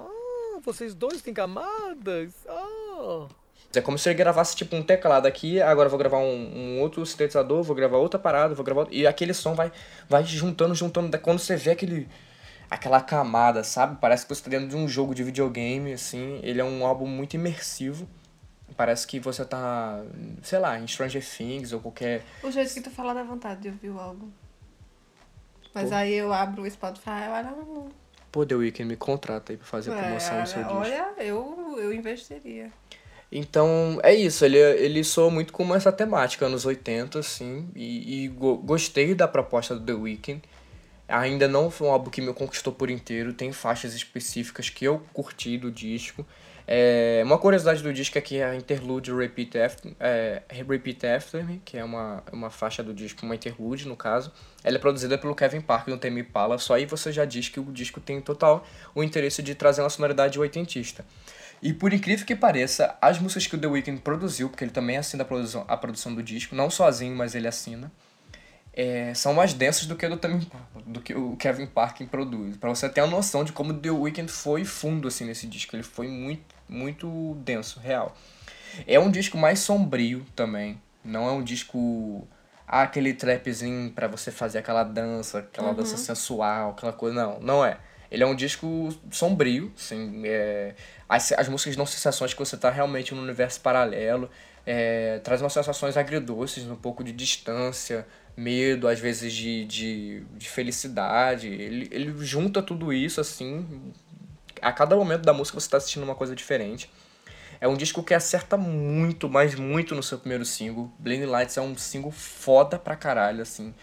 Ah, 0.00 0.58
vocês 0.62 0.94
dois 0.94 1.20
têm 1.20 1.34
camadas? 1.34 2.32
Ah. 2.48 3.26
É 3.76 3.82
como 3.82 3.98
se 3.98 4.08
ele 4.08 4.16
gravasse 4.16 4.56
tipo 4.56 4.74
um 4.76 4.82
teclado 4.82 5.26
aqui, 5.26 5.60
agora 5.60 5.86
eu 5.86 5.90
vou 5.90 5.98
gravar 5.98 6.18
um, 6.18 6.52
um 6.56 6.80
outro 6.80 7.04
sintetizador, 7.04 7.62
vou 7.62 7.74
gravar 7.74 7.98
outra 7.98 8.18
parada, 8.18 8.54
vou 8.54 8.64
gravar. 8.64 8.86
E 8.90 9.06
aquele 9.06 9.34
som 9.34 9.54
vai, 9.54 9.72
vai 10.08 10.24
juntando, 10.24 10.74
juntando. 10.74 11.18
Quando 11.18 11.38
você 11.38 11.56
vê 11.56 11.72
aquele. 11.72 12.08
aquela 12.70 13.00
camada, 13.00 13.62
sabe? 13.64 13.98
Parece 14.00 14.26
que 14.26 14.34
você 14.34 14.42
tá 14.42 14.50
dentro 14.50 14.68
de 14.68 14.76
um 14.76 14.88
jogo 14.88 15.14
de 15.14 15.22
videogame, 15.22 15.92
assim. 15.92 16.40
Ele 16.42 16.60
é 16.60 16.64
um 16.64 16.84
álbum 16.86 17.06
muito 17.06 17.34
imersivo. 17.34 18.08
Parece 18.76 19.06
que 19.06 19.20
você 19.20 19.44
tá, 19.44 20.02
sei 20.42 20.58
lá, 20.58 20.78
em 20.78 20.86
Stranger 20.86 21.24
Things 21.24 21.72
ou 21.72 21.80
qualquer. 21.80 22.22
O 22.42 22.50
jeito 22.50 22.74
que 22.74 22.80
tu 22.80 22.90
fala 22.90 23.14
dá 23.14 23.22
vontade 23.22 23.60
de 23.60 23.68
ouvir 23.68 23.90
o 23.90 24.00
álbum. 24.00 24.28
Mas 25.72 25.90
Pô. 25.90 25.94
aí 25.94 26.14
eu 26.14 26.32
abro 26.32 26.62
o 26.62 26.70
Spotify 26.70 27.10
e 27.26 27.28
olha, 27.28 27.50
não. 27.50 27.88
Pô, 28.30 28.44
The 28.44 28.54
Weeknd 28.56 28.88
me 28.88 28.96
contrata 28.96 29.52
aí 29.52 29.56
pra 29.56 29.66
fazer 29.66 29.92
a 29.92 29.96
promoção 29.96 30.42
do 30.42 30.48
seu 30.48 30.62
disco. 30.62 30.76
olha, 30.76 31.14
eu, 31.18 31.76
eu 31.78 31.92
investiria. 31.92 32.72
Então, 33.30 33.98
é 34.02 34.14
isso, 34.14 34.44
ele, 34.44 34.58
ele 34.58 35.02
soa 35.02 35.30
muito 35.30 35.52
com 35.52 35.74
essa 35.74 35.90
temática, 35.90 36.46
anos 36.46 36.64
80, 36.64 37.18
assim, 37.18 37.68
e, 37.74 38.24
e 38.24 38.28
go- 38.28 38.56
gostei 38.58 39.14
da 39.14 39.26
proposta 39.26 39.74
do 39.74 39.84
The 39.84 39.92
Weeknd. 39.92 40.42
Ainda 41.08 41.48
não 41.48 41.70
foi 41.70 41.88
um 41.88 41.90
álbum 41.90 42.10
que 42.10 42.20
me 42.22 42.32
conquistou 42.32 42.72
por 42.72 42.88
inteiro, 42.90 43.32
tem 43.32 43.52
faixas 43.52 43.92
específicas 43.94 44.70
que 44.70 44.84
eu 44.84 45.02
curti 45.12 45.58
do 45.58 45.70
disco. 45.70 46.24
É, 46.66 47.20
uma 47.26 47.36
curiosidade 47.36 47.82
do 47.82 47.92
disco 47.92 48.16
é 48.16 48.22
que 48.22 48.40
a 48.40 48.54
interlude 48.54 49.12
Repeat 49.12 49.58
After, 49.58 49.92
é, 50.00 50.42
Repeat 50.48 51.04
After 51.04 51.44
Me, 51.44 51.60
que 51.62 51.76
é 51.76 51.84
uma, 51.84 52.22
uma 52.32 52.48
faixa 52.48 52.82
do 52.82 52.94
disco, 52.94 53.26
uma 53.26 53.34
interlude 53.34 53.86
no 53.86 53.96
caso, 53.96 54.32
ela 54.62 54.76
é 54.76 54.78
produzida 54.78 55.18
pelo 55.18 55.34
Kevin 55.34 55.60
Parker 55.60 55.92
no 55.92 56.00
Tame 56.00 56.22
Impala, 56.22 56.56
só 56.56 56.74
aí 56.74 56.86
você 56.86 57.12
já 57.12 57.26
diz 57.26 57.50
que 57.50 57.60
o 57.60 57.64
disco 57.64 58.00
tem 58.00 58.18
total 58.20 58.66
o 58.94 59.02
interesse 59.02 59.42
de 59.42 59.54
trazer 59.54 59.82
uma 59.82 59.90
sonoridade 59.90 60.38
oitentista. 60.40 61.04
E 61.64 61.72
por 61.72 61.94
incrível 61.94 62.26
que 62.26 62.36
pareça, 62.36 62.94
as 63.00 63.18
músicas 63.18 63.46
que 63.46 63.56
o 63.56 63.58
The 63.58 63.66
Weeknd 63.66 64.02
produziu, 64.02 64.50
porque 64.50 64.62
ele 64.62 64.70
também 64.70 64.98
assina 64.98 65.22
a 65.22 65.26
produção, 65.26 65.64
a 65.66 65.74
produção 65.78 66.14
do 66.14 66.22
disco, 66.22 66.54
não 66.54 66.68
sozinho, 66.68 67.16
mas 67.16 67.34
ele 67.34 67.48
assina, 67.48 67.90
é, 68.70 69.14
são 69.14 69.32
mais 69.32 69.54
densas 69.54 69.86
do 69.86 69.96
que, 69.96 70.06
do, 70.06 70.18
do 70.84 71.00
que 71.00 71.14
o 71.14 71.34
Kevin 71.36 71.64
Parker 71.64 72.06
produz. 72.06 72.58
Para 72.58 72.68
você 72.68 72.86
ter 72.86 73.00
uma 73.00 73.10
noção 73.10 73.44
de 73.44 73.52
como 73.52 73.72
The 73.72 73.90
Weeknd 73.90 74.30
foi 74.30 74.66
fundo 74.66 75.08
assim, 75.08 75.24
nesse 75.24 75.46
disco. 75.46 75.74
Ele 75.74 75.82
foi 75.82 76.06
muito, 76.06 76.54
muito 76.68 77.34
denso, 77.42 77.80
real. 77.80 78.14
É 78.86 79.00
um 79.00 79.10
disco 79.10 79.38
mais 79.38 79.60
sombrio 79.60 80.22
também. 80.36 80.78
Não 81.02 81.26
é 81.26 81.32
um 81.32 81.42
disco. 81.42 82.28
Ah, 82.68 82.82
aquele 82.82 83.14
trapzinho 83.14 83.90
para 83.90 84.06
você 84.06 84.30
fazer 84.30 84.58
aquela 84.58 84.84
dança, 84.84 85.38
aquela 85.38 85.68
uhum. 85.68 85.74
dança 85.76 85.96
sensual, 85.96 86.72
aquela 86.72 86.92
coisa. 86.92 87.14
Não, 87.14 87.40
não 87.40 87.64
é. 87.64 87.78
Ele 88.14 88.22
é 88.22 88.26
um 88.26 88.34
disco 88.34 88.96
sombrio, 89.10 89.72
assim, 89.76 90.22
é, 90.24 90.76
as, 91.08 91.32
as 91.32 91.48
músicas 91.48 91.74
dão 91.74 91.84
sensações 91.84 92.32
que 92.32 92.38
você 92.38 92.54
está 92.54 92.70
realmente 92.70 93.12
num 93.12 93.20
universo 93.20 93.60
paralelo, 93.60 94.30
é, 94.64 95.18
traz 95.18 95.42
umas 95.42 95.52
sensações 95.52 95.96
agridoces, 95.96 96.64
um 96.64 96.76
pouco 96.76 97.02
de 97.02 97.10
distância, 97.10 98.06
medo, 98.36 98.86
às 98.86 99.00
vezes 99.00 99.32
de, 99.32 99.64
de, 99.64 100.22
de 100.32 100.48
felicidade. 100.48 101.48
Ele, 101.48 101.88
ele 101.90 102.14
junta 102.24 102.62
tudo 102.62 102.92
isso, 102.92 103.20
assim. 103.20 103.66
A 104.62 104.70
cada 104.70 104.94
momento 104.94 105.22
da 105.22 105.32
música 105.32 105.58
você 105.58 105.66
está 105.66 105.78
assistindo 105.78 106.04
uma 106.04 106.14
coisa 106.14 106.36
diferente. 106.36 106.88
É 107.60 107.66
um 107.66 107.76
disco 107.76 108.00
que 108.00 108.14
acerta 108.14 108.56
muito, 108.56 109.28
mas 109.28 109.56
muito 109.56 109.92
no 109.92 110.04
seu 110.04 110.18
primeiro 110.18 110.44
single. 110.44 110.88
Blinding 111.00 111.26
Lights 111.26 111.56
é 111.56 111.60
um 111.60 111.76
single 111.76 112.12
foda 112.12 112.78
pra 112.78 112.94
caralho, 112.94 113.42
assim. 113.42 113.74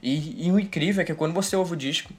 E, 0.00 0.46
e 0.46 0.52
o 0.52 0.60
incrível 0.60 1.02
é 1.02 1.04
que 1.04 1.12
quando 1.12 1.34
você 1.34 1.56
ouve 1.56 1.72
o 1.72 1.76
disco, 1.76 2.14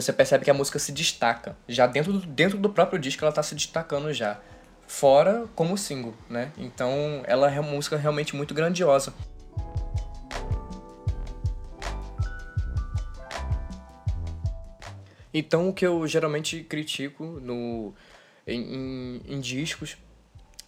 você 0.00 0.12
percebe 0.12 0.44
que 0.44 0.50
a 0.50 0.54
música 0.54 0.78
se 0.78 0.90
destaca. 0.90 1.56
Já 1.68 1.86
dentro 1.86 2.12
do, 2.14 2.26
dentro 2.26 2.58
do 2.58 2.70
próprio 2.70 2.98
disco 2.98 3.24
ela 3.24 3.32
tá 3.32 3.42
se 3.42 3.54
destacando 3.54 4.12
já. 4.12 4.40
Fora 4.86 5.46
como 5.54 5.76
single, 5.76 6.14
né? 6.28 6.52
Então 6.56 7.22
ela 7.24 7.50
é 7.50 7.60
uma 7.60 7.70
música 7.70 7.96
realmente 7.96 8.34
muito 8.34 8.54
grandiosa. 8.54 9.12
Então, 15.34 15.68
o 15.68 15.72
que 15.72 15.86
eu 15.86 16.06
geralmente 16.06 16.62
critico 16.62 17.24
no, 17.24 17.94
em, 18.46 18.60
em, 18.60 19.22
em 19.26 19.40
discos 19.40 19.96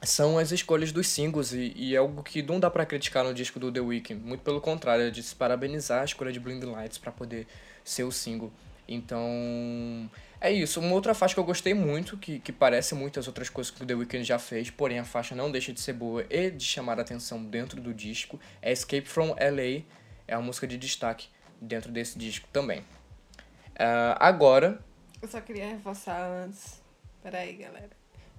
são 0.02 0.38
as 0.38 0.52
escolhas 0.52 0.93
dos 0.93 1.07
singles 1.07 1.52
e, 1.52 1.73
e 1.76 1.95
é 1.95 1.99
algo 1.99 2.23
que 2.23 2.43
não 2.43 2.59
dá 2.59 2.71
para 2.71 2.87
criticar 2.87 3.25
no 3.25 3.35
disco 3.35 3.59
do 3.59 3.71
The 3.71 3.81
Weeknd. 3.81 4.23
Muito 4.23 4.43
pelo 4.43 4.61
contrário, 4.61 5.04
é 5.04 5.11
de 5.11 5.23
se 5.23 5.35
parabenizar 5.35 6.02
a 6.02 6.04
escolha 6.04 6.33
de 6.33 6.40
Blind 6.40 6.62
Lights 6.62 6.99
para 6.99 7.12
poder 7.12 7.47
ser 7.85 8.04
o 8.04 8.12
single. 8.12 8.50
Então, 8.87 10.11
é 10.41 10.53
isso. 10.53 10.81
Uma 10.81 10.93
outra 10.93 11.14
faixa 11.14 11.35
que 11.35 11.41
eu 11.41 11.45
gostei 11.45 11.73
muito, 11.75 12.17
que, 12.17 12.38
que 12.38 12.53
parece 12.53 12.95
muitas 12.95 13.26
outras 13.26 13.49
coisas 13.49 13.71
que 13.71 13.83
o 13.83 13.87
The 13.87 13.95
Weeknd 13.95 14.25
já 14.25 14.38
fez, 14.38 14.71
porém 14.71 14.99
a 14.99 15.05
faixa 15.05 15.35
não 15.35 15.50
deixa 15.50 15.73
de 15.73 15.81
ser 15.81 15.95
boa 15.95 16.25
e 16.29 16.50
de 16.50 16.64
chamar 16.64 16.99
a 16.99 17.03
atenção 17.03 17.43
dentro 17.45 17.81
do 17.81 17.95
disco, 17.95 18.38
é 18.61 18.73
Escape 18.73 19.07
from 19.07 19.31
LA. 19.31 19.85
É 20.26 20.37
uma 20.37 20.43
música 20.47 20.67
de 20.67 20.79
destaque 20.79 21.29
dentro 21.61 21.91
desse 21.91 22.19
disco 22.19 22.49
também. 22.53 22.81
Uh, 22.81 24.17
agora. 24.21 24.83
Eu 25.21 25.29
só 25.29 25.41
queria 25.41 25.69
reforçar 25.69 26.21
antes. 26.45 26.83
Peraí, 27.23 27.55
galera. 27.55 27.91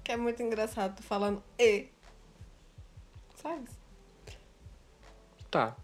Que 0.03 0.11
é 0.11 0.17
muito 0.17 0.41
engraçado 0.41 0.97
tu 0.97 1.03
falando 1.03 1.43
e. 1.57 1.87
Só 3.35 3.55
isso. 3.57 3.79
Tá. 5.49 5.75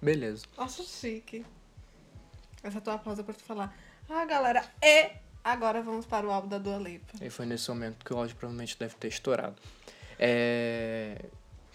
Beleza. 0.00 0.46
Acho 0.56 0.84
chique. 0.84 1.44
Essa 2.62 2.80
tua 2.80 2.98
pausa 2.98 3.24
pra 3.24 3.34
tu 3.34 3.42
falar. 3.42 3.74
Ah, 4.08 4.24
galera, 4.24 4.64
e 4.82 5.10
agora 5.42 5.82
vamos 5.82 6.06
para 6.06 6.26
o 6.26 6.30
álbum 6.30 6.48
da 6.48 6.58
Dua 6.58 6.78
Lipa. 6.78 7.12
E 7.20 7.28
foi 7.28 7.44
nesse 7.44 7.68
momento 7.70 8.04
que 8.04 8.14
o 8.14 8.16
áudio 8.16 8.36
provavelmente 8.36 8.78
deve 8.78 8.94
ter 8.94 9.08
estourado. 9.08 9.56
É... 10.18 11.24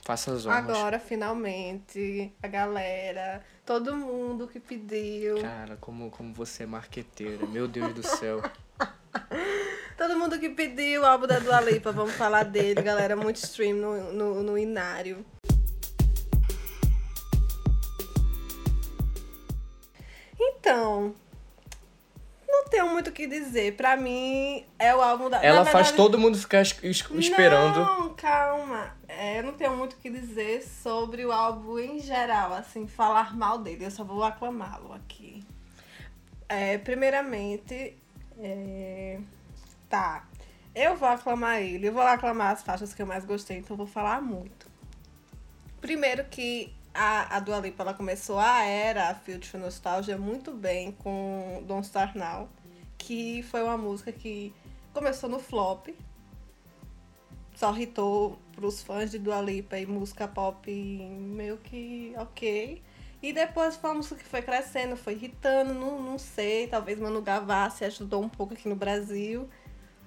Faça 0.05 0.31
as 0.31 0.45
honras. 0.45 0.69
Agora, 0.69 0.99
finalmente, 0.99 2.33
a 2.41 2.47
galera, 2.47 3.43
todo 3.65 3.93
mundo 3.93 4.47
que 4.47 4.57
pediu. 4.57 5.41
Cara, 5.41 5.75
como, 5.81 6.09
como 6.09 6.33
você 6.33 6.63
é 6.63 6.65
marqueteira, 6.65 7.45
meu 7.45 7.67
Deus 7.67 7.93
do 7.93 8.03
céu. 8.03 8.41
todo 9.97 10.17
mundo 10.17 10.39
que 10.39 10.49
pediu 10.49 11.01
o 11.01 11.05
álbum 11.05 11.27
da 11.27 11.39
Dua 11.39 11.59
Lipa, 11.59 11.91
vamos 11.91 12.13
falar 12.13 12.43
dele, 12.43 12.81
galera. 12.81 13.17
Muito 13.17 13.35
stream 13.35 13.75
no, 13.75 14.13
no, 14.13 14.43
no 14.43 14.57
Inário. 14.57 15.25
Então, 20.59 21.15
tenho 22.69 22.89
muito 22.89 23.09
o 23.09 23.13
que 23.13 23.27
dizer. 23.27 23.75
Pra 23.75 23.95
mim, 23.95 24.65
é 24.77 24.95
o 24.95 25.01
álbum 25.01 25.29
da. 25.29 25.43
Ela 25.43 25.65
faz 25.65 25.91
todo 25.91 26.17
mundo 26.17 26.37
ficar 26.37 26.61
esperando. 26.61 27.79
Não, 27.79 28.13
calma. 28.13 28.95
É, 29.07 29.39
eu 29.39 29.43
não 29.43 29.53
tenho 29.53 29.75
muito 29.75 29.93
o 29.93 29.97
que 29.97 30.09
dizer 30.09 30.61
sobre 30.63 31.25
o 31.25 31.31
álbum 31.31 31.79
em 31.79 31.99
geral, 31.99 32.53
assim, 32.53 32.87
falar 32.87 33.35
mal 33.35 33.57
dele. 33.57 33.85
Eu 33.85 33.91
só 33.91 34.03
vou 34.03 34.23
aclamá-lo 34.23 34.93
aqui. 34.93 35.43
É, 36.47 36.77
primeiramente, 36.77 37.97
é... 38.37 39.19
tá. 39.89 40.25
Eu 40.75 40.95
vou 40.95 41.09
aclamar 41.09 41.61
ele. 41.61 41.87
Eu 41.87 41.93
vou 41.93 42.03
aclamar 42.03 42.53
as 42.53 42.61
faixas 42.61 42.93
que 42.93 43.01
eu 43.01 43.07
mais 43.07 43.25
gostei, 43.25 43.57
então 43.57 43.73
eu 43.73 43.77
vou 43.77 43.87
falar 43.87 44.21
muito. 44.21 44.67
Primeiro 45.81 46.23
que 46.25 46.76
a, 46.97 47.38
a 47.38 47.39
Dua 47.39 47.60
Lipa, 47.60 47.83
ela 47.83 47.93
começou 47.93 48.39
a 48.39 48.63
era 48.63 49.10
a 49.10 49.15
Future 49.15 49.57
Nostalgia 49.57 50.17
muito 50.17 50.51
bem 50.51 50.91
com 50.91 51.63
Don't 51.65 51.86
Start 51.86 52.15
Now 52.15 52.49
que 52.97 53.43
foi 53.43 53.63
uma 53.63 53.77
música 53.77 54.12
que 54.12 54.53
começou 54.93 55.29
no 55.29 55.39
flop, 55.39 55.89
só 57.55 57.75
hitou 57.77 58.38
pros 58.53 58.81
fãs 58.81 59.12
de 59.12 59.19
Dua 59.19 59.41
Lipa 59.41 59.77
e 59.77 59.86
música 59.86 60.27
pop 60.27 60.69
meio 60.69 61.57
que 61.57 62.13
ok. 62.17 62.83
E 63.21 63.33
depois 63.33 63.75
foi 63.77 63.89
uma 63.89 63.95
música 63.95 64.15
que 64.15 64.25
foi 64.25 64.41
crescendo, 64.41 64.95
foi 64.95 65.13
hitando, 65.13 65.73
não, 65.73 66.01
não 66.01 66.17
sei, 66.19 66.67
talvez 66.67 66.99
Manu 66.99 67.21
Gavassi 67.21 67.83
ajudou 67.86 68.21
um 68.21 68.29
pouco 68.29 68.53
aqui 68.53 68.67
no 68.67 68.75
Brasil. 68.75 69.49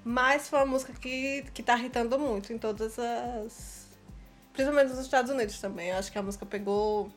Mas 0.05 0.49
foi 0.49 0.59
uma 0.61 0.67
música 0.67 0.93
que, 0.93 1.45
que 1.53 1.63
tá 1.63 1.77
hitando 1.79 2.19
muito 2.19 2.53
em 2.53 2.59
todas 2.59 2.99
as. 2.99 3.80
Principalmente 4.61 4.91
nos 4.91 4.99
Estados 4.99 5.31
Unidos 5.31 5.59
também. 5.59 5.89
Eu 5.89 5.97
acho 5.97 6.13
que 6.13 6.19
a 6.19 6.23
música 6.23 6.45
pegou. 6.45 7.11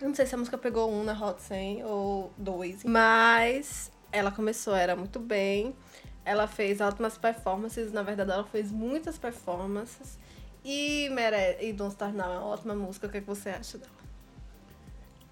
Não 0.00 0.14
sei 0.14 0.24
se 0.24 0.34
a 0.34 0.38
música 0.38 0.56
pegou 0.56 0.90
um 0.90 1.04
na 1.04 1.12
Hot 1.12 1.42
100 1.42 1.84
ou 1.84 2.32
dois. 2.38 2.82
Mas 2.82 3.92
ela 4.10 4.32
começou, 4.32 4.74
era 4.74 4.96
muito 4.96 5.20
bem. 5.20 5.76
Ela 6.24 6.48
fez 6.48 6.80
ótimas 6.80 7.18
performances, 7.18 7.92
na 7.92 8.02
verdade 8.02 8.30
ela 8.30 8.44
fez 8.44 8.72
muitas 8.72 9.18
performances. 9.18 10.18
E, 10.64 11.10
mere... 11.10 11.58
e 11.60 11.74
Don't 11.74 11.92
Start 11.92 12.14
Now 12.14 12.32
é 12.32 12.38
uma 12.38 12.46
ótima 12.46 12.74
música, 12.74 13.06
o 13.06 13.10
que, 13.10 13.18
é 13.18 13.20
que 13.20 13.26
você 13.26 13.50
acha 13.50 13.76
dela? 13.76 13.92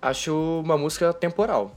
Acho 0.02 0.60
uma 0.60 0.76
música 0.76 1.10
temporal. 1.14 1.74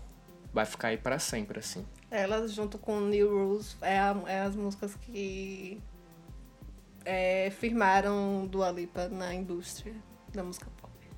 Vai 0.51 0.65
ficar 0.65 0.89
aí 0.89 0.97
para 0.97 1.19
sempre, 1.19 1.59
assim. 1.59 1.85
Ela, 2.11 2.45
junto 2.49 2.77
com 2.77 2.99
New 2.99 3.29
Rules, 3.29 3.77
é, 3.81 3.97
a, 3.97 4.13
é 4.27 4.41
as 4.41 4.57
músicas 4.57 4.93
que 4.95 5.81
é, 7.05 7.51
firmaram 7.51 8.47
Dua 8.47 8.71
Lipa 8.71 9.07
na 9.09 9.33
indústria 9.33 9.93
da 10.33 10.43
música 10.43 10.67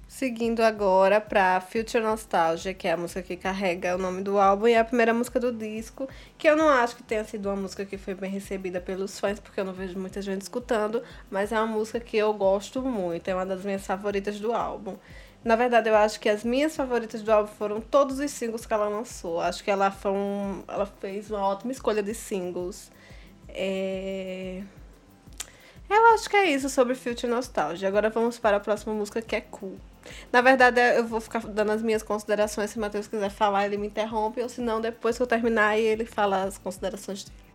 Seguindo 0.08 0.62
agora 0.62 1.20
para 1.20 1.60
Future 1.60 2.02
Nostalgia, 2.02 2.74
que 2.74 2.88
é 2.88 2.94
a 2.94 2.98
música 2.98 3.22
que 3.22 3.36
carrega 3.36 3.96
o 3.96 3.98
nome 3.98 4.22
do 4.22 4.40
álbum 4.40 4.68
e 4.68 4.74
é 4.74 4.80
a 4.80 4.86
primeira 4.86 5.14
música 5.14 5.40
do 5.40 5.52
disco, 5.52 6.08
que 6.38 6.48
eu 6.48 6.56
não 6.56 6.70
acho 6.70 6.96
que 6.96 7.04
tenha 7.04 7.24
sido 7.26 7.50
uma 7.50 7.56
música 7.56 7.86
que 7.86 7.98
foi 7.98 8.14
bem 8.14 8.30
recebida 8.30 8.80
pelos 8.80 9.20
fãs, 9.20 9.40
porque 9.40 9.60
eu 9.60 9.66
não 9.66 9.74
vejo 9.74 10.00
muita 10.00 10.22
gente 10.22 10.42
escutando, 10.42 11.04
mas 11.30 11.52
é 11.52 11.60
uma 11.60 11.68
música 11.68 12.00
que 12.00 12.16
eu 12.16 12.34
gosto 12.34 12.82
muito, 12.82 13.28
é 13.28 13.34
uma 13.34 13.46
das 13.46 13.66
minhas 13.66 13.86
favoritas 13.86 14.40
do 14.40 14.54
álbum. 14.54 14.96
Na 15.44 15.56
verdade, 15.56 15.90
eu 15.90 15.96
acho 15.96 16.20
que 16.20 16.30
as 16.30 16.44
minhas 16.44 16.76
favoritas 16.76 17.22
do 17.22 17.32
álbum 17.32 17.52
foram 17.52 17.82
todos 17.82 18.18
os 18.20 18.32
singles 18.32 18.66
que 18.66 18.74
ela 18.74 18.88
lançou. 18.88 19.42
Acho 19.42 19.64
que 19.64 19.70
ela, 19.70 19.92
foi 19.92 20.12
um, 20.12 20.64
ela 20.68 20.86
fez 20.86 21.30
uma 21.30 21.42
ótima 21.42 21.72
escolha 21.72 22.02
de 22.02 22.14
singles. 22.14 22.92
É... 23.50 24.64
Eu 25.90 26.14
acho 26.14 26.30
que 26.30 26.36
é 26.36 26.50
isso 26.50 26.70
sobre 26.70 26.96
Future 26.96 27.32
Nostalgia. 27.32 27.88
Agora 27.88 28.10
vamos 28.10 28.40
para 28.40 28.58
a 28.58 28.60
próxima 28.60 28.94
música 28.94 29.22
que 29.22 29.36
é 29.36 29.42
Cool. 29.42 29.78
Na 30.32 30.42
verdade, 30.42 30.80
eu 30.98 31.06
vou 31.06 31.20
ficar 31.20 31.40
dando 31.48 31.72
as 31.72 31.82
minhas 31.82 32.04
considerações. 32.04 32.70
Se 32.70 32.78
o 32.78 32.82
Matheus 32.82 33.08
quiser 33.08 33.30
falar, 33.30 33.66
ele 33.66 33.78
me 33.78 33.88
interrompe. 33.88 34.42
Ou 34.42 34.50
se 34.50 34.62
não, 34.62 34.82
depois 34.82 35.18
que 35.18 35.24
eu 35.24 35.28
terminar, 35.28 35.78
ele 35.78 36.06
fala 36.06 36.44
as 36.44 36.58
considerações 36.58 37.24
dele. 37.24 37.46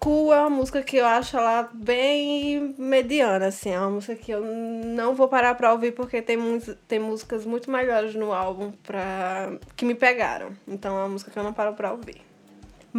Cool 0.00 0.32
é 0.32 0.40
uma 0.40 0.50
música 0.50 0.80
que 0.80 0.96
eu 0.96 1.04
acho 1.04 1.36
ela 1.36 1.68
bem 1.72 2.74
mediana, 2.78 3.46
assim. 3.48 3.70
É 3.70 3.80
uma 3.80 3.90
música 3.90 4.14
que 4.14 4.30
eu 4.32 4.42
não 4.44 5.14
vou 5.14 5.28
parar 5.28 5.54
pra 5.56 5.72
ouvir 5.72 5.92
porque 5.92 6.22
tem, 6.22 6.38
tem 6.86 6.98
músicas 7.00 7.44
muito 7.44 7.70
melhores 7.70 8.14
no 8.14 8.32
álbum 8.32 8.72
pra... 8.84 9.52
que 9.76 9.84
me 9.84 9.94
pegaram. 9.94 10.52
Então 10.66 10.96
é 10.96 11.00
uma 11.00 11.08
música 11.08 11.30
que 11.30 11.38
eu 11.38 11.42
não 11.42 11.52
paro 11.52 11.74
pra 11.74 11.92
ouvir. 11.92 12.27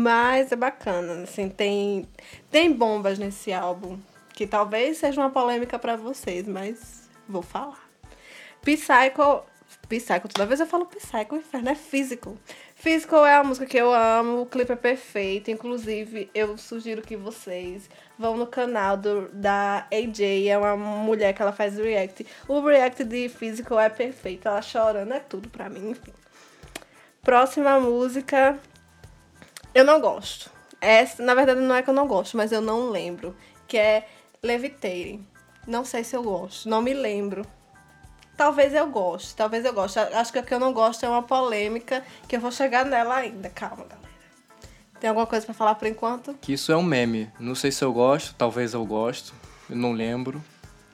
Mas 0.01 0.49
é 0.53 0.55
bacana, 0.55 1.23
assim, 1.23 1.49
tem, 1.49 2.07
tem 2.49 2.71
bombas 2.71 3.19
nesse 3.19 3.51
álbum, 3.51 3.99
que 4.33 4.47
talvez 4.47 4.97
seja 4.97 5.19
uma 5.19 5.29
polêmica 5.29 5.77
pra 5.77 5.97
vocês, 5.97 6.47
mas 6.47 7.09
vou 7.27 7.41
falar. 7.41 7.85
Psycho, 8.62 9.43
Psycho, 9.89 10.29
toda 10.29 10.45
vez 10.45 10.62
eu 10.62 10.67
falo 10.67 10.85
Psycho, 10.85 11.35
inferno, 11.35 11.67
é 11.67 11.75
Physical. 11.75 12.38
Physical 12.75 13.25
é 13.25 13.35
a 13.35 13.43
música 13.43 13.65
que 13.65 13.75
eu 13.75 13.93
amo, 13.93 14.43
o 14.43 14.45
clipe 14.45 14.71
é 14.71 14.77
perfeito, 14.77 15.51
inclusive 15.51 16.31
eu 16.33 16.57
sugiro 16.57 17.01
que 17.01 17.17
vocês 17.17 17.89
vão 18.17 18.38
no 18.38 18.47
canal 18.47 18.95
do, 18.95 19.27
da 19.33 19.85
AJ, 19.91 20.47
é 20.47 20.57
uma 20.57 20.77
mulher 20.77 21.33
que 21.33 21.41
ela 21.41 21.51
faz 21.51 21.75
react. 21.75 22.25
O 22.47 22.62
react 22.62 23.03
de 23.03 23.27
Physical 23.27 23.77
é 23.77 23.89
perfeito, 23.89 24.47
ela 24.47 24.62
chorando 24.62 25.13
é 25.13 25.19
tudo 25.19 25.49
pra 25.49 25.67
mim, 25.67 25.89
enfim. 25.89 26.13
Próxima 27.21 27.77
música, 27.81 28.57
eu 29.73 29.84
não 29.84 29.99
gosto. 29.99 30.49
Essa, 30.82 31.23
na 31.23 31.34
verdade, 31.36 31.60
não 31.60 31.75
é 31.75 31.82
que 31.82 31.89
eu 31.89 31.93
não 31.93 32.08
gosto, 32.08 32.38
mas 32.38 32.51
eu 32.51 32.62
não 32.62 32.89
lembro. 32.89 33.36
Que 33.67 33.77
é 33.77 34.08
Levitating. 34.41 35.25
Não 35.67 35.86
sei 35.86 36.03
se 36.03 36.15
eu 36.15 36.23
gosto, 36.23 36.67
não 36.67 36.82
me 36.82 36.93
lembro. 36.93 37.45
Talvez 38.36 38.73
eu 38.73 38.88
goste, 38.88 39.36
talvez 39.36 39.65
eu 39.65 39.73
goste. 39.73 39.99
Acho 39.99 40.32
que 40.32 40.39
o 40.39 40.43
que 40.43 40.53
eu 40.53 40.60
não 40.60 40.71
gosto 40.71 41.05
é 41.05 41.10
uma 41.10 41.21
polêmica, 41.21 42.03
que 42.27 42.38
eu 42.38 42.39
vou 42.39 42.51
chegar 42.51 42.86
nela 42.86 43.15
ainda. 43.15 43.49
Calma, 43.49 43.84
galera. 43.84 44.10
Tem 44.99 45.10
alguma 45.10 45.27
coisa 45.27 45.45
pra 45.45 45.53
falar 45.53 45.75
por 45.75 45.88
enquanto? 45.88 46.34
Que 46.36 46.53
isso 46.53 46.71
é 46.71 46.77
um 46.77 46.84
meme. 46.84 47.29
Não 47.39 47.53
sei 47.53 47.71
se 47.71 47.84
eu 47.84 47.91
gosto, 47.93 48.34
talvez 48.36 48.73
eu 48.73 48.86
gosto. 48.86 49.34
Eu 49.69 49.75
não 49.75 49.91
lembro. 49.91 50.43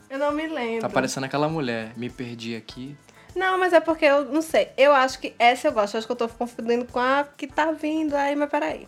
Eu 0.10 0.20
não 0.20 0.32
me 0.32 0.48
lembro. 0.48 0.82
Tá 0.82 0.90
parecendo 0.90 1.26
aquela 1.26 1.48
mulher. 1.48 1.94
Me 1.96 2.10
perdi 2.10 2.56
aqui. 2.56 2.98
Não, 3.36 3.58
mas 3.60 3.74
é 3.74 3.82
porque 3.82 4.06
eu 4.06 4.26
não 4.26 4.42
sei. 4.42 4.70
Eu 4.78 4.94
acho 4.94 5.20
que 5.20 5.36
essa 5.38 5.68
eu 5.68 5.74
gosto. 5.74 5.96
Eu 5.96 5.98
acho 6.00 6.08
que 6.08 6.12
eu 6.14 6.16
tô 6.16 6.30
confundindo 6.30 6.86
com 6.86 7.00
a 7.00 7.28
que 7.36 7.46
tá 7.46 7.72
vindo 7.72 8.16
aí, 8.16 8.36
mas 8.36 8.50
peraí. 8.50 8.88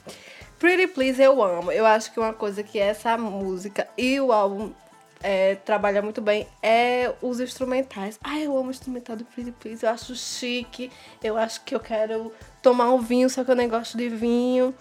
Pretty 0.58 0.88
Please 0.88 1.22
eu 1.22 1.44
amo. 1.44 1.72
Eu 1.72 1.86
acho 1.86 2.12
que 2.12 2.20
uma 2.20 2.34
coisa 2.34 2.64
que 2.64 2.80
essa 2.80 3.18
música 3.18 3.88
e 3.98 4.20
o 4.20 4.32
álbum 4.32 4.72
é, 5.22 5.56
trabalha 5.56 6.02
muito 6.02 6.22
bem 6.22 6.48
é 6.64 7.14
os 7.22 7.42
instrumentais. 7.42 8.18
Ai, 8.24 8.46
eu 8.46 8.58
amo 8.58 8.70
o 8.70 8.72
instrumental 8.72 9.18
do 9.18 9.26
Pretty 9.26 9.52
Please. 9.52 9.86
Eu 9.86 9.92
acho 9.92 10.16
chique. 10.16 10.90
Eu 11.22 11.38
acho 11.38 11.62
que 11.66 11.76
eu 11.76 11.80
quero 11.80 12.32
tomar 12.62 12.90
um 12.92 13.00
vinho, 13.00 13.30
só 13.30 13.44
que 13.44 13.52
eu 13.52 13.56
nem 13.56 13.68
gosto 13.68 13.98
de 13.98 14.08
vinho. 14.08 14.74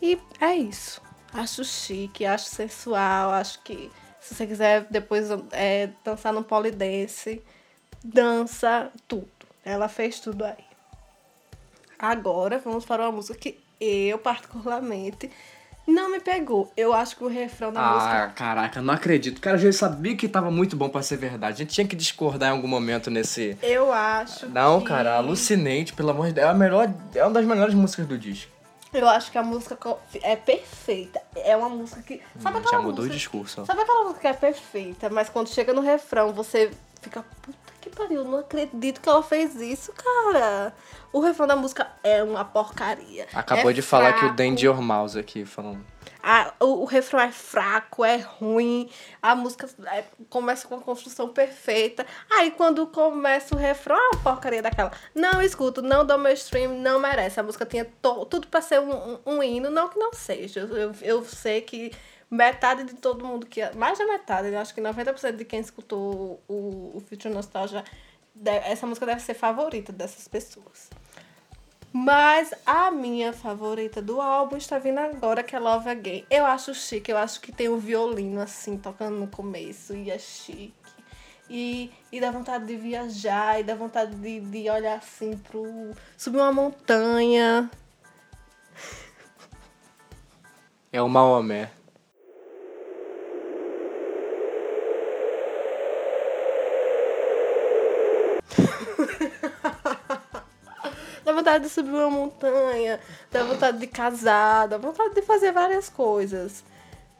E 0.00 0.16
é 0.40 0.54
isso. 0.54 1.02
Acho 1.34 1.64
chique, 1.64 2.24
acho 2.24 2.46
sensual. 2.46 3.32
Acho 3.32 3.60
que 3.64 3.90
se 4.20 4.34
você 4.34 4.46
quiser 4.46 4.86
depois 4.88 5.28
é, 5.50 5.90
dançar 6.04 6.32
no 6.32 6.44
polidense 6.44 7.42
dança, 8.02 8.90
tudo. 9.06 9.28
Ela 9.64 9.88
fez 9.88 10.20
tudo 10.20 10.44
aí. 10.44 10.64
Agora 11.98 12.58
vamos 12.58 12.84
para 12.84 13.02
uma 13.02 13.12
música 13.12 13.38
que 13.38 13.58
eu, 13.80 14.18
particularmente, 14.18 15.30
não 15.86 16.10
me 16.10 16.20
pegou. 16.20 16.70
Eu 16.76 16.92
acho 16.92 17.16
que 17.16 17.24
o 17.24 17.28
refrão 17.28 17.72
da 17.72 17.80
ah, 17.80 17.94
música. 17.94 18.24
Ah, 18.24 18.28
caraca, 18.28 18.82
não 18.82 18.94
acredito. 18.94 19.40
Cara, 19.40 19.56
eu 19.56 19.60
já 19.60 19.72
sabia 19.72 20.16
que 20.16 20.28
tava 20.28 20.50
muito 20.50 20.76
bom 20.76 20.88
para 20.88 21.02
ser 21.02 21.16
verdade. 21.16 21.54
A 21.54 21.64
gente 21.64 21.74
tinha 21.74 21.86
que 21.86 21.96
discordar 21.96 22.50
em 22.50 22.52
algum 22.52 22.68
momento 22.68 23.10
nesse. 23.10 23.56
Eu 23.62 23.92
acho. 23.92 24.46
Não, 24.48 24.80
que... 24.80 24.86
cara, 24.86 25.16
alucinante, 25.16 25.92
pelo 25.92 26.10
amor 26.10 26.28
de 26.28 26.34
Deus. 26.34 26.46
É 26.46 26.50
a 26.50 26.54
melhor. 26.54 26.92
É 27.14 27.24
uma 27.24 27.32
das 27.32 27.44
melhores 27.44 27.74
músicas 27.74 28.06
do 28.06 28.18
disco. 28.18 28.52
Eu 28.92 29.08
acho 29.08 29.30
que 29.30 29.38
a 29.38 29.42
música 29.42 29.76
é 30.22 30.36
perfeita. 30.36 31.20
É 31.34 31.56
uma 31.56 31.68
música 31.68 32.02
que. 32.02 32.22
Sabe 32.38 32.56
Hum, 32.56 32.60
aquela 32.60 32.70
já 32.70 32.78
mudou 32.78 33.04
música... 33.04 33.14
o 33.14 33.16
discurso. 33.16 33.66
Sabe 33.66 33.80
aquela 33.82 34.02
música 34.04 34.20
que 34.20 34.26
é 34.28 34.32
perfeita, 34.34 35.10
mas 35.10 35.28
quando 35.28 35.48
chega 35.48 35.72
no 35.72 35.80
refrão 35.80 36.32
você 36.32 36.70
fica. 37.00 37.24
Puta 37.42 37.67
que 37.80 37.90
pariu, 37.90 38.24
não 38.24 38.38
acredito 38.38 39.00
que 39.00 39.08
ela 39.08 39.22
fez 39.22 39.54
isso, 39.56 39.92
cara. 39.92 40.74
O 41.12 41.20
refrão 41.20 41.46
da 41.46 41.56
música 41.56 41.86
é 42.02 42.22
uma 42.22 42.44
porcaria. 42.44 43.26
Acabou 43.32 43.70
É 43.70 43.74
de 43.74 43.82
falar 43.82 44.12
que 44.12 44.18
o 44.18 44.20
fraco. 44.20 44.36
Dandy 44.36 44.68
Mouse 44.68 45.18
aqui, 45.18 45.44
falando. 45.44 45.84
Ah, 46.22 46.52
o, 46.60 46.82
o 46.82 46.84
refrão 46.84 47.20
é 47.20 47.30
fraco, 47.30 48.04
é 48.04 48.16
ruim, 48.16 48.90
a 49.22 49.34
música 49.34 49.68
é- 49.92 50.04
começa 50.28 50.66
com 50.66 50.74
uma 50.74 50.82
construção 50.82 51.28
perfeita. 51.28 52.04
Aí 52.30 52.50
quando 52.50 52.86
começa 52.88 53.54
o 53.54 53.58
refrão, 53.58 53.96
é 53.96 54.16
uma 54.16 54.22
porcaria 54.22 54.60
daquela. 54.60 54.90
Não 55.14 55.40
escuto, 55.40 55.80
não 55.80 56.04
dou 56.04 56.18
meu 56.18 56.32
stream, 56.32 56.74
não 56.74 56.98
merece. 56.98 57.38
A 57.40 57.42
música 57.42 57.64
tinha 57.64 57.86
to- 58.02 58.26
tudo 58.26 58.48
pra 58.48 58.60
ser 58.60 58.80
um, 58.80 58.92
um, 58.92 59.18
um 59.26 59.42
hino, 59.42 59.70
não 59.70 59.88
que 59.88 59.98
não 59.98 60.12
seja. 60.12 60.60
Eu, 60.60 60.92
eu 61.00 61.24
sei 61.24 61.60
que 61.62 61.92
metade 62.30 62.84
de 62.84 62.94
todo 62.94 63.24
mundo 63.24 63.46
que. 63.46 63.60
Mais 63.76 63.98
da 63.98 64.06
metade, 64.06 64.48
eu 64.48 64.58
acho 64.58 64.74
que 64.74 64.80
90% 64.80 65.36
de 65.36 65.44
quem 65.44 65.60
escutou 65.60 66.42
o, 66.48 66.92
o 66.96 67.02
Future 67.08 67.32
Nostalgia, 67.32 67.84
essa 68.44 68.86
música 68.86 69.06
deve 69.06 69.20
ser 69.20 69.34
favorita 69.34 69.92
dessas 69.92 70.28
pessoas. 70.28 70.90
Mas 71.92 72.52
a 72.66 72.90
minha 72.90 73.32
favorita 73.32 74.02
do 74.02 74.20
álbum 74.20 74.56
está 74.56 74.78
vindo 74.78 74.98
agora, 74.98 75.42
que 75.42 75.56
é 75.56 75.58
Love 75.58 75.88
Again. 75.88 76.26
Eu 76.30 76.44
acho 76.44 76.74
chique, 76.74 77.10
eu 77.10 77.16
acho 77.16 77.40
que 77.40 77.50
tem 77.50 77.68
um 77.68 77.78
violino 77.78 78.40
assim, 78.40 78.76
tocando 78.76 79.18
no 79.18 79.26
começo, 79.26 79.94
e 79.94 80.10
é 80.10 80.18
chique. 80.18 80.74
E, 81.48 81.90
e 82.12 82.20
dá 82.20 82.30
vontade 82.30 82.66
de 82.66 82.76
viajar, 82.76 83.58
e 83.58 83.64
dá 83.64 83.74
vontade 83.74 84.14
de, 84.16 84.38
de 84.38 84.68
olhar 84.68 84.98
assim 84.98 85.36
pro. 85.38 85.64
subir 86.16 86.36
uma 86.36 86.52
montanha. 86.52 87.70
É 90.92 91.00
o 91.00 91.08
Maomé. 91.08 91.70
Dá 101.24 101.34
vontade 101.48 101.64
de 101.64 101.70
subir 101.70 101.90
uma 101.90 102.10
montanha, 102.10 103.00
dá 103.30 103.42
vontade 103.44 103.78
de 103.78 103.86
casar, 103.86 104.68
dá 104.68 104.76
vontade 104.76 105.14
de 105.14 105.22
fazer 105.22 105.50
várias 105.52 105.88
coisas. 105.88 106.62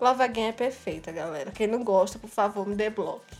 Love 0.00 0.22
Again 0.22 0.48
é 0.48 0.52
perfeita, 0.52 1.10
galera. 1.10 1.50
Quem 1.50 1.66
não 1.66 1.82
gosta, 1.82 2.18
por 2.18 2.28
favor, 2.28 2.66
me 2.66 2.74
debloque. 2.74 3.36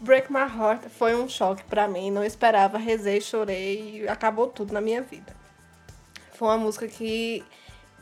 Break 0.00 0.30
My 0.30 0.40
Heart 0.40 0.88
foi 0.90 1.14
um 1.16 1.28
choque 1.28 1.64
pra 1.64 1.88
mim. 1.88 2.10
Não 2.10 2.22
esperava, 2.22 2.76
rezei, 2.76 3.20
chorei 3.20 4.02
e 4.02 4.08
acabou 4.08 4.48
tudo 4.48 4.72
na 4.74 4.80
minha 4.80 5.00
vida. 5.02 5.34
Foi 6.34 6.48
uma 6.48 6.58
música 6.58 6.86
que 6.86 7.42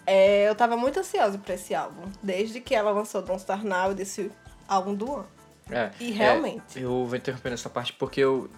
é, 0.04 0.48
eu 0.48 0.54
tava 0.54 0.76
muito 0.76 0.98
ansiosa 0.98 1.38
pra 1.38 1.54
esse 1.54 1.74
álbum. 1.74 2.10
Desde 2.22 2.60
que 2.60 2.74
ela 2.74 2.90
lançou 2.90 3.22
Don't 3.22 3.40
Star 3.40 3.64
Now, 3.64 3.94
desse 3.94 4.30
álbum 4.66 4.94
do 4.94 5.14
ano. 5.14 5.28
É, 5.70 5.90
E 6.00 6.10
realmente. 6.10 6.78
é, 6.78 6.82
eu 6.84 7.06
vou 7.06 7.16
interromper 7.16 7.50
nessa 7.50 7.70
parte 7.70 7.92
porque 7.92 8.20
eu. 8.20 8.50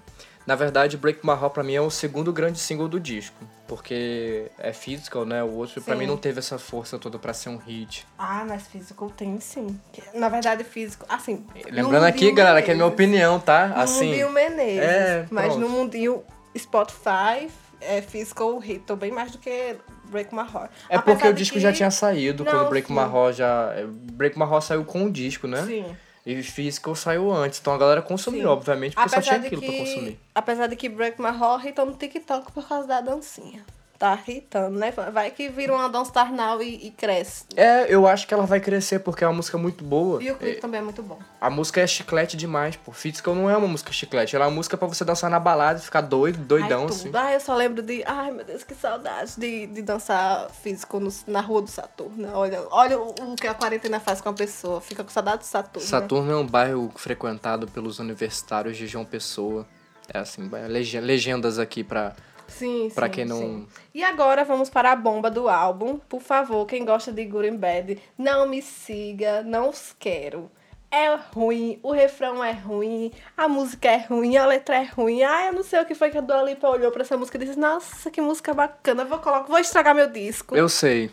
Na 0.47 0.55
verdade, 0.55 0.97
Break 0.99 1.21
My 1.25 1.33
Heart 1.33 1.53
pra 1.55 1.63
mim 1.63 1.75
é 1.75 1.81
o 1.81 1.91
segundo 1.91 2.33
grande 2.33 2.59
single 2.59 2.87
do 2.87 3.01
disco. 3.01 3.35
Porque 3.67 4.51
é 4.59 4.75
physical, 4.75 5.25
né? 5.25 5.43
O 5.43 5.49
outro 5.53 5.81
pra 5.81 5.95
Sim. 5.95 6.01
mim 6.01 6.07
não 6.07 6.19
teve 6.19 6.39
essa 6.39 6.59
força 6.59 6.99
toda 6.99 7.19
pra 7.19 7.33
ser 7.33 7.49
um 7.49 7.57
hit. 7.57 8.07
Ah, 8.19 8.45
mas 8.47 8.67
físico 8.67 9.11
tem 9.17 9.41
sim. 9.41 9.81
Na 10.13 10.29
verdade, 10.29 10.63
físico. 10.63 11.07
Assim. 11.09 11.47
Lembrando 11.71 12.05
aqui, 12.05 12.31
galera, 12.31 12.61
que 12.61 12.71
é 12.71 12.75
minha 12.75 12.85
Menezes. 12.85 12.95
opinião, 12.95 13.41
tá? 13.41 13.69
No 13.69 13.77
Assim. 13.77 14.07
mundinho 14.09 14.31
Menezes. 14.31 14.79
É, 14.83 15.27
mas 15.31 15.47
pronto. 15.47 15.61
no 15.61 15.69
mundinho 15.71 16.23
Spotify, 16.57 17.49
é, 17.81 18.03
Physical 18.03 18.63
hitou 18.63 18.97
bem 18.97 19.11
mais 19.11 19.31
do 19.33 19.39
que 19.39 19.77
Break 20.11 20.35
My 20.35 20.41
Heart. 20.43 20.71
É 20.91 20.97
porque 20.99 21.11
Apesar 21.13 21.29
o 21.31 21.33
de 21.33 21.39
disco 21.39 21.55
que- 21.55 21.61
já 21.61 21.73
tinha 21.73 21.91
saído, 21.91 22.45
Não, 22.45 22.53
quando 22.53 22.69
Break 22.69 22.89
sim. 22.89 22.95
My 22.95 23.01
Heart 23.01 23.37
já. 23.37 23.71
Break 24.13 24.39
My 24.39 24.45
Heart 24.45 24.63
saiu 24.65 24.85
com 24.85 25.05
o 25.07 25.11
disco, 25.11 25.47
né? 25.47 25.63
Sim. 25.65 25.97
E 26.27 26.43
Physical 26.43 26.95
saiu 26.95 27.31
antes. 27.33 27.61
Então 27.61 27.75
a 27.75 27.79
galera 27.79 28.01
consumiu, 28.03 28.43
Sim. 28.43 28.47
obviamente, 28.47 28.95
porque 28.95 29.11
só 29.11 29.21
tinha 29.21 29.37
aquilo 29.37 29.61
que, 29.61 29.67
pra 29.67 29.77
consumir. 29.77 30.19
Apesar 30.35 30.67
de 30.69 30.77
que 30.77 30.89
Break 30.89 31.21
My 31.21 31.29
Heart 31.29 31.67
hitou 31.67 31.87
no 31.87 31.93
TikTok 31.95 32.53
por 32.53 32.67
causa 32.67 32.89
da 32.89 33.01
dancinha. 33.01 33.65
Tá 34.05 34.19
hitando, 34.29 34.79
né? 34.79 34.91
Vai 34.91 35.31
que 35.31 35.49
vira 35.49 35.73
uma 35.73 35.89
Don't 35.89 36.07
Star 36.09 36.31
Now 36.31 36.61
e, 36.63 36.89
e 36.89 36.91
cresce. 36.91 37.45
É, 37.57 37.87
eu 37.89 38.07
acho 38.07 38.27
que 38.29 38.35
ela 38.35 38.45
vai 38.45 38.61
crescer 38.61 38.99
porque 38.99 39.25
é 39.25 39.27
uma 39.27 39.33
música 39.33 39.57
muito 39.57 39.83
boa. 39.83 40.23
E 40.23 40.31
o 40.31 40.37
clipe 40.37 40.61
também 40.61 40.81
é 40.81 40.83
muito 40.85 41.03
bom. 41.03 41.19
A 41.41 41.49
música 41.49 41.81
é 41.81 41.87
chiclete 41.87 42.37
demais, 42.37 42.77
pô. 42.77 42.93
Physical 42.93 43.35
não 43.35 43.49
é 43.49 43.57
uma 43.57 43.67
música 43.67 43.91
chiclete, 43.93 44.37
ela 44.37 44.45
é 44.45 44.49
uma 44.49 44.55
música 44.55 44.77
pra 44.77 44.87
você 44.87 45.07
dançar 45.07 45.31
na 45.31 45.41
balada 45.41 45.79
e 45.79 45.83
ficar 45.83 46.03
doido, 46.03 46.37
doidão, 46.39 46.81
ai, 46.83 46.87
assim. 46.91 47.11
Ai, 47.15 47.37
eu 47.37 47.41
só 47.41 47.55
lembro 47.55 47.81
de. 47.83 48.05
Ai, 48.07 48.31
meu 48.31 48.45
Deus, 48.45 48.63
que 48.63 48.75
saudade 48.75 49.33
de, 49.39 49.67
de 49.69 49.81
dançar 49.81 50.51
físico 50.51 51.01
no- 51.01 51.11
na 51.27 51.41
rua 51.41 51.63
do 51.63 51.71
Saturno. 51.71 52.29
Olha, 52.35 52.63
olha 52.71 52.99
o, 53.01 53.09
o 53.33 53.37
que 53.37 53.47
a 53.47 53.55
quarentena 53.55 53.99
faz 54.01 54.21
com 54.21 54.29
a 54.29 54.33
pessoa. 54.35 54.83
Fica 54.83 55.03
com 55.03 55.09
saudade 55.11 55.39
do 55.39 55.45
Saturno. 55.45 55.81
né? 55.81 55.91
Saturno 55.91 56.31
é 56.31 56.37
um 56.37 56.47
bairro 56.47 56.93
frequentado 56.95 57.67
pelos 57.69 57.99
universitários 57.99 58.77
de 58.77 58.87
João 58.87 59.07
Pessoa. 59.07 59.67
É 60.13 60.19
assim, 60.19 60.47
lege- 60.69 61.01
legendas 61.01 61.59
aqui 61.59 61.83
pra. 61.83 62.15
Sim, 62.49 62.91
Pra 62.95 63.07
sim, 63.07 63.13
quem 63.13 63.25
não- 63.25 63.39
sim. 63.39 63.69
E 63.95 64.03
agora 64.05 64.45
vamos 64.45 64.69
para 64.71 64.93
a 64.93 64.97
bomba 64.97 65.31
do 65.31 65.49
álbum. 65.49 65.99
Por 66.09 66.21
favor, 66.21 66.67
quem 66.67 66.85
gosta 66.85 67.13
de 67.13 67.25
Good 67.25 67.49
and 67.49 67.57
Bad, 67.57 67.99
não 68.19 68.47
me 68.49 68.61
siga, 68.63 69.43
não 69.43 69.71
os 69.71 69.95
quero. 69.99 70.51
É 70.91 71.13
ruim, 71.35 71.81
o 71.83 71.91
refrão 71.91 72.45
é 72.45 72.53
ruim, 72.53 73.11
a 73.37 73.49
música 73.49 73.89
é 73.91 73.97
ruim, 74.07 74.37
a 74.37 74.47
letra 74.47 74.77
é 74.77 74.85
ruim. 74.85 75.25
Ai, 75.25 75.49
eu 75.49 75.53
não 75.53 75.65
sei 75.65 75.81
o 75.81 75.85
que 75.85 75.95
foi 75.95 76.09
que 76.11 76.19
a 76.19 76.21
Dua 76.21 76.43
Lipa 76.43 76.69
olhou 76.69 76.93
pra 76.93 77.03
essa 77.03 77.17
música 77.17 77.37
e 77.37 77.45
disse, 77.45 77.59
nossa, 77.59 78.11
que 78.13 78.21
música 78.21 78.55
bacana, 78.55 79.05
vou 79.05 79.19
colocar, 79.19 79.49
vou 79.49 79.59
estragar 79.59 79.93
meu 79.95 80.09
disco. 80.09 80.55
Eu 80.57 80.69
sei. 80.69 81.11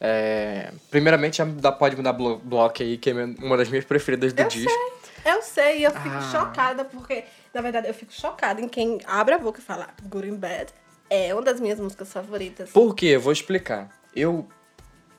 É, 0.00 0.72
Primeiramente, 0.90 1.42
já 1.62 1.72
pode 1.72 1.96
me 1.96 2.02
dar 2.02 2.14
blo 2.14 2.38
bloco 2.38 2.82
aí, 2.82 2.96
que 2.96 3.10
é 3.10 3.12
uma 3.40 3.56
das 3.58 3.68
minhas 3.68 3.84
preferidas 3.84 4.32
do 4.32 4.40
Eu 4.40 4.48
disco. 4.48 4.70
sei, 4.70 5.32
eu 5.34 5.42
sei, 5.42 5.86
eu 5.86 5.90
fico 5.90 6.14
Ah. 6.16 6.30
chocada, 6.32 6.84
porque, 6.86 7.24
na 7.54 7.60
verdade, 7.60 7.88
eu 7.88 7.94
fico 7.94 8.12
chocada 8.12 8.60
em 8.60 8.68
quem 8.68 8.98
abre 9.06 9.34
a 9.34 9.38
boca 9.38 9.60
e 9.60 9.62
fala 9.62 9.88
Good 10.04 10.30
and 10.30 10.36
Bad. 10.36 10.72
É 11.08 11.32
uma 11.34 11.42
das 11.42 11.58
minhas 11.60 11.80
músicas 11.80 12.12
favoritas. 12.12 12.70
Por 12.70 12.94
quê? 12.94 13.06
Eu 13.06 13.20
vou 13.20 13.32
explicar. 13.32 13.90
Eu 14.14 14.46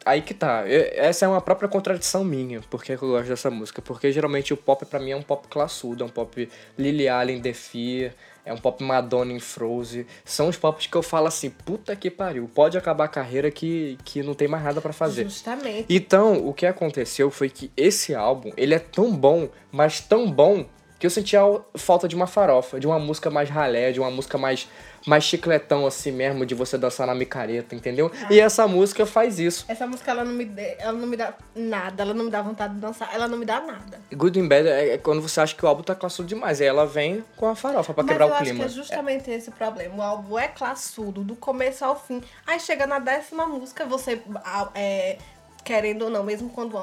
aí 0.05 0.21
que 0.21 0.33
tá. 0.33 0.65
Eu- 0.67 0.89
Essa 0.95 1.25
é 1.25 1.27
uma 1.27 1.41
própria 1.41 1.67
contradição 1.67 2.23
minha, 2.23 2.61
porque 2.69 2.93
eu 2.93 2.97
gosto 2.97 3.27
dessa 3.27 3.51
música. 3.51 3.81
Porque 3.81 4.11
geralmente 4.11 4.53
o 4.53 4.57
pop 4.57 4.85
pra 4.85 4.99
mim 4.99 5.11
é 5.11 5.15
um 5.17 5.21
pop 5.21 5.47
classudo, 5.49 6.03
é 6.03 6.05
um 6.05 6.09
pop 6.09 6.49
Lily 6.77 7.09
Allen, 7.09 7.41
The 7.41 7.53
Fear, 7.53 8.13
é 8.45 8.53
um 8.53 8.57
pop 8.57 8.81
Madonna 8.81 9.33
em 9.33 9.39
Frozen. 9.39 10.05
São 10.23 10.47
os 10.47 10.55
pops 10.57 10.87
que 10.87 10.95
eu 10.95 11.03
falo 11.03 11.27
assim, 11.27 11.49
puta 11.49 11.93
que 11.95 12.09
pariu, 12.09 12.49
pode 12.55 12.77
acabar 12.77 13.03
a 13.05 13.09
carreira 13.09 13.51
que, 13.51 13.97
que 14.05 14.23
não 14.23 14.33
tem 14.33 14.47
mais 14.47 14.63
nada 14.63 14.79
pra 14.81 14.93
fazer. 14.93 15.25
Justamente. 15.25 15.85
Então, 15.93 16.47
o 16.47 16.53
que 16.53 16.65
aconteceu 16.65 17.29
foi 17.29 17.49
que 17.49 17.69
esse 17.75 18.15
álbum, 18.15 18.51
ele 18.55 18.73
é 18.73 18.79
tão 18.79 19.13
bom, 19.15 19.49
mas 19.71 19.99
tão 19.99 20.31
bom, 20.31 20.65
que 21.01 21.07
eu 21.07 21.09
sentia 21.09 21.41
falta 21.73 22.07
de 22.07 22.15
uma 22.15 22.27
farofa, 22.27 22.79
de 22.79 22.85
uma 22.85 22.99
música 22.99 23.31
mais 23.31 23.49
ralé, 23.49 23.91
de 23.91 23.99
uma 23.99 24.11
música 24.11 24.37
mais, 24.37 24.69
mais 25.07 25.23
chicletão 25.23 25.87
assim 25.87 26.11
mesmo, 26.11 26.45
de 26.45 26.53
você 26.53 26.77
dançar 26.77 27.07
na 27.07 27.15
micareta, 27.15 27.73
entendeu? 27.73 28.11
E 28.29 28.39
essa 28.39 28.67
música 28.67 29.03
faz 29.03 29.39
isso. 29.39 29.65
Essa 29.67 29.87
música 29.87 30.11
ela 30.11 30.23
não 30.23 30.31
me 30.31 30.47
ela 30.77 30.93
não 30.93 31.07
me 31.07 31.17
dá 31.17 31.33
nada, 31.55 32.03
ela 32.03 32.13
não 32.13 32.25
me 32.25 32.29
dá 32.29 32.43
vontade 32.43 32.75
de 32.75 32.79
dançar, 32.79 33.09
ela 33.11 33.27
não 33.27 33.39
me 33.39 33.45
dá 33.47 33.59
nada. 33.59 33.99
Good 34.13 34.39
and 34.39 34.47
Bad 34.47 34.67
é 34.67 34.89
é 34.93 34.97
quando 34.99 35.23
você 35.23 35.41
acha 35.41 35.55
que 35.55 35.65
o 35.65 35.67
álbum 35.67 35.81
tá 35.81 35.95
classudo 35.95 36.27
demais, 36.27 36.61
aí 36.61 36.67
ela 36.67 36.85
vem 36.85 37.25
com 37.35 37.47
a 37.47 37.55
farofa 37.55 37.95
pra 37.95 38.03
quebrar 38.03 38.27
Mas 38.27 38.29
eu 38.29 38.33
o 38.33 38.35
acho 38.35 38.43
clima. 38.43 38.59
que 38.59 38.65
é 38.65 38.73
justamente 38.75 39.31
esse 39.31 39.49
o 39.49 39.53
problema. 39.53 39.95
O 39.95 40.01
álbum 40.03 40.37
é 40.37 40.49
classudo, 40.49 41.23
do 41.23 41.35
começo 41.35 41.83
ao 41.83 41.99
fim. 41.99 42.21
Aí 42.45 42.59
chega 42.59 42.85
na 42.85 42.99
décima 42.99 43.47
música, 43.47 43.87
você, 43.87 44.21
ah, 44.35 44.69
é, 44.75 45.17
querendo 45.63 46.03
ou 46.03 46.09
não, 46.09 46.23
mesmo 46.23 46.49
quando 46.49 46.73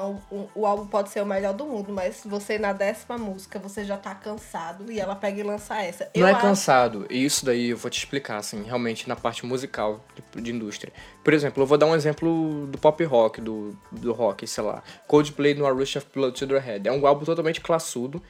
o 0.55 0.65
álbum, 0.65 0.87
pode 0.87 1.09
ser 1.09 1.21
o 1.21 1.25
melhor 1.25 1.53
do 1.53 1.65
mundo, 1.65 1.91
mas 1.91 2.21
você 2.25 2.57
na 2.57 2.73
décima 2.73 3.17
música, 3.17 3.59
você 3.59 3.83
já 3.83 3.97
tá 3.97 4.15
cansado 4.15 4.91
e 4.91 4.99
ela 4.99 5.15
pega 5.15 5.39
e 5.39 5.43
lança 5.43 5.81
essa. 5.81 6.05
Não 6.15 6.21
Eu 6.21 6.27
é 6.27 6.31
acho- 6.31 6.41
cansado. 6.41 7.05
E 7.09 7.23
isso 7.23 7.45
daí 7.45 7.69
eu 7.69 7.77
vou 7.77 7.89
te 7.91 7.97
explicar, 7.99 8.37
assim, 8.37 8.63
realmente 8.63 9.07
na 9.07 9.15
parte 9.15 9.45
musical 9.45 10.03
de, 10.33 10.41
de 10.41 10.51
indústria. 10.51 10.91
Por 11.23 11.33
exemplo, 11.33 11.61
eu 11.61 11.67
vou 11.67 11.77
dar 11.77 11.85
um 11.85 11.95
exemplo 11.95 12.67
do 12.67 12.77
pop 12.77 13.03
rock, 13.03 13.41
do, 13.41 13.77
do 13.91 14.13
rock, 14.13 14.45
sei 14.47 14.63
lá. 14.63 14.81
Coldplay 15.07 15.53
no 15.53 15.65
A 15.65 15.71
Rush 15.71 15.97
of 15.97 16.07
Blood 16.13 16.37
to 16.39 16.47
the 16.47 16.57
Head. 16.59 16.87
É 16.87 16.91
um 16.91 17.05
álbum 17.05 17.25
totalmente 17.25 17.61
classudo. 17.61 18.21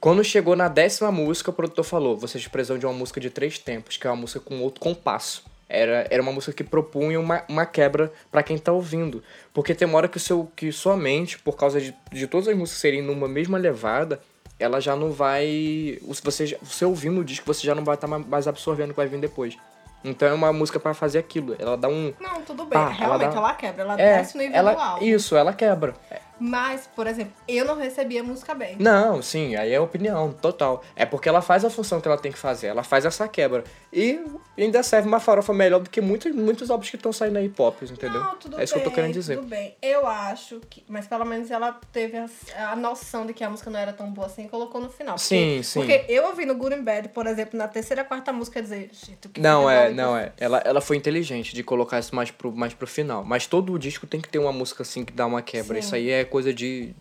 Quando 0.00 0.22
chegou 0.22 0.54
na 0.54 0.68
décima 0.68 1.10
música, 1.10 1.50
o 1.50 1.52
produtor 1.52 1.84
falou: 1.84 2.16
vocês 2.16 2.46
precisam 2.46 2.78
de 2.78 2.86
uma 2.86 2.92
música 2.92 3.20
de 3.20 3.30
três 3.30 3.58
tempos, 3.58 3.96
que 3.96 4.06
é 4.06 4.10
uma 4.10 4.16
música 4.16 4.38
com 4.40 4.60
outro 4.62 4.80
compasso. 4.80 5.44
Era, 5.68 6.06
era 6.10 6.22
uma 6.22 6.32
música 6.32 6.52
que 6.52 6.64
propunha 6.64 7.20
uma, 7.20 7.44
uma 7.48 7.66
quebra 7.66 8.10
pra 8.30 8.42
quem 8.42 8.56
tá 8.56 8.72
ouvindo. 8.72 9.22
Porque 9.52 9.74
tem 9.74 9.86
uma 9.86 9.98
hora 9.98 10.08
que, 10.08 10.16
o 10.16 10.20
seu, 10.20 10.50
que 10.56 10.72
sua 10.72 10.96
mente, 10.96 11.38
por 11.38 11.56
causa 11.56 11.78
de, 11.80 11.94
de 12.10 12.26
todas 12.26 12.48
as 12.48 12.56
músicas 12.56 12.80
serem 12.80 13.02
numa 13.02 13.28
mesma 13.28 13.58
levada, 13.58 14.18
ela 14.58 14.80
já 14.80 14.96
não 14.96 15.12
vai. 15.12 15.98
o- 16.02 16.14
Você, 16.14 16.58
você 16.62 16.84
ouvindo 16.84 17.20
o 17.20 17.24
disco, 17.24 17.46
você 17.46 17.66
já 17.66 17.74
não 17.74 17.84
vai 17.84 17.96
estar 17.96 18.06
mais 18.06 18.48
absorvendo 18.48 18.90
o 18.90 18.92
que 18.94 18.96
vai 19.00 19.06
vir 19.08 19.20
depois. 19.20 19.56
Então 20.02 20.26
é 20.28 20.32
uma 20.32 20.52
música 20.52 20.78
pra 20.80 20.94
fazer 20.94 21.18
aquilo. 21.18 21.54
Ela 21.58 21.76
dá 21.76 21.88
um. 21.88 22.14
Não, 22.20 22.40
tudo 22.42 22.64
bem. 22.64 22.70
Pá, 22.78 22.84
ela 22.86 23.16
Realmente 23.18 23.30
dá- 23.32 23.36
ela, 23.38 23.54
quebra, 23.54 23.82
ela 23.82 24.00
É, 24.00 24.18
desce 24.18 24.36
o 24.36 24.38
nível 24.40 24.56
ela, 24.56 24.98
isso, 25.02 25.36
ela 25.36 25.52
quebra. 25.52 25.94
Mas, 26.38 26.88
por 26.94 27.06
exemplo, 27.06 27.32
eu 27.46 27.64
não 27.64 27.76
recebia 27.76 28.22
música 28.22 28.54
bem. 28.54 28.76
Não, 28.78 29.20
sim, 29.22 29.56
aí 29.56 29.72
é 29.72 29.80
opinião, 29.80 30.32
total. 30.32 30.82
É 30.94 31.04
porque 31.04 31.28
ela 31.28 31.42
faz 31.42 31.64
a 31.64 31.70
função 31.70 32.00
que 32.00 32.08
ela 32.08 32.18
tem 32.18 32.30
que 32.30 32.38
fazer, 32.38 32.68
ela 32.68 32.82
faz 32.82 33.04
essa 33.04 33.26
quebra. 33.26 33.64
E 33.92 34.20
ainda 34.56 34.82
serve 34.82 35.08
uma 35.08 35.20
farofa 35.20 35.52
melhor 35.52 35.80
do 35.80 35.90
que 35.90 36.00
muitos, 36.00 36.32
muitos 36.34 36.70
álbuns 36.70 36.90
que 36.90 36.96
estão 36.96 37.12
saindo 37.12 37.38
aí 37.38 37.48
pop, 37.48 37.84
entendeu? 37.84 38.22
Não, 38.22 38.36
tudo 38.36 38.60
é 38.60 38.64
isso 38.64 38.74
bem, 38.74 38.82
que 38.82 38.88
eu 38.88 38.90
tô 38.90 38.94
querendo 38.94 39.12
dizer. 39.12 39.36
Tudo 39.36 39.48
bem. 39.48 39.76
Eu 39.80 40.06
acho 40.06 40.60
que. 40.68 40.84
Mas 40.88 41.06
pelo 41.06 41.24
menos 41.24 41.50
ela 41.50 41.78
teve 41.92 42.16
a, 42.16 42.28
a 42.70 42.76
noção 42.76 43.26
de 43.26 43.32
que 43.32 43.42
a 43.42 43.50
música 43.50 43.70
não 43.70 43.78
era 43.78 43.92
tão 43.92 44.10
boa 44.10 44.26
assim 44.26 44.44
e 44.44 44.48
colocou 44.48 44.80
no 44.80 44.90
final. 44.90 45.14
Porque, 45.14 45.28
Sim, 45.28 45.62
sim. 45.62 45.80
Porque 45.80 46.04
eu 46.08 46.26
ouvi 46.26 46.44
no 46.44 46.54
Good 46.54 46.74
and 46.74 46.82
Bad, 46.84 47.08
por 47.10 47.26
exemplo, 47.26 47.58
na 47.58 47.66
terceira, 47.66 48.04
quarta 48.04 48.32
música 48.32 48.60
dizer. 48.62 48.90
Gente, 48.92 49.26
o 49.26 49.30
que 49.30 49.40
Não, 49.40 49.68
é, 49.68 49.90
não 49.90 50.16
é. 50.16 50.32
Ela, 50.38 50.58
ela 50.64 50.80
foi 50.80 50.96
inteligente 50.96 51.54
de 51.54 51.62
colocar 51.62 51.98
isso 51.98 52.14
mais 52.14 52.30
pro, 52.30 52.52
mais 52.52 52.74
pro 52.74 52.86
final. 52.86 53.24
Mas 53.24 53.46
todo 53.46 53.72
o 53.72 53.78
disco 53.78 54.06
tem 54.06 54.20
que 54.20 54.28
ter 54.28 54.38
uma 54.38 54.52
música 54.52 54.82
assim 54.82 55.04
que 55.04 55.12
dá 55.12 55.26
uma 55.26 55.42
quebra. 55.42 55.74
Sim. 55.74 55.80
Isso 55.80 55.94
aí 55.94 56.10
é 56.10 56.24
coisa 56.28 56.52
de. 56.52 56.94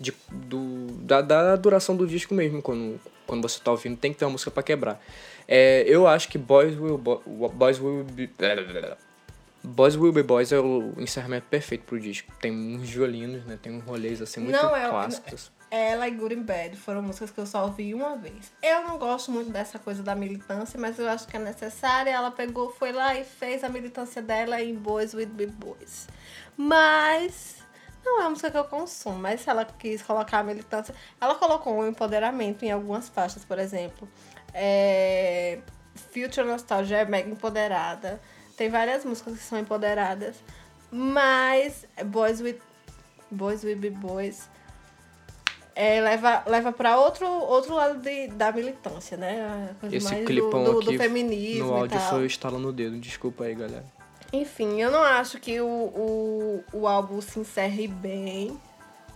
de 0.00 0.12
do, 0.30 0.86
da, 1.02 1.20
da 1.20 1.56
duração 1.56 1.96
do 1.96 2.06
disco 2.06 2.34
mesmo. 2.34 2.62
Quando, 2.62 3.00
quando 3.26 3.42
você 3.42 3.60
tá 3.60 3.70
ouvindo, 3.70 3.96
tem 3.96 4.12
que 4.12 4.18
ter 4.18 4.24
uma 4.24 4.32
música 4.32 4.50
pra 4.50 4.62
quebrar. 4.62 5.00
É, 5.46 5.84
eu 5.86 6.06
acho 6.06 6.28
que 6.28 6.38
Boys 6.38 6.78
Will, 6.78 6.96
Bo- 6.96 7.22
Boys 7.54 7.78
Will 7.80 8.04
Be. 8.04 8.30
Boys 9.62 9.96
Will 9.96 10.12
Be 10.12 10.22
Boys 10.22 10.52
é 10.52 10.60
o 10.60 10.92
encerramento 10.98 11.46
perfeito 11.48 11.84
pro 11.84 11.98
disco. 11.98 12.30
Tem 12.40 12.52
uns 12.52 12.88
violinos, 12.88 13.44
né? 13.46 13.58
Tem 13.60 13.72
uns 13.72 13.82
rolês 13.84 14.20
assim 14.20 14.40
muito 14.40 14.54
Não, 14.56 14.74
é- 14.76 14.88
clássicos. 14.88 15.52
Ela 15.70 16.06
e 16.06 16.12
Good 16.12 16.34
and 16.36 16.42
Bad 16.42 16.76
foram 16.76 17.02
músicas 17.02 17.30
que 17.32 17.40
eu 17.40 17.46
só 17.46 17.64
ouvi 17.64 17.92
uma 17.94 18.14
vez. 18.16 18.52
Eu 18.62 18.82
não 18.82 18.96
gosto 18.96 19.32
muito 19.32 19.50
dessa 19.50 19.76
coisa 19.76 20.04
da 20.04 20.14
militância, 20.14 20.78
mas 20.78 20.98
eu 21.00 21.08
acho 21.08 21.26
que 21.26 21.36
é 21.36 21.40
necessária. 21.40 22.10
Ela 22.10 22.30
pegou, 22.30 22.70
foi 22.70 22.92
lá 22.92 23.18
e 23.18 23.24
fez 23.24 23.64
a 23.64 23.68
militância 23.68 24.22
dela 24.22 24.62
em 24.62 24.72
Boys 24.74 25.14
with 25.14 25.26
Be 25.26 25.46
Boys. 25.46 26.06
Mas 26.56 27.53
não 28.04 28.18
é 28.18 28.20
uma 28.24 28.30
música 28.30 28.50
que 28.50 28.56
eu 28.56 28.64
consumo. 28.64 29.18
Mas 29.18 29.40
se 29.40 29.50
ela 29.50 29.64
quis 29.64 30.02
colocar 30.02 30.38
a 30.38 30.42
militância, 30.42 30.94
ela 31.20 31.34
colocou 31.34 31.74
um 31.74 31.86
empoderamento 31.86 32.64
em 32.64 32.70
algumas 32.70 33.08
faixas, 33.08 33.44
por 33.44 33.58
exemplo. 33.58 34.08
É... 34.52 35.58
Future 36.12 36.46
Nostalgia 36.46 36.98
é 36.98 37.04
mega 37.04 37.28
empoderada. 37.28 38.20
Tem 38.56 38.68
várias 38.68 39.04
músicas 39.04 39.34
que 39.34 39.42
são 39.42 39.58
empoderadas. 39.58 40.36
Mas 40.90 41.86
Boys 42.06 42.40
with 42.40 42.58
Boys 43.30 43.64
Will 43.64 43.76
Be 43.76 43.90
Boys 43.90 44.48
é, 45.74 46.00
leva, 46.00 46.44
leva 46.46 46.72
para 46.72 46.98
outro, 46.98 47.26
outro 47.26 47.74
lado 47.74 48.00
de, 48.00 48.28
da 48.28 48.52
militância, 48.52 49.16
né? 49.16 49.74
A 49.82 49.86
Esse 49.88 50.08
mais 50.08 50.24
clipão 50.24 50.62
do, 50.62 50.72
do, 50.72 50.78
aqui 50.78 50.92
do 50.92 51.02
feminismo 51.02 51.66
no 51.66 51.74
áudio 51.74 51.98
foi 51.98 52.20
eu 52.20 52.26
estalando 52.26 52.68
o 52.68 52.72
dedo. 52.72 52.96
Desculpa 52.98 53.44
aí, 53.44 53.54
galera. 53.54 53.84
Enfim, 54.34 54.80
eu 54.80 54.90
não 54.90 55.02
acho 55.02 55.38
que 55.38 55.60
o, 55.60 55.66
o, 55.66 56.64
o 56.72 56.88
álbum 56.88 57.20
se 57.20 57.38
encerre 57.38 57.86
bem, 57.86 58.58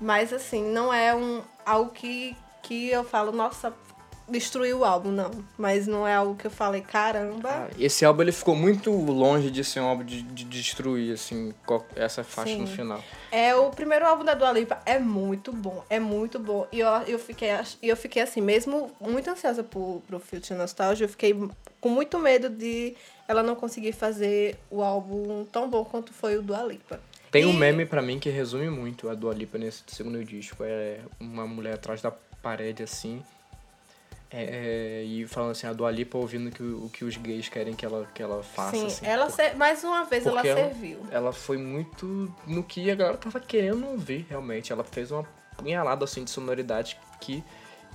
mas 0.01 0.33
assim, 0.33 0.63
não 0.63 0.95
é 0.95 1.15
um 1.15 1.43
algo 1.67 1.91
que, 1.91 2.37
que 2.63 2.89
eu 2.89 3.03
falo, 3.03 3.33
nossa, 3.33 3.75
destruiu 4.29 4.79
o 4.79 4.85
álbum, 4.85 5.11
não. 5.11 5.31
Mas 5.57 5.89
não 5.89 6.07
é 6.07 6.15
algo 6.15 6.37
que 6.37 6.47
eu 6.47 6.51
falei, 6.51 6.83
caramba. 6.83 7.49
Ah, 7.51 7.69
Esse 7.79 8.05
álbum 8.05 8.23
ele 8.23 8.33
ficou 8.33 8.55
muito 8.55 8.91
longe 8.93 9.51
de 9.51 9.65
ser 9.65 9.81
um 9.81 9.87
álbum 9.87 10.05
de, 10.05 10.23
de 10.23 10.45
destruir, 10.45 11.15
assim, 11.15 11.53
essa 11.97 12.23
faixa 12.23 12.53
Sim. 12.53 12.61
no 12.61 12.67
final. 12.69 13.03
É, 13.33 13.55
o 13.57 13.71
primeiro 13.71 14.07
álbum 14.07 14.25
da 14.25 14.35
Dua 14.35 14.53
Lipa 14.53 14.81
é 14.87 14.99
muito 14.99 15.53
bom, 15.53 15.83
é 15.91 15.99
muito 15.99 16.39
bom. 16.39 16.67
E 16.71 16.79
eu, 16.79 16.89
eu, 17.07 17.19
fiquei, 17.19 17.49
eu 17.83 17.97
fiquei 17.97 18.23
assim, 18.23 18.41
mesmo 18.41 18.93
muito 19.01 19.29
ansiosa 19.29 19.65
pro, 19.65 20.01
pro 20.07 20.21
Future 20.21 20.59
Nostalgia, 20.59 21.07
eu 21.07 21.09
fiquei 21.09 21.35
com 21.81 21.89
muito 21.89 22.19
medo 22.19 22.49
de 22.49 22.97
ela 23.29 23.43
não 23.43 23.55
conseguir 23.55 23.93
fazer 23.93 24.57
o 24.71 24.83
álbum 24.83 25.45
tão 25.53 25.69
bom 25.69 25.85
quanto 25.85 26.12
foi 26.12 26.37
o 26.38 26.43
Dua 26.43 26.62
Lipa. 26.62 26.99
Tem 27.31 27.45
um 27.45 27.53
E- 27.53 27.57
meme 27.57 27.85
pra 27.85 28.01
mim 28.01 28.19
que 28.19 28.31
resume 28.31 28.71
muito 28.71 29.09
a 29.11 29.14
Dua 29.14 29.35
Lipa 29.35 29.59
nesse 29.59 29.83
segundo 29.87 30.25
disco. 30.25 30.64
É 30.64 31.01
uma 31.21 31.47
mulher 31.47 31.75
atrás 31.75 32.01
da 32.01 32.11
parede, 32.11 32.83
assim, 32.83 33.23
é, 34.31 35.01
é, 35.01 35.05
e 35.05 35.27
falando 35.27 35.51
assim, 35.53 35.67
a 35.67 35.73
Dua 35.75 35.91
Lipa 35.91 36.17
ouvindo 36.17 36.51
que, 36.51 36.62
o 36.62 36.88
que 36.93 37.05
os 37.05 37.17
gays 37.19 37.49
querem 37.49 37.75
que 37.75 37.85
ela, 37.85 38.07
que 38.14 38.23
ela 38.23 38.43
faça, 38.43 38.77
Sim, 38.77 38.87
assim. 38.87 39.07
ela 39.07 39.27
por- 39.31 39.57
mais 39.57 39.85
uma 39.85 40.05
vez 40.05 40.25
ela 40.27 40.43
porque 40.43 40.55
serviu. 40.55 41.01
Ela 41.11 41.33
foi 41.33 41.59
muito 41.59 42.33
no 42.47 42.62
que 42.62 42.91
a 42.91 42.95
galera 42.95 43.17
tava 43.19 43.41
querendo 43.41 43.87
ouvir, 43.87 44.27
realmente. 44.29 44.73
Ela 44.73 44.85
fez 44.85 45.11
uma 45.11 45.25
punhalada, 45.57 46.05
assim, 46.05 46.25
de 46.25 46.31
sonoridade 46.31 46.99
que, 47.21 47.43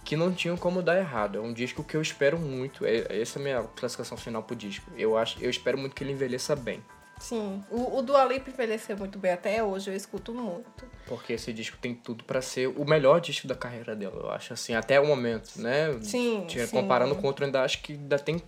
que 0.04 0.16
não 0.16 0.34
tinham 0.34 0.58
como 0.58 0.82
dar 0.82 0.98
errado. 0.98 1.38
É 1.38 1.42
um 1.42 1.54
disco 1.54 1.84
que 1.84 1.96
eu 1.96 2.02
espero 2.02 2.38
muito. 2.38 2.86
É, 2.86 3.22
essa 3.22 3.40
é 3.40 3.42
a 3.42 3.44
minha 3.44 3.64
classificação 3.76 4.18
final 4.18 4.44
pro 4.44 4.56
disco. 4.56 4.90
Eu, 4.98 5.18
acho, 5.18 5.38
eu 5.42 5.50
espero 5.50 5.78
muito 5.78 5.96
que 5.96 6.04
ele 6.04 6.12
envelheça 6.14 6.56
bem. 6.56 6.84
Sim, 7.20 7.64
o, 7.70 8.00
o 8.00 8.02
Dua 8.02 8.26
Lipa 8.26 8.50
envelheceu 8.50 8.98
muito 8.98 9.18
bem 9.18 9.32
até 9.32 9.64
hoje, 9.64 9.90
eu 9.90 9.96
escuto 9.96 10.34
muito. 10.34 10.84
Porque 11.06 11.34
esse 11.34 11.54
disco 11.54 11.78
tem 11.80 11.94
tudo 11.96 12.24
pra 12.26 12.42
ser 12.42 12.68
o 12.68 12.84
melhor 12.84 13.22
disco 13.22 13.48
da 13.48 13.56
carreira 13.56 13.96
dela, 13.96 14.16
eu 14.24 14.32
acho, 14.32 14.52
assim, 14.52 14.74
até 14.74 15.00
o 15.00 15.06
momento, 15.08 15.52
né? 15.62 15.98
Sim, 16.02 16.44
Tinha- 16.48 16.68
sim. 16.68 16.76
Comparando 16.76 17.16
com 17.16 17.26
outro, 17.28 17.46
ainda 17.46 17.62
acho 17.64 17.82
que 17.82 17.94
ainda 17.94 18.20
tem 18.20 18.42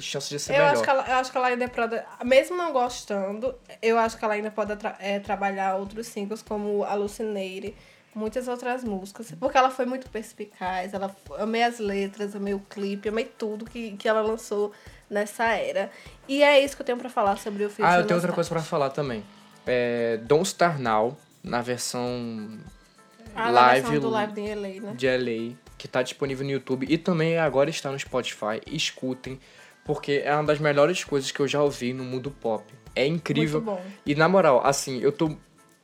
chance 0.00 0.30
de 0.30 0.38
ser 0.38 0.52
Eu 0.54 0.58
melhor. 0.58 0.72
acho, 0.72 0.82
que 0.84 0.90
ela, 0.90 1.08
eu 1.08 1.14
acho 1.16 1.30
que 1.32 1.36
ela 1.36 1.46
ainda 1.48 1.68
pode, 1.68 2.02
mesmo 2.24 2.56
não 2.56 2.72
gostando, 2.72 3.54
eu 3.82 3.98
acho 3.98 4.16
que 4.16 4.24
ela 4.24 4.34
ainda 4.34 4.50
pode 4.50 4.74
tra- 4.76 4.96
é, 4.98 5.18
trabalhar 5.20 5.76
outros 5.76 6.06
singles 6.06 6.40
como 6.42 6.84
Alucinate, 6.84 7.74
muitas 8.16 8.48
outras 8.48 8.82
músicas, 8.82 9.30
porque 9.38 9.58
ela 9.58 9.70
foi 9.70 9.84
muito 9.84 10.08
perspicaz, 10.08 10.94
ela 10.94 11.14
amei 11.38 11.62
as 11.62 11.78
letras, 11.78 12.34
amei 12.34 12.54
o 12.54 12.60
clipe, 12.60 13.10
amei 13.10 13.26
tudo 13.26 13.66
que, 13.66 13.92
que 13.92 14.08
ela 14.08 14.22
lançou 14.22 14.72
nessa 15.08 15.44
era. 15.52 15.90
E 16.26 16.42
é 16.42 16.64
isso 16.64 16.74
que 16.74 16.80
eu 16.80 16.86
tenho 16.86 16.98
pra 16.98 17.10
falar 17.10 17.36
sobre 17.36 17.62
o 17.64 17.70
filme. 17.70 17.88
Ah, 17.88 17.98
eu 17.98 18.06
tenho 18.06 18.16
outra 18.16 18.32
coisa 18.32 18.48
pra 18.48 18.62
falar 18.62 18.88
também. 18.88 19.22
É, 19.66 20.18
Don't 20.22 20.48
Star 20.48 20.80
Now, 20.80 21.14
na 21.44 21.60
versão 21.60 22.58
ah, 23.34 23.50
live, 23.50 23.98
do 23.98 24.08
live 24.08 24.32
de 24.32 24.54
LA, 24.54 24.68
né? 24.80 24.94
de 24.96 25.06
LA, 25.06 25.56
que 25.76 25.86
tá 25.86 26.02
disponível 26.02 26.44
no 26.46 26.52
YouTube 26.52 26.86
e 26.88 26.96
também 26.96 27.36
agora 27.36 27.68
está 27.68 27.92
no 27.92 27.98
Spotify. 27.98 28.62
Escutem, 28.66 29.38
porque 29.84 30.22
é 30.24 30.32
uma 30.32 30.44
das 30.44 30.58
melhores 30.58 31.04
coisas 31.04 31.30
que 31.30 31.40
eu 31.40 31.46
já 31.46 31.62
ouvi 31.62 31.92
no 31.92 32.02
mundo 32.02 32.30
pop. 32.30 32.64
É 32.94 33.06
incrível. 33.06 33.60
Muito 33.60 33.76
bom. 33.76 33.86
E 34.06 34.14
na 34.14 34.26
moral, 34.26 34.62
assim, 34.64 35.00
eu 35.00 35.12
tô 35.12 35.36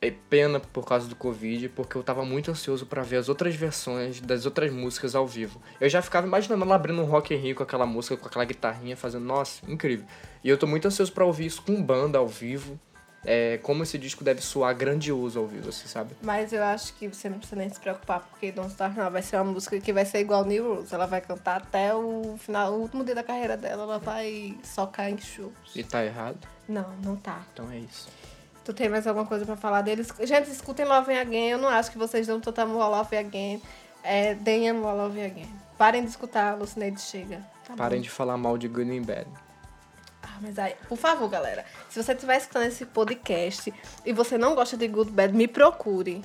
é 0.07 0.11
pena 0.29 0.59
por 0.59 0.85
causa 0.85 1.07
do 1.07 1.15
Covid, 1.15 1.69
porque 1.69 1.95
eu 1.95 2.03
tava 2.03 2.25
muito 2.25 2.51
ansioso 2.51 2.85
pra 2.85 3.01
ver 3.03 3.17
as 3.17 3.29
outras 3.29 3.55
versões 3.55 4.19
das 4.19 4.45
outras 4.45 4.71
músicas 4.71 5.15
ao 5.15 5.25
vivo. 5.25 5.61
Eu 5.79 5.89
já 5.89 6.01
ficava 6.01 6.27
imaginando 6.27 6.63
ela 6.63 6.75
abrindo 6.75 7.01
um 7.01 7.05
Rock 7.05 7.33
in 7.33 7.37
Rio 7.37 7.55
com 7.55 7.63
aquela 7.63 7.85
música, 7.85 8.17
com 8.17 8.27
aquela 8.27 8.45
guitarrinha, 8.45 8.97
fazendo, 8.97 9.23
nossa, 9.25 9.61
incrível. 9.71 10.05
E 10.43 10.49
eu 10.49 10.57
tô 10.57 10.67
muito 10.67 10.87
ansioso 10.87 11.11
pra 11.11 11.23
ouvir 11.23 11.45
isso 11.45 11.61
com 11.61 11.81
banda 11.81 12.17
ao 12.17 12.27
vivo. 12.27 12.77
é, 13.25 13.57
como 13.63 13.83
esse 13.83 13.97
disco 13.97 14.23
deve 14.23 14.41
soar 14.41 14.75
grandioso 14.75 15.39
ao 15.39 15.47
vivo, 15.47 15.69
assim, 15.69 15.87
sabe? 15.87 16.13
Mas 16.21 16.51
eu 16.51 16.61
acho 16.61 16.93
que 16.95 17.07
você 17.07 17.29
não 17.29 17.37
precisa 17.37 17.55
nem 17.55 17.69
se 17.69 17.79
preocupar, 17.79 18.19
porque 18.19 18.51
Don't 18.51 18.69
Start 18.71 18.95
Now 18.97 19.09
vai 19.09 19.21
ser 19.21 19.37
uma 19.37 19.45
música 19.45 19.79
que 19.79 19.93
vai 19.93 20.05
ser 20.05 20.19
igual 20.19 20.43
New 20.45 20.75
Rose. 20.75 20.93
Ela 20.93 21.05
vai 21.05 21.21
cantar 21.21 21.61
até 21.61 21.95
o 21.95 22.35
final, 22.37 22.73
o 22.73 22.81
último 22.81 23.03
dia 23.03 23.15
da 23.15 23.23
carreira 23.23 23.55
dela, 23.55 23.83
ela 23.83 23.97
vai 23.99 24.57
socar 24.63 25.09
em 25.09 25.17
shows. 25.17 25.53
E 25.73 25.83
tá 25.83 26.03
errado? 26.03 26.37
Não, 26.67 26.93
não 27.03 27.15
tá. 27.15 27.41
Então 27.53 27.71
é 27.71 27.79
isso. 27.79 28.09
Tu 28.63 28.73
tem 28.73 28.87
mais 28.87 29.05
alguma 29.05 29.25
coisa 29.25 29.45
pra 29.45 29.57
falar 29.57 29.81
deles? 29.81 30.07
Gente, 30.21 30.49
escutem 30.49 30.85
Love 30.85 31.13
Again. 31.13 31.49
Eu 31.49 31.57
não 31.57 31.67
acho 31.67 31.91
que 31.91 31.97
vocês 31.97 32.27
dão 32.27 32.39
a 32.81 32.87
Love 32.87 33.17
Again. 33.17 33.61
É, 34.03 34.35
deem 34.35 34.71
Love 34.71 35.21
Again. 35.21 35.53
Parem 35.77 36.03
de 36.03 36.09
escutar 36.09 36.57
Lucineide 36.57 37.01
Chega. 37.01 37.45
Tá 37.65 37.75
Parem 37.75 37.99
bom. 37.99 38.03
de 38.03 38.09
falar 38.09 38.37
mal 38.37 38.57
de 38.57 38.67
Good 38.67 38.97
and 38.97 39.03
Bad. 39.03 39.27
Ah, 40.21 40.37
mas 40.41 40.57
aí, 40.57 40.75
por 40.87 40.97
favor, 40.97 41.29
galera. 41.29 41.65
Se 41.89 42.01
você 42.01 42.13
estiver 42.13 42.37
escutando 42.37 42.63
esse 42.63 42.85
podcast 42.85 43.73
e 44.05 44.13
você 44.13 44.37
não 44.37 44.55
gosta 44.55 44.77
de 44.77 44.87
Good 44.87 45.11
Bad, 45.11 45.33
me 45.33 45.47
procure. 45.47 46.23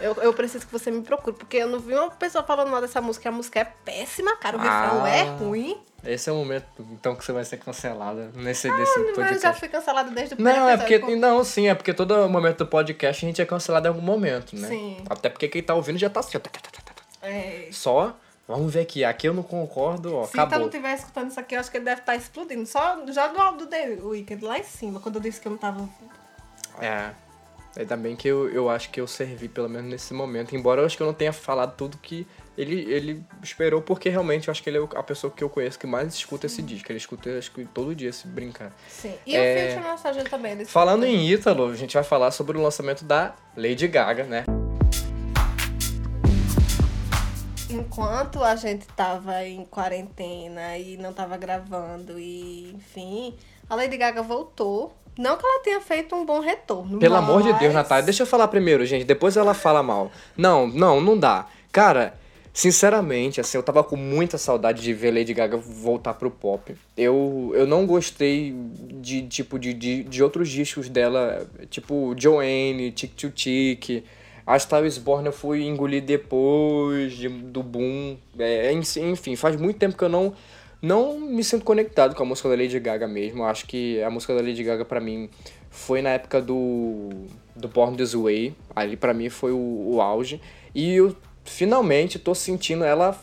Eu, 0.00 0.14
eu 0.22 0.32
preciso 0.32 0.66
que 0.66 0.72
você 0.72 0.90
me 0.90 1.02
procure, 1.02 1.36
porque 1.36 1.56
eu 1.56 1.68
não 1.68 1.78
vi 1.80 1.92
uma 1.94 2.10
pessoa 2.10 2.44
falando 2.44 2.70
mal 2.70 2.80
dessa 2.80 3.00
música. 3.00 3.28
A 3.28 3.32
música 3.32 3.60
é 3.60 3.64
péssima, 3.64 4.36
cara. 4.36 4.56
O 4.56 4.60
refrão 4.60 5.04
Ah. 5.04 5.08
é 5.08 5.22
ruim. 5.24 5.80
Esse 6.04 6.30
é 6.30 6.32
o 6.32 6.36
momento, 6.36 6.64
então, 6.92 7.16
que 7.16 7.24
você 7.24 7.32
vai 7.32 7.44
ser 7.44 7.56
cancelada 7.56 8.30
nesse, 8.34 8.70
nesse 8.70 8.70
Mas 8.70 8.88
eu 8.96 9.04
já 9.06 9.14
podcast. 9.24 9.58
fui 9.60 9.68
cancelada 9.68 10.10
desde 10.12 10.34
o 10.34 10.36
primeiro 10.36 10.60
Não, 10.60 10.68
é 10.68 10.76
porque. 10.76 10.94
episódio. 10.94 11.18
Não, 11.20 11.42
sim, 11.42 11.68
é 11.68 11.74
porque 11.74 11.92
todo 11.92 12.28
momento 12.28 12.58
do 12.58 12.66
podcast 12.68 13.24
a 13.24 13.28
gente 13.28 13.42
é 13.42 13.44
cancelado 13.44 13.86
em 13.86 13.90
algum 13.90 14.00
momento, 14.00 14.54
né? 14.56 14.68
Sim. 14.68 15.02
Até 15.10 15.28
porque 15.28 15.48
quem 15.48 15.60
tá 15.62 15.74
ouvindo 15.74 15.98
já 15.98 16.08
tá 16.08 16.20
assim, 16.20 16.36
ó. 16.36 16.40
tá, 16.40 16.50
tá, 16.50 16.60
tá. 16.70 17.26
É. 17.26 17.68
Só, 17.72 18.14
vamos 18.46 18.72
ver 18.72 18.82
aqui. 18.82 19.04
Aqui 19.04 19.26
eu 19.28 19.34
não 19.34 19.42
concordo, 19.42 20.14
ó. 20.14 20.24
Se 20.24 20.38
acabou. 20.38 20.60
não 20.60 20.66
estiver 20.66 20.94
escutando 20.94 21.30
isso 21.32 21.40
aqui, 21.40 21.56
eu 21.56 21.60
acho 21.60 21.70
que 21.70 21.76
ele 21.78 21.84
deve 21.84 22.00
estar 22.00 22.14
explodindo. 22.14 22.64
Só 22.64 23.04
joga 23.08 23.36
o 23.36 23.42
álbum 23.42 23.58
do 23.58 23.66
The 23.66 23.98
Weeknd 24.00 24.44
lá 24.44 24.56
em 24.56 24.62
cima, 24.62 25.00
quando 25.00 25.16
eu 25.16 25.20
disse 25.20 25.40
que 25.40 25.48
eu 25.48 25.52
não 25.52 25.58
tava. 25.58 25.88
É. 26.80 27.10
Ainda 27.76 27.96
bem 27.96 28.16
que 28.16 28.26
eu, 28.26 28.50
eu 28.50 28.68
acho 28.68 28.90
que 28.90 29.00
eu 29.00 29.06
servi, 29.06 29.48
pelo 29.48 29.68
menos 29.68 29.90
nesse 29.90 30.12
momento. 30.12 30.56
Embora 30.56 30.80
eu 30.80 30.86
acho 30.86 30.96
que 30.96 31.02
eu 31.02 31.06
não 31.06 31.14
tenha 31.14 31.32
falado 31.32 31.76
tudo 31.76 31.96
que 31.98 32.26
ele, 32.56 32.92
ele 32.92 33.24
esperou, 33.42 33.80
porque 33.80 34.08
realmente 34.08 34.48
eu 34.48 34.52
acho 34.52 34.62
que 34.62 34.68
ele 34.68 34.78
é 34.78 34.88
a 34.96 35.02
pessoa 35.02 35.32
que 35.32 35.44
eu 35.44 35.48
conheço 35.48 35.78
que 35.78 35.86
mais 35.86 36.12
escuta 36.12 36.46
esse 36.46 36.60
disco. 36.60 36.90
Ele 36.90 36.96
escuta, 36.98 37.38
acho 37.38 37.52
que 37.52 37.64
todo 37.66 37.94
dia, 37.94 38.12
se 38.12 38.26
brincar. 38.26 38.72
Sim. 38.88 39.14
E 39.24 39.36
É. 39.36 39.66
o 39.66 39.70
Future 39.70 39.90
Nostalgia 39.90 40.24
também. 40.24 40.52
ele 40.52 40.64
Falando 40.64 41.04
em 41.04 41.30
Ítalo, 41.30 41.66
a 41.70 41.76
gente 41.76 41.94
vai 41.94 42.02
falar 42.02 42.30
sobre 42.32 42.58
o 42.58 42.60
lançamento 42.60 43.04
da 43.04 43.34
Lady 43.56 43.86
Gaga, 43.86 44.24
né? 44.24 44.44
Enquanto 47.70 48.42
a 48.42 48.56
gente 48.56 48.86
tava 48.88 49.44
em 49.44 49.64
quarentena 49.66 50.78
e 50.78 50.96
não 50.96 51.12
tava 51.12 51.36
gravando 51.36 52.18
e, 52.18 52.72
enfim, 52.74 53.36
a 53.68 53.74
Lady 53.76 53.96
Gaga 53.96 54.22
voltou. 54.22 54.96
Não 55.18 55.36
que 55.36 55.44
ela 55.44 55.62
tenha 55.64 55.80
feito 55.80 56.14
um 56.14 56.24
bom 56.24 56.38
retorno. 56.40 56.98
Pelo 57.00 57.16
amor 57.16 57.42
de 57.42 57.48
Deus, 57.54 57.64
mas- 57.64 57.74
Natália, 57.74 58.04
deixa 58.04 58.22
eu 58.22 58.26
falar 58.26 58.46
primeiro, 58.48 58.86
gente. 58.86 59.04
Depois 59.04 59.36
ela 59.36 59.52
fala 59.52 59.82
mal. 59.82 60.10
Não, 60.36 60.66
não, 60.68 61.00
não 61.00 61.18
dá. 61.18 61.46
Cara, 61.72 62.14
sinceramente, 62.52 63.40
assim, 63.40 63.56
eu 63.56 63.62
tava 63.62 63.82
com 63.84 63.96
muita 63.96 64.36
saudade 64.38 64.82
de 64.82 64.92
ver 64.92 65.12
Lady 65.12 65.32
Gaga 65.32 65.56
voltar 65.56 66.14
pro 66.14 66.30
pop. 66.30 66.74
Eu, 66.96 67.52
eu 67.54 67.66
não 67.66 67.86
gostei 67.86 68.54
de, 69.00 69.22
tipo, 69.28 69.58
de, 69.58 69.72
de, 69.72 70.02
de 70.04 70.22
outros 70.22 70.48
discos 70.48 70.88
dela, 70.88 71.46
tipo 71.70 72.14
Joanne, 72.16 72.92
Tic 72.92 73.12
to 73.14 73.30
Tic. 73.30 74.04
A 74.46 74.58
Star 74.58 74.84
is 74.84 74.98
Born 74.98 75.26
eu 75.26 75.32
fui 75.32 75.64
engolir 75.66 76.02
depois 76.02 77.12
de- 77.12 77.28
do 77.28 77.62
boom. 77.62 78.16
É, 78.38 78.72
enfim, 78.72 79.36
faz 79.36 79.56
muito 79.56 79.78
tempo 79.78 79.96
que 79.96 80.02
eu 80.04 80.08
não 80.08 80.32
não 80.80 81.18
me 81.18 81.42
sinto 81.42 81.64
conectado 81.64 82.14
com 82.14 82.22
a 82.22 82.26
música 82.26 82.48
da 82.48 82.56
Lady 82.56 82.78
Gaga 82.78 83.06
mesmo. 83.08 83.42
Eu 83.42 83.46
acho 83.46 83.66
que 83.66 84.02
a 84.02 84.10
música 84.10 84.34
da 84.34 84.40
Lady 84.40 84.62
Gaga 84.62 84.84
pra 84.84 85.00
mim 85.00 85.28
foi 85.70 86.02
na 86.02 86.10
época 86.10 86.40
do 86.40 87.10
do 87.54 87.68
Born 87.68 87.96
This 87.96 88.14
Way. 88.14 88.54
Ali 88.74 88.96
pra 88.96 89.12
mim 89.12 89.28
foi 89.28 89.52
o, 89.52 89.94
o 89.94 90.00
auge 90.00 90.40
e 90.74 90.94
eu 90.94 91.16
finalmente 91.44 92.18
tô 92.18 92.34
sentindo 92.34 92.84
ela 92.84 93.18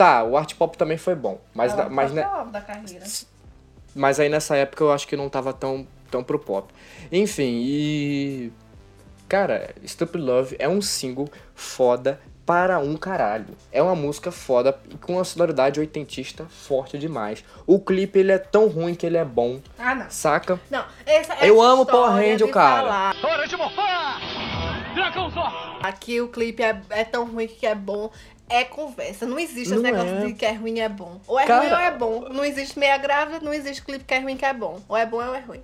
Tá, 0.00 0.24
o 0.24 0.34
art 0.34 0.54
pop 0.54 0.78
também 0.78 0.96
foi 0.96 1.14
bom, 1.14 1.38
mas 1.52 1.74
Ela 1.74 1.90
mas 1.90 2.10
né, 2.10 2.22
da 2.50 2.62
carreira. 2.62 3.04
mas 3.94 4.18
aí 4.18 4.30
nessa 4.30 4.56
época 4.56 4.82
eu 4.82 4.90
acho 4.90 5.06
que 5.06 5.14
não 5.14 5.28
tava 5.28 5.52
tão, 5.52 5.86
tão 6.10 6.24
pro 6.24 6.38
pop. 6.38 6.72
Enfim, 7.12 7.60
e. 7.62 8.50
Cara, 9.28 9.74
Stupid 9.86 10.22
Love 10.22 10.56
é 10.58 10.66
um 10.66 10.80
single 10.80 11.28
foda 11.54 12.18
para 12.50 12.80
um 12.80 12.96
caralho. 12.96 13.46
É 13.70 13.80
uma 13.80 13.94
música 13.94 14.32
foda 14.32 14.76
e 14.90 14.96
com 14.96 15.12
uma 15.12 15.22
sonoridade 15.24 15.78
oitentista 15.78 16.46
forte 16.46 16.98
demais. 16.98 17.44
O 17.64 17.78
clipe 17.78 18.18
ele 18.18 18.32
é 18.32 18.38
tão 18.38 18.66
ruim 18.66 18.92
que 18.96 19.06
ele 19.06 19.16
é 19.16 19.24
bom, 19.24 19.60
Ah, 19.78 19.94
não. 19.94 20.10
saca? 20.10 20.58
Não, 20.68 20.84
essa, 21.06 21.34
essa 21.34 21.46
Eu 21.46 21.62
amo 21.62 21.86
Power 21.86 22.10
Ranger, 22.10 22.48
de 22.48 22.52
cara. 22.52 23.14
falar 23.14 23.14
Aqui 25.80 26.20
o 26.20 26.26
clipe 26.26 26.60
é, 26.60 26.80
é 26.90 27.04
tão 27.04 27.24
ruim 27.24 27.46
que 27.46 27.64
é 27.64 27.74
bom. 27.76 28.10
É 28.48 28.64
conversa. 28.64 29.24
Não 29.26 29.38
existe 29.38 29.60
esse 29.72 29.74
Não 29.76 29.82
negócio 29.82 30.08
é. 30.08 30.26
de 30.26 30.32
que 30.34 30.44
é 30.44 30.52
ruim 30.52 30.78
e 30.78 30.80
é 30.80 30.88
bom. 30.88 31.20
Ou 31.28 31.38
é 31.38 31.46
Cara- 31.46 31.60
ruim 31.60 31.70
ou 31.72 31.78
é 31.78 31.90
bom. 31.92 32.20
Não 32.30 32.44
existe 32.44 32.76
meia 32.80 32.98
grávida, 32.98 33.38
não 33.38 33.54
existe 33.54 33.80
clipe 33.80 34.04
que 34.04 34.12
é 34.12 34.18
ruim 34.18 34.36
que 34.36 34.44
é 34.44 34.52
bom. 34.52 34.80
Ou 34.88 34.96
é 34.96 35.06
bom 35.06 35.18
ou 35.18 35.34
é 35.36 35.38
ruim. 35.38 35.62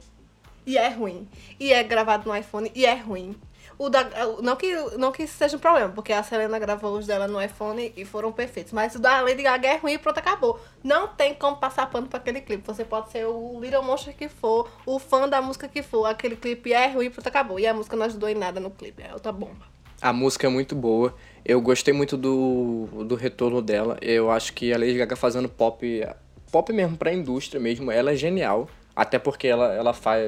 E 0.64 0.78
é 0.78 0.88
ruim. 0.88 1.26
E 1.58 1.72
é 1.72 1.82
gravado 1.82 2.28
no 2.28 2.36
iPhone 2.36 2.70
e 2.76 2.86
é 2.86 2.94
ruim. 2.94 3.34
O 3.78 3.90
da, 3.90 4.08
não, 4.42 4.56
que, 4.56 4.74
não 4.96 5.12
que 5.12 5.24
isso 5.24 5.36
seja 5.36 5.56
um 5.56 5.60
problema, 5.60 5.90
porque 5.90 6.12
a 6.12 6.22
Selena 6.22 6.58
gravou 6.58 6.96
os 6.96 7.06
dela 7.06 7.28
no 7.28 7.42
iPhone 7.42 7.92
e 7.96 8.04
foram 8.04 8.32
perfeitos. 8.32 8.72
Mas 8.72 8.94
o 8.94 8.98
da 8.98 9.20
Lady 9.20 9.42
Gaga 9.42 9.68
é 9.68 9.76
ruim 9.76 9.92
e 9.92 9.98
pronto, 9.98 10.18
acabou. 10.18 10.58
Não 10.82 11.08
tem 11.08 11.34
como 11.34 11.56
passar 11.56 11.90
pano 11.90 12.06
pra 12.06 12.18
aquele 12.18 12.40
clipe. 12.40 12.62
Você 12.66 12.84
pode 12.84 13.10
ser 13.10 13.26
o 13.26 13.60
Little 13.60 13.82
Monster 13.82 14.14
que 14.16 14.28
for, 14.28 14.68
o 14.86 14.98
fã 14.98 15.28
da 15.28 15.42
música 15.42 15.68
que 15.68 15.82
for. 15.82 16.06
Aquele 16.06 16.36
clipe 16.36 16.72
é 16.72 16.88
ruim 16.88 17.06
e 17.06 17.10
pronto, 17.10 17.26
acabou. 17.26 17.60
E 17.60 17.66
a 17.66 17.74
música 17.74 17.96
não 17.96 18.06
ajudou 18.06 18.28
em 18.28 18.34
nada 18.34 18.58
no 18.60 18.70
clipe. 18.70 19.02
É 19.02 19.12
outra 19.12 19.30
bomba. 19.30 19.66
A 20.00 20.12
música 20.12 20.46
é 20.46 20.50
muito 20.50 20.74
boa. 20.74 21.14
Eu 21.44 21.60
gostei 21.60 21.92
muito 21.92 22.16
do, 22.16 23.04
do 23.04 23.14
retorno 23.14 23.60
dela. 23.60 23.98
Eu 24.00 24.30
acho 24.30 24.52
que 24.52 24.72
a 24.72 24.78
Lady 24.78 24.96
Gaga 24.96 25.16
fazendo 25.16 25.48
pop, 25.48 26.06
pop 26.50 26.72
mesmo 26.72 26.96
pra 26.96 27.12
indústria 27.12 27.60
mesmo, 27.60 27.90
ela 27.90 28.12
é 28.12 28.16
genial. 28.16 28.68
Até 28.96 29.18
porque 29.18 29.46
ela, 29.46 29.74
ela 29.74 29.92
faz. 29.92 30.24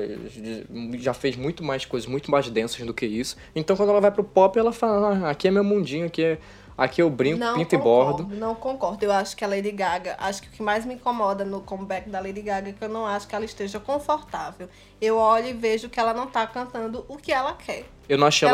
Já 0.98 1.14
fez 1.14 1.35
muito 1.37 1.64
mais 1.64 1.87
coisas, 1.87 2.07
muito 2.07 2.31
mais 2.31 2.50
densas 2.50 2.85
do 2.85 2.92
que 2.92 3.07
isso. 3.07 3.35
Então 3.57 3.74
quando 3.74 3.88
ela 3.88 4.00
vai 4.00 4.11
pro 4.11 4.22
pop, 4.22 4.59
ela 4.59 4.72
fala: 4.72 5.26
ah, 5.26 5.31
aqui 5.31 5.48
é 5.48 5.50
meu 5.50 5.64
mundinho, 5.64 6.07
aqui 6.07 6.22
é. 6.22 6.38
Aqui 6.76 7.02
eu 7.02 7.11
brinco, 7.11 7.40
Não 7.40 7.54
pinto 7.57 7.74
e 7.74 7.78
concordo, 7.78 8.22
bordo. 8.22 8.37
Não 8.37 8.54
concordo. 8.54 9.04
Eu 9.04 9.11
acho 9.11 9.37
que 9.37 9.44
a 9.44 9.48
Lady 9.48 9.72
Gaga, 9.72 10.14
acho 10.16 10.40
que 10.40 10.46
o 10.46 10.50
que 10.52 10.62
mais 10.62 10.87
me 10.87 10.94
incomoda 10.94 11.44
no 11.44 11.61
comeback 11.61 12.09
da 12.09 12.20
Lady 12.20 12.40
Gaga 12.40 12.70
é 12.70 12.72
que 12.72 12.85
eu 12.85 12.88
não 12.88 13.04
acho 13.04 13.26
que 13.26 13.35
ela 13.35 13.44
esteja 13.44 13.81
confortável. 13.81 14.68
Eu 15.00 15.16
olho 15.16 15.48
e 15.48 15.52
vejo 15.52 15.88
que 15.88 15.98
ela 15.98 16.14
não 16.14 16.28
tá 16.28 16.46
cantando 16.46 17.04
o 17.09 17.16
que 17.16 17.33
ela 17.33 17.52
quer. 17.54 17.85
Eu 18.09 18.16
não 18.16 18.28
achei 18.28 18.46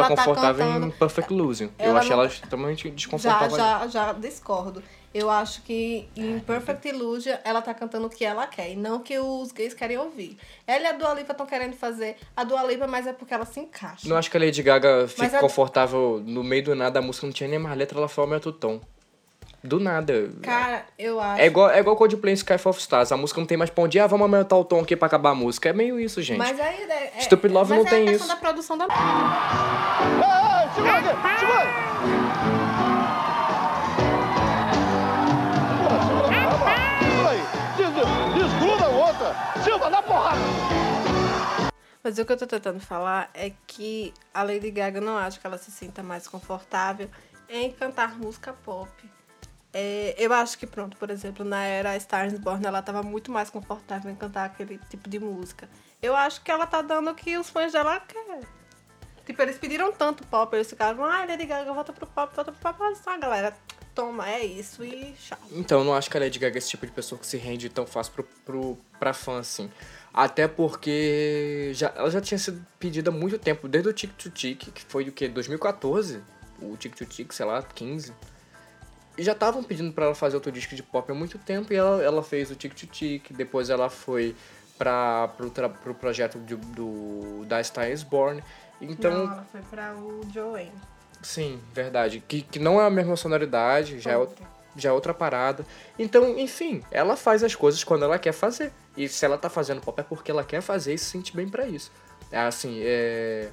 Eu 5.15 5.31
acho 5.31 5.63
que 5.63 6.09
em 6.17 6.41
Perfect 6.41 6.89
Illusion 6.89 7.37
ela 7.45 7.63
tá 7.63 7.73
cantando 7.73 8.09
o 8.09 8.11
que 8.11 8.25
ela 8.25 8.49
quer 8.49 8.73
e 8.73 8.75
não 8.77 8.97
o 8.97 9.01
que 9.01 9.17
os 9.17 9.53
gays 9.53 9.73
querem 9.73 9.97
ouvir. 9.97 10.37
Ela 10.67 10.83
e 10.83 10.87
a 10.89 10.93
Dua 10.93 11.15
Lipa 11.15 11.31
estão 11.31 11.47
querendo 11.47 11.77
fazer 11.77 12.17
a 12.37 12.43
Dua 12.43 12.65
Lipa, 12.65 12.89
mas 12.89 13.07
é 13.07 13.13
porque 13.13 13.33
ela 13.33 13.45
se 13.47 13.61
encaixa. 13.61 14.09
Não 14.09 14.17
acho 14.17 14.29
que 14.29 14.37
a 14.37 14.41
Lady 14.41 14.61
Gaga 14.61 15.07
fique 15.07 15.23
Mas 15.23 15.35
a- 15.35 15.39
confortável 15.39 16.21
no 16.27 16.43
meio 16.43 16.65
do 16.65 16.75
nada, 16.75 16.99
a 16.99 17.03
música 17.03 17.27
não 17.27 17.33
tinha 17.33 17.49
nem 17.49 17.61
mais 17.61 17.79
letra, 17.79 17.97
ela 17.97 18.09
foi 18.09 18.25
aumentou 18.25 18.51
o 18.51 18.55
tom. 18.55 18.81
Do 19.63 19.79
nada. 19.81 20.31
Cara, 20.43 20.85
eu 20.99 21.19
acho. 21.21 21.41
É 21.41 21.47
igual, 21.47 21.71
é 21.71 21.79
igual 21.79 21.97
Coldplay 21.97 22.35
Sky 22.35 22.55
of 22.65 22.79
Stars. 22.81 23.13
A 23.13 23.17
música 23.17 23.41
não 23.41 23.47
tem 23.47 23.57
mais 23.57 23.71
pra 23.71 23.83
onde 23.85 23.97
ir. 23.97 24.01
Ah, 24.03 24.07
vamos 24.07 24.25
aumentar 24.25 24.57
o 24.57 24.65
tom 24.65 24.81
aqui 24.81 24.95
pra 24.95 25.07
acabar 25.07 25.31
a 25.31 25.35
música. 25.35 25.71
É 25.71 25.73
meio 25.73 25.99
isso, 25.99 26.21
gente. 26.21 26.37
Mas 26.37 26.61
aí 26.61 26.83
é, 26.83 27.13
é, 27.17 27.21
Stupid 27.23 27.51
Love 27.51 27.71
mas 27.71 27.79
não 27.81 27.87
é 27.87 27.91
tem 27.91 28.03
a 28.03 28.11
questão 28.11 28.27
isso. 28.27 28.35
da 28.35 28.41
produção 28.41 28.77
da 28.77 28.87
Desgruda 30.75 31.15
Mas 42.05 42.19
o 42.19 42.25
que 42.27 42.33
eu 42.33 42.37
tô 42.37 42.47
tentando 42.47 42.79
falar 42.79 43.31
é 43.33 43.51
que 43.67 44.13
a 44.35 44.43
Lady 44.43 44.71
Gaga 44.71 45.01
não 45.01 45.17
acho 45.17 45.41
que 45.41 45.47
ela 45.47 45.57
se 45.57 45.71
sinta 45.71 46.03
mais 46.03 46.29
confortável 46.29 47.11
em 47.49 47.73
cantar 47.73 48.19
música 48.19 48.53
pop. 48.53 48.91
É, 49.73 50.15
eu 50.19 50.31
acho 50.35 50.59
que, 50.59 50.67
pronto, 50.67 50.99
por 50.99 51.09
exemplo, 51.09 51.47
na 51.47 51.65
era 51.65 51.97
Stars 51.97 52.39
Born, 52.39 52.65
ela 52.67 52.83
tava 52.83 53.03
muito 53.03 53.33
mais 53.33 53.49
confortável 53.49 54.13
em 54.13 54.15
cantar 54.15 54.45
aquele 54.45 54.79
tipo 54.91 55.09
de 55.09 55.19
música. 55.19 55.67
Eu 56.03 56.15
acho 56.15 56.43
que 56.43 56.51
ela 56.51 56.67
tá 56.67 56.83
dando 56.83 57.11
o 57.11 57.15
que 57.15 57.39
os 57.39 57.49
fãs 57.49 57.73
dela 57.73 57.99
querem. 58.01 58.43
Tipo, 59.25 59.41
eles 59.41 59.57
pediram 59.57 59.91
tanto 59.91 60.27
pop, 60.27 60.55
eles 60.55 60.69
ficaram, 60.69 61.03
ai, 61.07 61.27
Lady 61.27 61.47
Gaga, 61.47 61.73
volta 61.73 61.91
pro 61.91 62.07
pop, 62.07 62.37
volta 62.37 62.53
pro 62.53 62.61
pop. 62.61 62.83
Olha 62.83 62.97
só, 62.97 63.19
galera, 63.19 63.57
toma, 63.95 64.29
é 64.29 64.45
isso 64.45 64.85
e 64.85 65.13
tchau. 65.13 65.39
Então, 65.53 65.79
eu 65.81 65.85
não 65.85 65.95
acho 65.95 66.11
que 66.11 66.17
a 66.17 66.21
Lady 66.21 66.39
Gaga 66.39 66.57
é 66.57 66.59
esse 66.59 66.71
tipo 66.71 66.85
de 66.87 66.93
pessoa 66.93 67.19
que 67.19 67.27
se 67.27 67.37
rende 67.37 67.69
tão 67.69 67.87
fácil 67.87 68.13
pro, 68.13 68.25
pro, 68.45 68.79
pra 68.99 69.13
fã, 69.15 69.39
assim. 69.39 69.71
Até 70.13 70.47
porque 70.47 71.73
já, 71.75 71.93
ela 71.97 72.11
já 72.11 72.21
tinha 72.21 72.39
sido 72.39 72.65
pedida 72.79 73.11
há 73.11 73.13
muito 73.13 73.39
tempo, 73.39 73.67
desde 73.69 73.89
o 73.89 73.93
Tic 73.93 74.13
to 74.13 74.31
Tic, 74.31 74.61
que 74.73 74.83
foi 74.83 75.09
o 75.09 75.13
quê? 75.13 75.29
2014? 75.29 76.21
O 76.63 76.77
Tic 76.77 76.95
to 76.95 77.05
Tic, 77.05 77.33
sei 77.33 77.45
lá, 77.47 77.63
15. 77.63 78.13
E 79.17 79.23
já 79.23 79.33
estavam 79.33 79.63
pedindo 79.63 79.93
pra 79.93 80.07
ela 80.07 80.15
fazer 80.15 80.37
outro 80.37 80.51
disco 80.53 80.75
de 80.75 80.83
pop 80.83 81.11
há 81.11 81.15
muito 81.15 81.39
tempo 81.39 81.73
e 81.73 81.77
ela, 81.77 82.03
ela 82.03 82.23
fez 82.23 82.51
o 82.51 82.55
Tic 82.57 82.75
to 82.75 82.87
Tic, 82.87 83.31
depois 83.33 83.71
ela 83.71 83.89
foi 83.91 84.35
para 84.77 85.29
pro, 85.37 85.51
pro 85.51 85.95
projeto 85.95 86.39
de- 86.41 86.57
do 86.57 87.45
da 87.47 87.63
Star 87.63 87.91
is 87.91 88.03
Born. 88.03 88.43
Então, 88.81 89.13
Não, 89.27 89.33
ela 89.33 89.47
foi 89.51 89.61
pra 89.63 89.95
o 89.95 90.21
Joanne. 90.33 90.73
Sim, 91.25 91.61
verdade. 91.73 92.23
Que, 92.27 92.43
que 92.43 92.59
não 92.59 92.81
é 92.81 92.87
a 92.87 92.91
mesma 92.91 93.17
sonoridade, 93.17 94.01
já 94.01 94.13
é, 94.13 94.17
outra, 94.17 94.45
já 94.77 94.89
é 94.91 94.93
outra 94.93 95.15
parada. 95.15 95.67
Então, 95.99 96.39
enfim, 96.39 96.83
ela 96.91 97.17
faz 97.17 97.43
as 97.43 97.55
coisas 97.55 97.83
quando 97.83 98.05
ela 98.05 98.19
quer 98.19 98.33
fazer. 98.33 98.73
E 98.97 99.09
se 99.09 99.25
ela 99.25 99.39
tá 99.39 99.51
fazendo 99.51 99.81
pop 99.81 100.01
é 100.01 100.05
porque 100.05 100.31
ela 100.31 100.45
quer 100.45 100.61
fazer 100.61 100.95
e 100.95 100.99
se 100.99 101.07
sente 101.07 101.35
bem 101.35 101.49
pra 101.49 101.67
isso. 101.67 101.91
É 102.31 102.39
assim, 102.39 102.81
é... 102.83 103.49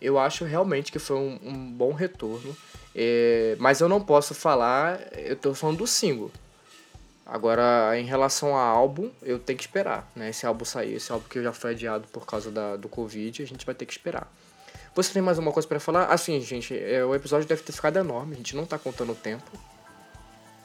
eu 0.00 0.18
acho 0.18 0.44
realmente 0.44 0.90
que 0.90 0.98
foi 0.98 1.16
um, 1.16 1.38
um 1.42 1.72
bom 1.72 1.92
retorno. 1.92 2.56
É, 2.94 3.56
Mas 3.58 3.80
eu 3.80 3.88
não 3.88 4.00
posso 4.00 4.34
falar, 4.34 5.00
eu 5.12 5.36
tô 5.36 5.54
falando 5.54 5.78
do 5.78 5.86
single. 5.86 6.30
Agora, 7.26 7.90
em 7.98 8.04
relação 8.04 8.54
ao 8.54 8.76
álbum, 8.76 9.10
eu 9.20 9.38
tenho 9.38 9.58
que 9.58 9.64
esperar, 9.64 10.08
né? 10.14 10.30
Esse 10.30 10.46
álbum 10.46 10.64
sair, 10.64 10.94
esse 10.94 11.10
álbum 11.10 11.28
que 11.28 11.42
já 11.42 11.52
foi 11.52 11.72
adiado 11.72 12.06
por 12.12 12.24
causa 12.24 12.52
da, 12.52 12.76
do 12.76 12.88
Covid, 12.88 13.42
a 13.42 13.46
gente 13.46 13.66
vai 13.66 13.74
ter 13.74 13.84
que 13.84 13.92
esperar. 13.92 14.32
Você 14.96 15.12
tem 15.12 15.22
mais 15.22 15.38
alguma 15.38 15.52
coisa 15.52 15.68
pra 15.68 15.78
falar? 15.78 16.06
Assim, 16.06 16.40
gente, 16.40 16.76
é, 16.76 17.04
o 17.04 17.14
episódio 17.14 17.46
deve 17.46 17.62
ter 17.62 17.72
ficado 17.72 17.96
enorme, 17.98 18.32
a 18.34 18.36
gente 18.38 18.56
não 18.56 18.64
tá 18.66 18.78
contando 18.78 19.12
o 19.12 19.14
tempo. 19.14 19.44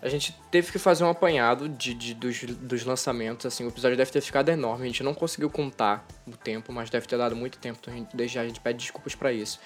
A 0.02 0.10
gente 0.10 0.36
teve 0.50 0.72
que 0.72 0.80
fazer 0.80 1.04
um 1.04 1.10
apanhado 1.10 1.70
de, 1.70 1.94
de- 1.94 2.16
dos, 2.16 2.42
dos 2.44 2.84
lançamentos, 2.86 3.46
assim, 3.46 3.64
o 3.66 3.68
episódio 3.68 3.96
deve 3.96 4.10
ter 4.10 4.22
ficado 4.22 4.50
enorme, 4.50 4.86
a 4.86 4.88
gente 4.88 5.04
não 5.04 5.14
conseguiu 5.14 5.48
contar 5.50 6.04
o 6.26 6.32
tempo, 6.36 6.74
mas 6.74 6.90
deve 6.90 7.06
ter 7.06 7.18
dado 7.18 7.36
muito 7.36 7.60
tempo, 7.60 7.78
então 7.80 7.94
a 7.94 7.98
gente, 7.98 8.16
desde 8.16 8.34
já 8.36 8.42
a 8.42 8.48
gente 8.48 8.60
pede 8.60 8.80
desculpas 8.80 9.14
pra 9.14 9.32
isso. 9.32 9.60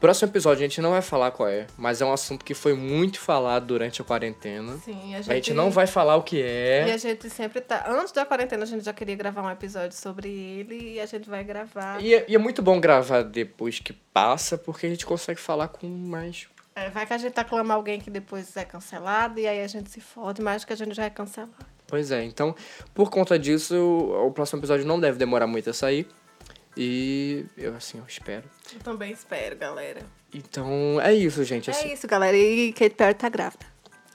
Próximo 0.00 0.30
episódio 0.30 0.64
a 0.64 0.66
gente 0.66 0.80
não 0.80 0.92
vai 0.92 1.02
falar 1.02 1.30
qual 1.30 1.46
é, 1.46 1.66
mas 1.76 2.00
é 2.00 2.06
um 2.06 2.12
assunto 2.12 2.42
que 2.42 2.54
foi 2.54 2.72
muito 2.72 3.20
falado 3.20 3.66
durante 3.66 4.00
a 4.00 4.04
quarentena. 4.04 4.78
Sim, 4.78 5.14
a 5.14 5.18
gente, 5.18 5.30
A 5.30 5.34
gente 5.34 5.52
não 5.52 5.70
vai 5.70 5.86
falar 5.86 6.16
o 6.16 6.22
que 6.22 6.36
E 6.38 6.42
é. 6.42 6.92
a 6.94 6.96
gente 6.96 7.28
sempre 7.28 7.60
tá. 7.60 7.84
Antes 7.86 8.10
da 8.10 8.24
quarentena, 8.24 8.62
a 8.62 8.66
gente 8.66 8.82
já 8.82 8.94
queria 8.94 9.14
gravar 9.14 9.42
um 9.42 9.50
episódio 9.50 9.94
sobre 9.94 10.30
ele 10.30 10.94
e 10.94 11.00
a 11.00 11.04
gente 11.04 11.28
vai 11.28 11.44
gravar. 11.44 12.02
E 12.02 12.14
é, 12.14 12.24
e 12.26 12.34
é 12.34 12.38
muito 12.38 12.62
bom 12.62 12.80
gravar 12.80 13.22
depois 13.22 13.78
que 13.78 13.92
passa, 13.92 14.56
porque 14.56 14.86
a 14.86 14.88
gente 14.88 15.04
consegue 15.04 15.38
falar 15.38 15.68
com 15.68 15.86
mais. 15.86 16.48
É, 16.74 16.88
vai 16.88 17.04
que 17.04 17.12
a 17.12 17.18
gente 17.18 17.38
aclama 17.38 17.74
alguém 17.74 18.00
que 18.00 18.08
depois 18.08 18.56
é 18.56 18.64
cancelado 18.64 19.38
e 19.38 19.46
aí 19.46 19.62
a 19.62 19.66
gente 19.66 19.90
se 19.90 20.00
fode, 20.00 20.40
mas 20.40 20.64
que 20.64 20.72
a 20.72 20.76
gente 20.76 20.94
já 20.94 21.04
é 21.04 21.10
cancelado. 21.10 21.52
Pois 21.86 22.10
é, 22.10 22.22
então, 22.24 22.54
por 22.94 23.10
conta 23.10 23.38
disso, 23.38 23.76
o 23.76 24.30
próximo 24.30 24.60
episódio 24.60 24.86
não 24.86 24.98
deve 24.98 25.18
demorar 25.18 25.46
muito 25.46 25.68
a 25.68 25.74
sair. 25.74 26.08
E 26.76 27.44
eu, 27.56 27.74
assim, 27.74 27.98
eu 27.98 28.04
espero. 28.06 28.44
Eu 28.72 28.80
também 28.80 29.12
espero, 29.12 29.56
galera. 29.56 30.00
Então, 30.32 31.00
é 31.00 31.12
isso, 31.12 31.42
gente. 31.44 31.70
Assim. 31.70 31.88
É 31.88 31.92
isso, 31.94 32.06
galera. 32.06 32.36
E 32.36 32.72
Kate 32.72 32.94
Perry 32.94 33.14
tá 33.14 33.28
grávida. 33.28 33.66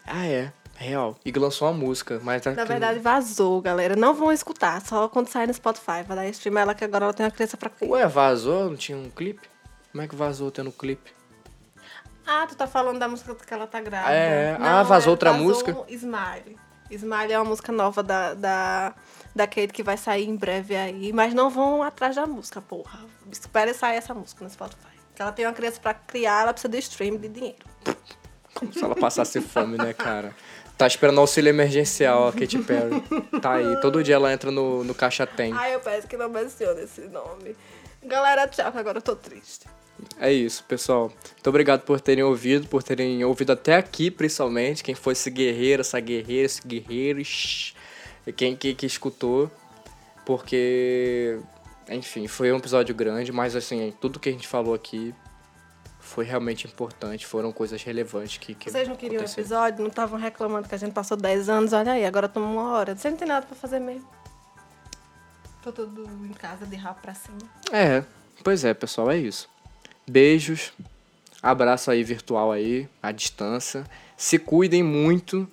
Ah, 0.05 0.25
é. 0.25 0.51
Real. 0.77 1.17
E 1.23 1.31
lançou 1.31 1.69
uma 1.69 1.73
música, 1.73 2.19
mas... 2.21 2.43
Na 2.45 2.65
verdade, 2.65 2.99
vazou, 2.99 3.61
galera. 3.61 3.95
Não 3.95 4.13
vão 4.13 4.31
escutar, 4.31 4.81
só 4.81 5.07
quando 5.07 5.27
sair 5.27 5.47
no 5.47 5.53
Spotify. 5.53 6.03
Vai 6.05 6.17
dar 6.17 6.27
stream 6.27 6.57
ela 6.57 6.75
que 6.75 6.83
agora 6.83 7.05
ela 7.05 7.13
tem 7.13 7.25
uma 7.25 7.31
criança 7.31 7.55
pra 7.55 7.69
criar. 7.69 7.91
Ué, 7.91 8.07
vazou? 8.07 8.69
Não 8.69 8.75
tinha 8.75 8.97
um 8.97 9.09
clipe? 9.09 9.47
Como 9.91 10.03
é 10.03 10.07
que 10.07 10.15
vazou 10.15 10.51
tendo 10.51 10.71
clipe? 10.71 11.13
Ah, 12.27 12.45
tu 12.47 12.55
tá 12.55 12.67
falando 12.67 12.99
da 12.99 13.07
música 13.07 13.35
que 13.35 13.53
ela 13.53 13.67
tá 13.67 13.79
grávida. 13.79 14.13
É, 14.13 14.57
ah, 14.59 14.83
vazou 14.83 15.11
outra 15.11 15.31
música? 15.31 15.77
Smile. 15.87 16.57
Smile 16.89 17.33
é 17.33 17.39
uma 17.39 17.49
música 17.49 17.71
nova 17.71 18.03
da, 18.03 18.33
da, 18.33 18.93
da 19.35 19.45
Kate 19.45 19.67
que 19.67 19.83
vai 19.83 19.97
sair 19.97 20.27
em 20.27 20.35
breve 20.35 20.75
aí. 20.75 21.11
Mas 21.11 21.33
não 21.33 21.49
vão 21.49 21.83
atrás 21.83 22.15
da 22.15 22.25
música, 22.25 22.61
porra. 22.61 22.99
Espere 23.29 23.73
sair 23.73 23.97
essa 23.97 24.13
música 24.13 24.43
no 24.43 24.49
Spotify. 24.49 24.95
Porque 25.09 25.21
ela 25.21 25.31
tem 25.31 25.45
uma 25.45 25.53
criança 25.53 25.79
pra 25.79 25.93
criar, 25.93 26.43
ela 26.43 26.53
precisa 26.53 26.71
de 26.71 26.79
stream, 26.79 27.17
de 27.17 27.27
dinheiro. 27.27 27.65
Como 28.53 28.73
se 28.73 28.83
ela 28.83 28.95
passasse 28.95 29.41
fome, 29.41 29.77
né, 29.77 29.93
cara? 29.93 30.33
Tá 30.77 30.87
esperando 30.87 31.19
auxílio 31.19 31.49
emergencial, 31.49 32.29
a 32.29 32.33
Katy 32.33 32.59
Perry. 32.59 33.03
Tá 33.41 33.53
aí. 33.53 33.79
Todo 33.81 34.03
dia 34.03 34.15
ela 34.15 34.31
entra 34.31 34.51
no, 34.51 34.83
no 34.83 34.93
Caixa 34.93 35.25
Tem. 35.25 35.53
Ai, 35.53 35.75
eu 35.75 35.79
peço 35.79 36.07
que 36.07 36.17
não 36.17 36.29
mencione 36.29 36.81
esse 36.81 37.01
nome. 37.01 37.55
Galera, 38.03 38.47
tchau, 38.47 38.71
que 38.71 38.77
agora 38.77 38.97
eu 38.97 39.01
tô 39.01 39.15
triste. 39.15 39.67
É 40.19 40.31
isso, 40.31 40.63
pessoal. 40.65 41.11
Muito 41.33 41.47
obrigado 41.47 41.81
por 41.81 42.01
terem 42.01 42.23
ouvido, 42.23 42.67
por 42.67 42.83
terem 42.83 43.23
ouvido 43.23 43.53
até 43.53 43.75
aqui, 43.75 44.11
principalmente. 44.11 44.83
Quem 44.83 44.95
foi 44.95 45.13
esse 45.13 45.29
guerreiro, 45.29 45.81
essa 45.81 45.99
guerreira, 45.99 46.45
esse 46.45 46.65
guerreiro, 46.67 47.23
shh, 47.23 47.73
quem 48.31 48.55
que, 48.55 48.73
que 48.73 48.85
escutou. 48.85 49.51
Porque, 50.25 51.39
enfim, 51.89 52.27
foi 52.27 52.51
um 52.51 52.57
episódio 52.57 52.95
grande, 52.95 53.31
mas 53.31 53.55
assim, 53.55 53.93
tudo 54.01 54.19
que 54.19 54.29
a 54.29 54.31
gente 54.31 54.47
falou 54.47 54.73
aqui 54.73 55.13
foi 55.99 56.23
realmente 56.25 56.67
importante, 56.67 57.25
foram 57.25 57.51
coisas 57.51 57.81
relevantes 57.83 58.37
que, 58.37 58.53
que 58.55 58.71
Vocês 58.71 58.87
não 58.87 58.95
queriam 58.95 59.21
um 59.21 59.25
aconteceram. 59.25 59.43
episódio? 59.43 59.81
Não 59.81 59.89
estavam 59.89 60.19
reclamando 60.19 60.67
que 60.67 60.73
a 60.75 60.77
gente 60.77 60.93
passou 60.93 61.17
10 61.17 61.49
anos? 61.49 61.73
Olha 61.73 61.93
aí, 61.93 62.05
agora 62.05 62.25
estamos 62.27 62.49
uma 62.49 62.71
hora. 62.71 62.95
Você 62.95 63.09
não 63.09 63.17
tem 63.17 63.27
nada 63.27 63.45
pra 63.45 63.55
fazer 63.55 63.79
mesmo. 63.79 64.07
Tô 65.63 65.71
tudo 65.71 66.03
em 66.25 66.33
casa 66.33 66.65
de 66.65 66.75
rabo 66.75 66.99
pra 67.01 67.13
cima. 67.15 67.37
É, 67.71 68.03
pois 68.43 68.63
é, 68.63 68.73
pessoal, 68.73 69.09
é 69.09 69.17
isso. 69.17 69.49
Beijos, 70.07 70.71
abraço 71.41 71.89
aí 71.89 72.03
virtual 72.03 72.51
aí, 72.51 72.87
à 73.01 73.11
distância. 73.11 73.83
Se 74.15 74.37
cuidem 74.37 74.83
muito. 74.83 75.47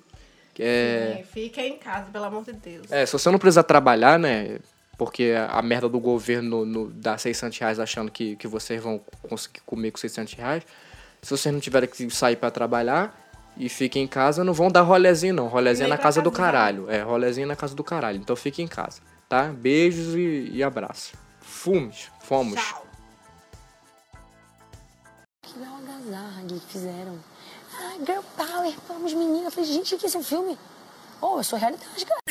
É, 0.59 1.17
Sim, 1.17 1.23
Fiquem 1.23 1.73
em 1.73 1.77
casa, 1.77 2.09
pelo 2.11 2.25
amor 2.25 2.43
de 2.43 2.53
Deus. 2.53 2.91
É, 2.91 3.05
se 3.05 3.13
você 3.13 3.29
não 3.31 3.39
precisar 3.39 3.63
trabalhar, 3.63 4.19
né? 4.19 4.59
Porque 4.97 5.33
a, 5.49 5.61
merda 5.61 5.89
do 5.89 5.99
governo 5.99 6.65
no, 6.65 6.89
dá 6.89 7.17
600 7.17 7.57
reais 7.57 7.79
achando 7.79 8.11
que, 8.11 8.35
que 8.35 8.47
vocês 8.47 8.81
vão 8.81 9.01
conseguir 9.27 9.61
comer 9.65 9.91
com 9.91 9.97
600 9.97 10.33
reais. 10.33 10.63
Se 11.21 11.31
vocês 11.31 11.51
não 11.51 11.59
tiverem 11.59 11.89
que 11.89 12.09
sair 12.11 12.35
pra 12.35 12.51
trabalhar 12.51 13.19
e 13.57 13.69
fiquem 13.69 14.03
em 14.03 14.07
casa, 14.07 14.43
não 14.43 14.53
vão 14.53 14.69
dar 14.69 14.81
rolezinho, 14.81 15.33
não. 15.33 15.47
Rolezinho 15.47 15.87
é 15.87 15.89
na 15.89 15.97
casa 15.97 16.21
do 16.21 16.31
casa 16.31 16.31
dos 16.31 16.37
caralho. 16.37 16.91
É, 16.91 17.01
rolezinho 17.01 17.47
na 17.47 17.55
casa 17.55 17.73
do 17.73 17.83
caralho. 17.83 18.17
Então 18.17 18.35
fiquem 18.35 18.65
em 18.65 18.67
casa, 18.67 19.01
tá? 19.27 19.45
Beijos 19.45 20.15
e, 20.15 20.49
e 20.51 20.63
abraço. 20.63 21.13
Fumes. 21.41 22.11
Fomos. 22.21 22.55
Tchau. 22.55 22.85
Que 25.41 25.63
algazarra 25.63 26.43
que 26.47 26.59
fizeram. 26.71 27.32
Girl 28.05 28.21
power, 28.35 28.73
vamos 28.87 29.13
menina. 29.13 29.47
Eu 29.47 29.51
falei, 29.51 29.69
gente, 29.69 29.95
que 29.95 30.05
é 30.05 30.07
esse 30.09 30.17
um 30.17 30.23
filme? 30.23 30.57
Oh, 31.21 31.37
eu 31.37 31.43
sou 31.43 31.57
realidade, 31.57 32.05
cara. 32.05 32.22